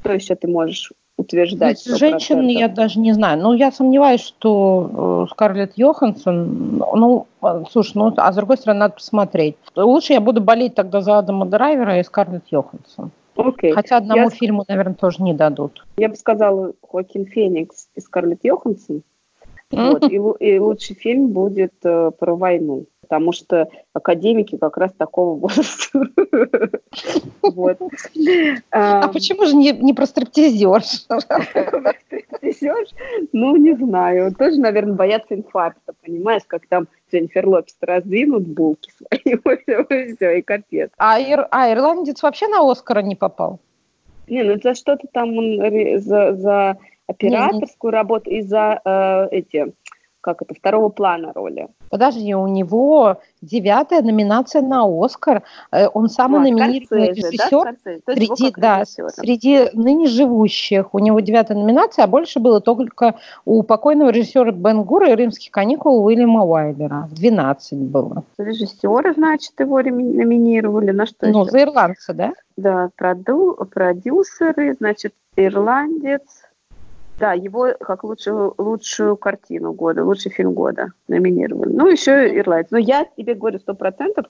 что 0.04 0.12
еще 0.12 0.34
ты 0.34 0.48
можешь 0.48 0.92
утверждать? 1.16 1.82
Женщин 1.84 2.46
я 2.48 2.68
даже 2.68 3.00
не 3.00 3.12
знаю. 3.12 3.40
Но 3.40 3.54
я 3.54 3.72
сомневаюсь, 3.72 4.20
что 4.20 5.26
э, 5.26 5.32
Скарлетт 5.32 5.72
Йоханссон, 5.76 6.78
ну, 6.78 7.26
слушай, 7.70 7.92
ну, 7.94 8.12
а 8.16 8.32
с 8.32 8.36
другой 8.36 8.58
стороны, 8.58 8.80
надо 8.80 8.94
посмотреть. 8.94 9.56
Лучше 9.74 10.12
я 10.12 10.20
буду 10.20 10.40
болеть 10.40 10.74
тогда 10.74 11.00
за 11.00 11.18
Адама 11.18 11.46
Драйвера 11.46 11.98
и 11.98 12.02
Скарлетт 12.02 12.44
Йоханссон. 12.50 13.10
Okay. 13.36 13.72
Хотя 13.72 13.96
одному 13.96 14.24
я... 14.24 14.30
фильму, 14.30 14.64
наверное, 14.68 14.94
тоже 14.94 15.22
не 15.22 15.34
дадут. 15.34 15.84
Я 15.96 16.08
бы 16.08 16.14
сказала 16.14 16.72
Хоакин 16.88 17.24
Феникс 17.24 17.88
и 17.94 18.00
Скарлетт 18.00 18.44
Йоханссон. 18.44 19.02
Вот, 19.70 20.04
и, 20.10 20.16
и 20.16 20.58
лучший 20.58 20.96
фильм 20.96 21.28
будет 21.28 21.74
э, 21.84 22.10
про 22.18 22.36
войну 22.36 22.86
потому 23.04 23.32
что 23.32 23.68
академики 23.92 24.56
как 24.56 24.76
раз 24.78 24.92
такого 24.96 25.38
возраста. 25.40 26.00
Вот. 27.42 27.78
А 28.70 29.08
почему 29.08 29.46
же 29.46 29.54
не, 29.54 29.72
не 29.72 29.92
про 29.92 30.06
стриптизерш? 30.06 31.06
Стриптизерш? 32.06 32.88
Ну, 33.32 33.56
не 33.56 33.76
знаю. 33.76 34.34
Тоже, 34.34 34.58
наверное, 34.58 34.94
боятся 34.94 35.34
инфаркта, 35.34 35.92
понимаешь, 36.02 36.42
как 36.46 36.66
там 36.66 36.88
Дженнифер 37.12 37.46
Лопес 37.46 37.76
раздвинут 37.80 38.46
булки 38.46 38.90
свои, 38.96 39.34
и 39.34 40.14
все, 40.14 40.38
и 40.38 40.42
капец. 40.42 40.90
А, 40.96 41.20
ир, 41.20 41.46
а 41.50 41.70
ирландец 41.72 42.22
вообще 42.22 42.48
на 42.48 42.68
Оскара 42.68 43.02
не 43.02 43.16
попал? 43.16 43.60
Не, 44.26 44.42
ну 44.42 44.58
за 44.62 44.74
что-то 44.74 45.06
там 45.12 45.36
он 45.36 46.00
за, 46.00 46.34
за 46.34 46.78
операторскую 47.06 47.92
не. 47.92 47.96
работу 47.96 48.30
и 48.30 48.42
за 48.42 48.80
э, 48.84 49.28
эти 49.30 49.72
как 50.24 50.40
это, 50.40 50.54
второго 50.54 50.88
плана 50.88 51.32
роли. 51.34 51.68
Подожди, 51.90 52.34
у 52.34 52.46
него 52.48 53.20
девятая 53.42 54.00
номинация 54.00 54.62
на 54.62 54.84
Оскар. 54.86 55.42
Э, 55.70 55.86
он 55.92 56.08
самый 56.08 56.50
ну, 56.50 56.56
номинированный 56.56 57.12
режиссер 57.12 57.76
да? 57.84 58.14
среди, 58.14 58.52
да, 58.56 58.84
среди 58.86 59.68
ныне 59.74 60.06
живущих. 60.06 60.94
У 60.94 60.98
него 60.98 61.20
девятая 61.20 61.58
номинация, 61.58 62.04
а 62.04 62.08
больше 62.08 62.40
было 62.40 62.62
только 62.62 63.16
у 63.44 63.62
покойного 63.62 64.08
режиссера 64.08 64.50
Бен 64.50 64.84
Гура 64.84 65.10
и 65.10 65.14
«Римских 65.14 65.50
каникул» 65.50 66.02
Уильяма 66.02 66.44
Уайлера. 66.46 67.06
12 67.12 67.78
было. 67.78 68.24
Режиссеры, 68.38 69.12
значит, 69.12 69.52
его 69.60 69.82
номинировали. 69.82 70.90
На 70.90 71.04
что 71.04 71.26
Ну, 71.26 71.42
еще? 71.42 71.50
за 71.50 71.62
ирландца, 71.62 72.14
да? 72.14 72.32
Да, 72.56 72.88
проду, 72.96 73.56
продюсеры, 73.70 74.72
значит, 74.72 75.12
ирландец, 75.36 76.43
да, 77.18 77.32
его 77.32 77.72
как 77.80 78.04
лучшую, 78.04 78.54
лучшую 78.58 79.16
картину 79.16 79.72
года, 79.72 80.04
лучший 80.04 80.30
фильм 80.30 80.52
года 80.52 80.92
номинировали. 81.08 81.70
Ну, 81.72 81.88
еще 81.88 82.36
ирландец. 82.36 82.70
Но 82.70 82.78
я 82.78 83.06
тебе 83.16 83.34
говорю, 83.34 83.58
сто 83.58 83.74
процентов 83.74 84.26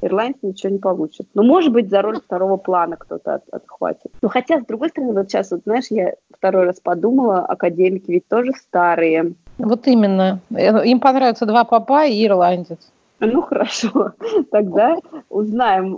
ирландец 0.00 0.38
ничего 0.42 0.72
не 0.72 0.78
получит. 0.78 1.28
Но, 1.34 1.42
может 1.42 1.72
быть, 1.72 1.88
за 1.88 2.02
роль 2.02 2.20
второго 2.20 2.56
плана 2.56 2.96
кто-то 2.96 3.36
от, 3.36 3.48
отхватит. 3.50 4.12
Ну, 4.20 4.28
хотя, 4.28 4.60
с 4.60 4.66
другой 4.66 4.90
стороны, 4.90 5.12
вот 5.12 5.30
сейчас, 5.30 5.50
вот, 5.50 5.62
знаешь, 5.64 5.86
я 5.90 6.14
второй 6.36 6.64
раз 6.64 6.80
подумала, 6.80 7.40
академики 7.40 8.10
ведь 8.10 8.28
тоже 8.28 8.52
старые. 8.52 9.34
Вот 9.58 9.86
именно. 9.86 10.40
Э, 10.54 10.84
им 10.84 11.00
понравятся 11.00 11.46
два 11.46 11.64
папа 11.64 12.06
и 12.06 12.26
ирландец. 12.26 12.91
Ну 13.24 13.42
хорошо, 13.42 14.12
тогда 14.50 14.96
узнаем 15.28 15.96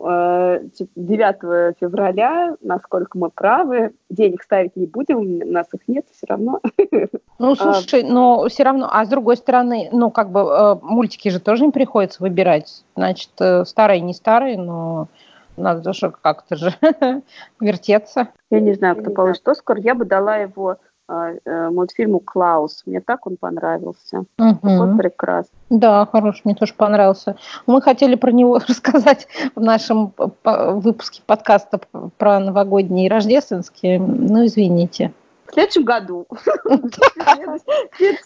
9 0.95 1.37
э, 1.43 1.73
февраля, 1.81 2.57
насколько 2.61 3.17
мы 3.17 3.31
правы. 3.31 3.95
Денег 4.11 4.43
ставить 4.43 4.77
не 4.77 4.87
будем, 4.87 5.19
у 5.19 5.53
нас 5.53 5.67
их 5.73 5.81
нет 5.87 6.07
все 6.13 6.27
равно. 6.27 6.61
Ну 7.37 7.51
а, 7.51 7.57
слушай, 7.57 8.05
но 8.05 8.47
все 8.49 8.63
равно, 8.63 8.89
а 8.89 9.05
с 9.05 9.09
другой 9.09 9.37
стороны, 9.37 9.89
ну 9.91 10.13
как 10.13 10.31
бы 10.31 10.41
э, 10.41 10.77
мультики 10.83 11.31
же 11.31 11.41
тоже 11.41 11.67
не 11.67 11.73
приходится 11.73 12.23
выбирать. 12.23 12.85
Значит, 12.95 13.31
э, 13.41 13.65
старые, 13.65 14.01
не 14.01 14.15
старые, 14.15 14.57
но 14.57 15.09
надо 15.57 15.93
же 15.93 16.13
как-то 16.23 16.55
же 16.55 16.73
вертеться. 17.61 18.29
Я 18.51 18.61
не 18.61 18.75
знаю, 18.75 18.97
кто 18.97 19.11
получит 19.11 19.47
Оскар. 19.49 19.79
Я 19.79 19.97
бы 19.97 20.05
дала 20.05 20.37
его 20.37 20.79
мультфильму 21.09 22.21
«Клаус». 22.21 22.83
Мне 22.87 23.01
так 23.01 23.27
он 23.27 23.37
понравился. 23.37 24.25
Угу. 24.39 24.59
Такой 24.63 24.97
прекрасный. 24.97 25.55
Да, 25.71 26.07
хороший, 26.07 26.43
мне 26.45 26.55
тоже 26.55 26.75
понравился. 26.75 27.37
Мы 27.67 27.83
хотели 27.83 28.15
про 28.15 28.31
него 28.31 28.59
рассказать 28.69 29.29
в 29.55 29.61
нашем 29.61 30.13
выпуске 30.45 31.23
подкаста 31.27 31.81
про 32.19 32.41
новогодние 32.41 33.07
и 33.07 33.11
рождественские. 33.11 33.99
Ну, 33.99 34.47
извините. 34.47 35.13
В 35.47 35.53
следующем 35.53 35.85
году. 35.85 36.27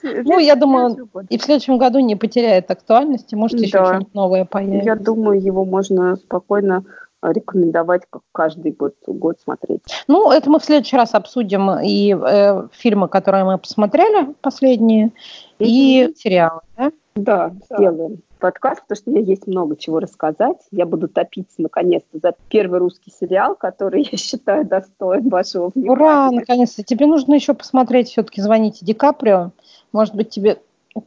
Ну, 0.03 0.39
я 0.39 0.55
думаю, 0.55 1.09
и 1.29 1.39
в 1.39 1.43
следующем 1.43 1.79
году 1.79 1.99
не 1.99 2.17
потеряет 2.17 2.71
актуальности, 2.71 3.35
может, 3.35 3.61
еще 3.61 3.85
что-нибудь 3.85 4.15
новое 4.15 4.45
появится. 4.45 4.87
Я 4.87 4.97
думаю, 4.97 5.41
его 5.41 5.65
можно 5.65 6.17
спокойно 6.17 6.85
рекомендовать 7.23 8.03
как 8.11 8.23
каждый 8.33 8.73
год, 8.73 8.95
год 9.07 9.41
смотреть. 9.41 9.83
Ну, 10.07 10.31
это 10.31 10.51
мы 10.51 10.59
в 10.59 10.65
следующий 10.65 10.97
раз 10.97 11.15
обсудим 11.15 11.71
и 11.81 12.15
э, 12.15 12.69
фильмы, 12.73 13.09
которые 13.09 13.45
мы 13.45 13.59
посмотрели 13.59 14.35
последние, 14.41 15.07
mm-hmm. 15.07 15.13
и 15.59 16.15
сериалы, 16.17 16.61
да? 16.77 16.93
Да, 17.17 17.53
сделаем 17.75 18.19
подкаст, 18.39 18.83
потому 18.83 18.97
что 18.97 19.11
у 19.11 19.15
меня 19.15 19.25
есть 19.25 19.47
много 19.47 19.77
чего 19.77 19.99
рассказать. 19.99 20.59
Я 20.71 20.87
буду 20.87 21.09
топиться 21.09 21.61
наконец-то 21.61 22.19
за 22.23 22.35
первый 22.49 22.79
русский 22.79 23.11
сериал, 23.11 23.57
который 23.57 24.09
я 24.11 24.19
считаю 24.19 24.65
достоин 24.65 25.29
вашего 25.29 25.71
внимания. 25.75 25.91
Ура, 25.91 26.31
наконец-то. 26.31 26.83
Тебе 26.83 27.07
нужно 27.07 27.35
еще 27.35 27.55
посмотреть 27.55 28.09
все-таки 28.09 28.41
«Звоните 28.41 28.85
Ди 28.85 28.95
Каприо». 28.95 29.51
Может 29.93 30.15
быть, 30.15 30.31
тебе 30.31 30.59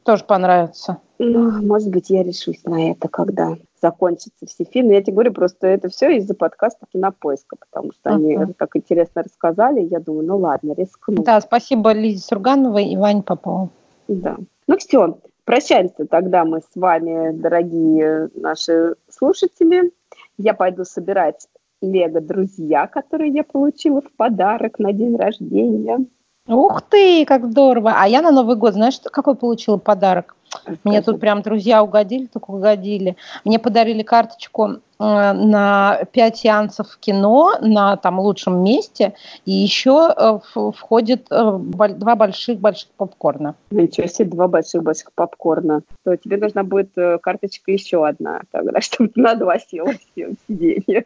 тоже 0.03 0.23
понравится. 0.23 0.97
Ну, 1.19 1.61
может 1.61 1.89
быть, 1.89 2.09
я 2.09 2.23
решусь 2.23 2.63
на 2.65 2.91
это, 2.91 3.07
когда 3.07 3.55
закончатся 3.81 4.45
все 4.47 4.63
фильмы. 4.63 4.93
Я 4.93 5.01
тебе 5.01 5.13
говорю, 5.13 5.33
просто 5.33 5.67
это 5.67 5.89
все 5.89 6.17
из-за 6.17 6.33
подкаста 6.33 6.85
«Кинопоиска», 6.91 7.55
потому 7.57 7.91
что 7.93 8.09
uh-huh. 8.09 8.13
они 8.13 8.53
так 8.53 8.75
интересно 8.75 9.23
рассказали. 9.23 9.81
Я 9.81 9.99
думаю, 9.99 10.27
ну 10.27 10.37
ладно, 10.37 10.73
рискну. 10.73 11.23
Да, 11.23 11.41
спасибо 11.41 11.91
Лизе 11.91 12.19
Сургановой 12.19 12.85
и 12.85 12.97
Ване 12.97 13.23
Попову. 13.23 13.69
Да. 14.07 14.37
Ну 14.67 14.77
все, 14.77 15.17
прощаемся 15.45 16.05
тогда 16.05 16.45
мы 16.45 16.59
с 16.59 16.75
вами, 16.75 17.31
дорогие 17.31 18.29
наши 18.35 18.95
слушатели. 19.09 19.91
Я 20.37 20.53
пойду 20.53 20.85
собирать 20.85 21.47
лего 21.81 22.21
друзья, 22.21 22.87
которые 22.87 23.31
я 23.31 23.43
получила 23.43 24.01
в 24.01 24.11
подарок 24.15 24.79
на 24.79 24.93
день 24.93 25.15
рождения. 25.15 26.05
Ух 26.47 26.81
ты, 26.81 27.25
как 27.25 27.51
здорово! 27.51 27.93
А 27.97 28.07
я 28.07 28.21
на 28.21 28.31
Новый 28.31 28.55
год, 28.55 28.73
знаешь, 28.73 28.99
какой 29.11 29.35
получила 29.35 29.77
подарок? 29.77 30.35
Мне 30.83 31.01
тут 31.01 31.19
прям 31.19 31.41
друзья 31.41 31.83
угодили, 31.83 32.25
так 32.25 32.49
угодили. 32.49 33.15
Мне 33.45 33.59
подарили 33.59 34.03
карточку 34.03 34.79
на 35.01 35.99
пять 36.11 36.37
сеансов 36.37 36.89
в 36.89 36.99
кино 36.99 37.53
на 37.61 37.97
там 37.97 38.19
лучшем 38.19 38.63
месте, 38.63 39.13
и 39.45 39.51
еще 39.51 40.13
э, 40.15 40.39
входит 40.75 41.27
э, 41.31 41.57
два 41.59 42.15
больших-больших 42.15 42.89
попкорна. 42.97 43.55
Ничего 43.71 44.07
себе, 44.07 44.29
два 44.29 44.47
больших-больших 44.47 45.11
попкорна. 45.13 45.81
То 46.03 46.15
тебе 46.15 46.37
нужна 46.37 46.63
будет 46.63 46.91
карточка 47.21 47.71
еще 47.71 48.05
одна, 48.05 48.41
тогда, 48.51 48.79
чтобы 48.81 49.11
на 49.15 49.35
два 49.35 49.57
села 49.59 49.93
сиденья. 50.15 51.03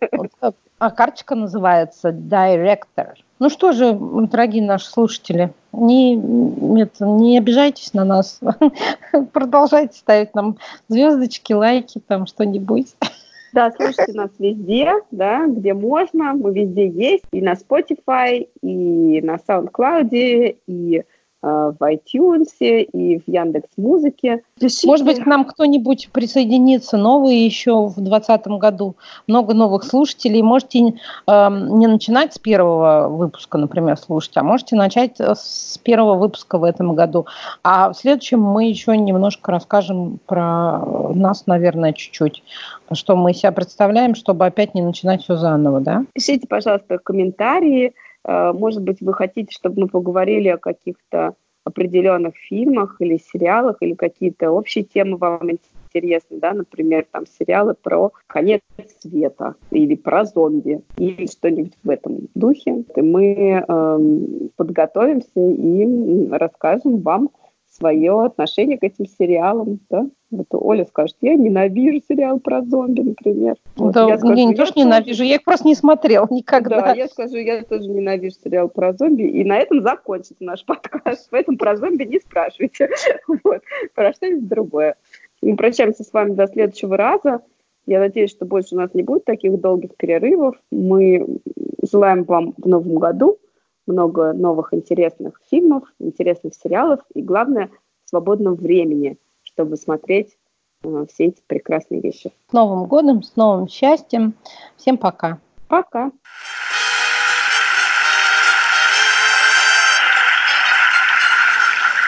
А 0.78 0.92
карточка 0.92 1.36
называется 1.36 2.10
Director. 2.10 3.14
Ну 3.40 3.50
что 3.50 3.74
же, 3.74 3.98
дорогие 4.00 4.64
наши 4.64 4.88
слушатели, 4.88 5.54
не, 5.74 6.16
нет, 6.16 6.96
не 7.00 7.38
обижайтесь 7.38 7.94
на 7.94 8.06
нас. 8.06 8.40
Продолжайте 9.34 9.98
ставить 9.98 10.34
нам 10.36 10.58
звездочки, 10.88 11.52
лайки, 11.52 12.02
там 12.06 12.28
что-нибудь. 12.28 12.96
Да, 13.54 13.72
слушайте 13.72 14.14
нас 14.14 14.32
везде, 14.40 14.94
да, 15.12 15.48
где 15.48 15.74
можно. 15.74 16.34
Мы 16.34 16.54
везде 16.54 16.88
есть. 16.88 17.24
И 17.32 17.42
на 17.42 17.54
Spotify, 17.54 18.48
и 18.62 19.22
на 19.22 19.36
SoundCloud, 19.36 20.10
и 20.12 21.04
в 21.46 21.78
iTunes 21.82 22.48
и 22.60 23.20
в 23.20 23.24
Яндекс 23.28 23.70
Музыке. 23.78 24.42
Может 24.84 25.06
быть, 25.06 25.20
к 25.20 25.26
нам 25.28 25.46
кто-нибудь 25.46 26.10
присоединится 26.12 26.98
новый 26.98 27.38
еще 27.38 27.88
в 27.88 27.96
2020 27.96 28.48
году. 28.60 28.96
Много 29.28 29.54
новых 29.54 29.84
слушателей. 29.84 30.42
Можете 30.42 30.80
э, 30.80 30.92
не 31.28 31.86
начинать 31.88 32.34
с 32.34 32.40
первого 32.40 33.10
выпуска, 33.10 33.60
например, 33.60 33.98
слушать, 33.98 34.36
а 34.38 34.44
можете 34.44 34.76
начать 34.76 35.20
с 35.20 35.78
первого 35.84 36.16
выпуска 36.16 36.58
в 36.58 36.64
этом 36.64 36.96
году. 36.96 37.28
А 37.64 37.92
в 37.92 37.96
следующем 37.96 38.42
мы 38.42 38.66
еще 38.66 38.98
немножко 38.98 39.52
расскажем 39.52 40.20
про 40.26 40.80
нас, 41.14 41.46
наверное, 41.46 41.94
чуть-чуть. 41.94 42.44
Что 42.92 43.16
мы 43.16 43.34
себя 43.34 43.52
представляем, 43.52 44.16
чтобы 44.16 44.46
опять 44.46 44.74
не 44.74 44.82
начинать 44.82 45.22
все 45.22 45.36
заново, 45.36 45.80
да? 45.80 46.06
Пишите, 46.14 46.48
пожалуйста, 46.48 46.98
комментарии 46.98 47.94
Э, 47.96 48.05
может 48.26 48.84
быть, 48.84 49.02
вы 49.02 49.14
хотите, 49.14 49.54
чтобы 49.54 49.82
мы 49.82 49.88
поговорили 49.88 50.48
о 50.50 50.58
каких-то 50.58 51.36
определенных 51.66 52.36
фильмах 52.38 52.98
или 53.00 53.18
сериалах, 53.18 53.78
или 53.82 53.96
какие-то 53.96 54.52
общие 54.52 54.84
темы 54.84 55.18
вам 55.18 55.50
интересны, 55.50 56.40
да, 56.40 56.54
например, 56.54 57.08
там 57.12 57.26
сериалы 57.26 57.74
про 57.74 58.12
конец 58.28 58.62
света 59.02 59.56
или 59.72 59.96
про 59.96 60.26
зомби 60.26 60.82
или 60.98 61.26
что-нибудь 61.26 61.74
в 61.84 61.90
этом 61.90 62.28
духе. 62.36 62.84
Мы 62.96 63.64
э, 63.68 64.00
подготовимся 64.56 65.28
и 65.36 66.30
расскажем 66.30 67.00
вам 67.00 67.30
свое 67.76 68.26
отношение 68.26 68.78
к 68.78 68.84
этим 68.84 69.06
сериалам, 69.06 69.80
да? 69.90 70.08
Вот 70.32 70.48
Оля 70.52 70.86
скажет, 70.86 71.16
я 71.22 71.36
ненавижу 71.36 72.02
сериал 72.08 72.40
про 72.40 72.62
зомби, 72.62 73.02
например. 73.02 73.56
Вот, 73.76 73.94
да, 73.94 74.08
я, 74.08 74.18
скажу, 74.18 74.36
я 74.36 74.46
не 74.46 74.56
то, 74.56 74.66
что 74.66 74.80
ненавижу, 74.80 75.24
я 75.24 75.36
их 75.36 75.44
просто 75.44 75.68
не 75.68 75.76
смотрел 75.76 76.28
никогда. 76.30 76.82
Да, 76.82 76.94
я 76.94 77.08
скажу, 77.08 77.38
я 77.38 77.64
тоже 77.64 77.90
ненавижу 77.90 78.36
сериал 78.44 78.70
про 78.70 78.94
зомби, 78.94 79.24
и 79.24 79.44
на 79.44 79.58
этом 79.58 79.82
закончится 79.82 80.36
наш 80.40 80.66
подкаст. 80.66 81.28
Поэтому 81.32 81.58
про 81.58 81.76
зомби 81.76 82.04
не 82.04 82.20
спрашивайте. 82.20 82.90
Вот. 83.44 83.62
Про 83.94 84.14
что-нибудь 84.14 84.48
другое. 84.48 84.96
Мы 85.42 85.56
прощаемся 85.56 86.04
с 86.04 86.12
вами 86.12 86.34
до 86.34 86.48
следующего 86.48 86.98
раза. 86.98 87.42
Я 87.86 88.00
надеюсь, 88.00 88.32
что 88.32 88.46
больше 88.46 88.76
у 88.76 88.78
нас 88.78 88.94
не 88.94 89.04
будет 89.04 89.26
таких 89.26 89.60
долгих 89.60 89.96
перерывов. 89.96 90.56
Мы 90.72 91.40
желаем 91.90 92.24
вам 92.24 92.54
в 92.58 92.68
новом 92.68 92.96
году 92.96 93.38
много 93.88 94.34
новых 94.34 94.74
интересных 94.74 95.40
фильмов, 95.50 95.84
интересных 96.00 96.54
сериалов 96.56 97.02
и, 97.14 97.22
главное, 97.22 97.70
свободного 98.06 98.56
времени, 98.56 99.18
чтобы 99.44 99.78
смотреть 99.78 100.38
э, 100.84 101.06
все 101.12 101.26
эти 101.26 101.42
прекрасные 101.48 102.02
вещи. 102.02 102.34
С 102.50 102.54
Новым 102.54 102.86
годом, 102.86 103.24
с 103.24 103.36
новым 103.36 103.68
счастьем. 103.68 104.34
Всем 104.78 104.98
пока. 104.98 105.40
Пока. 105.68 106.12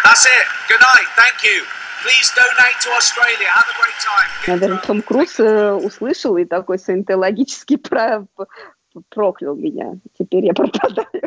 That's 0.03 0.25
it. 0.25 0.47
Good 0.69 0.81
night. 0.81 1.07
Thank 1.15 1.43
you. 1.43 1.63
Please 2.03 2.31
donate 2.35 2.79
to 2.81 2.89
Australia. 2.95 3.49
Have 3.53 3.67
a 3.67 3.75
great 3.81 3.99
time. 3.99 4.29
Наверное, 4.47 4.81
Том 4.85 5.01
Круз 5.01 5.39
э, 5.39 5.73
услышал 5.73 6.37
и 6.37 6.45
такой 6.45 6.79
саентологически 6.79 7.75
про 7.77 8.25
проклял 9.09 9.55
меня. 9.55 9.93
Теперь 10.17 10.45
я 10.45 10.53
пропадаю. 10.53 11.26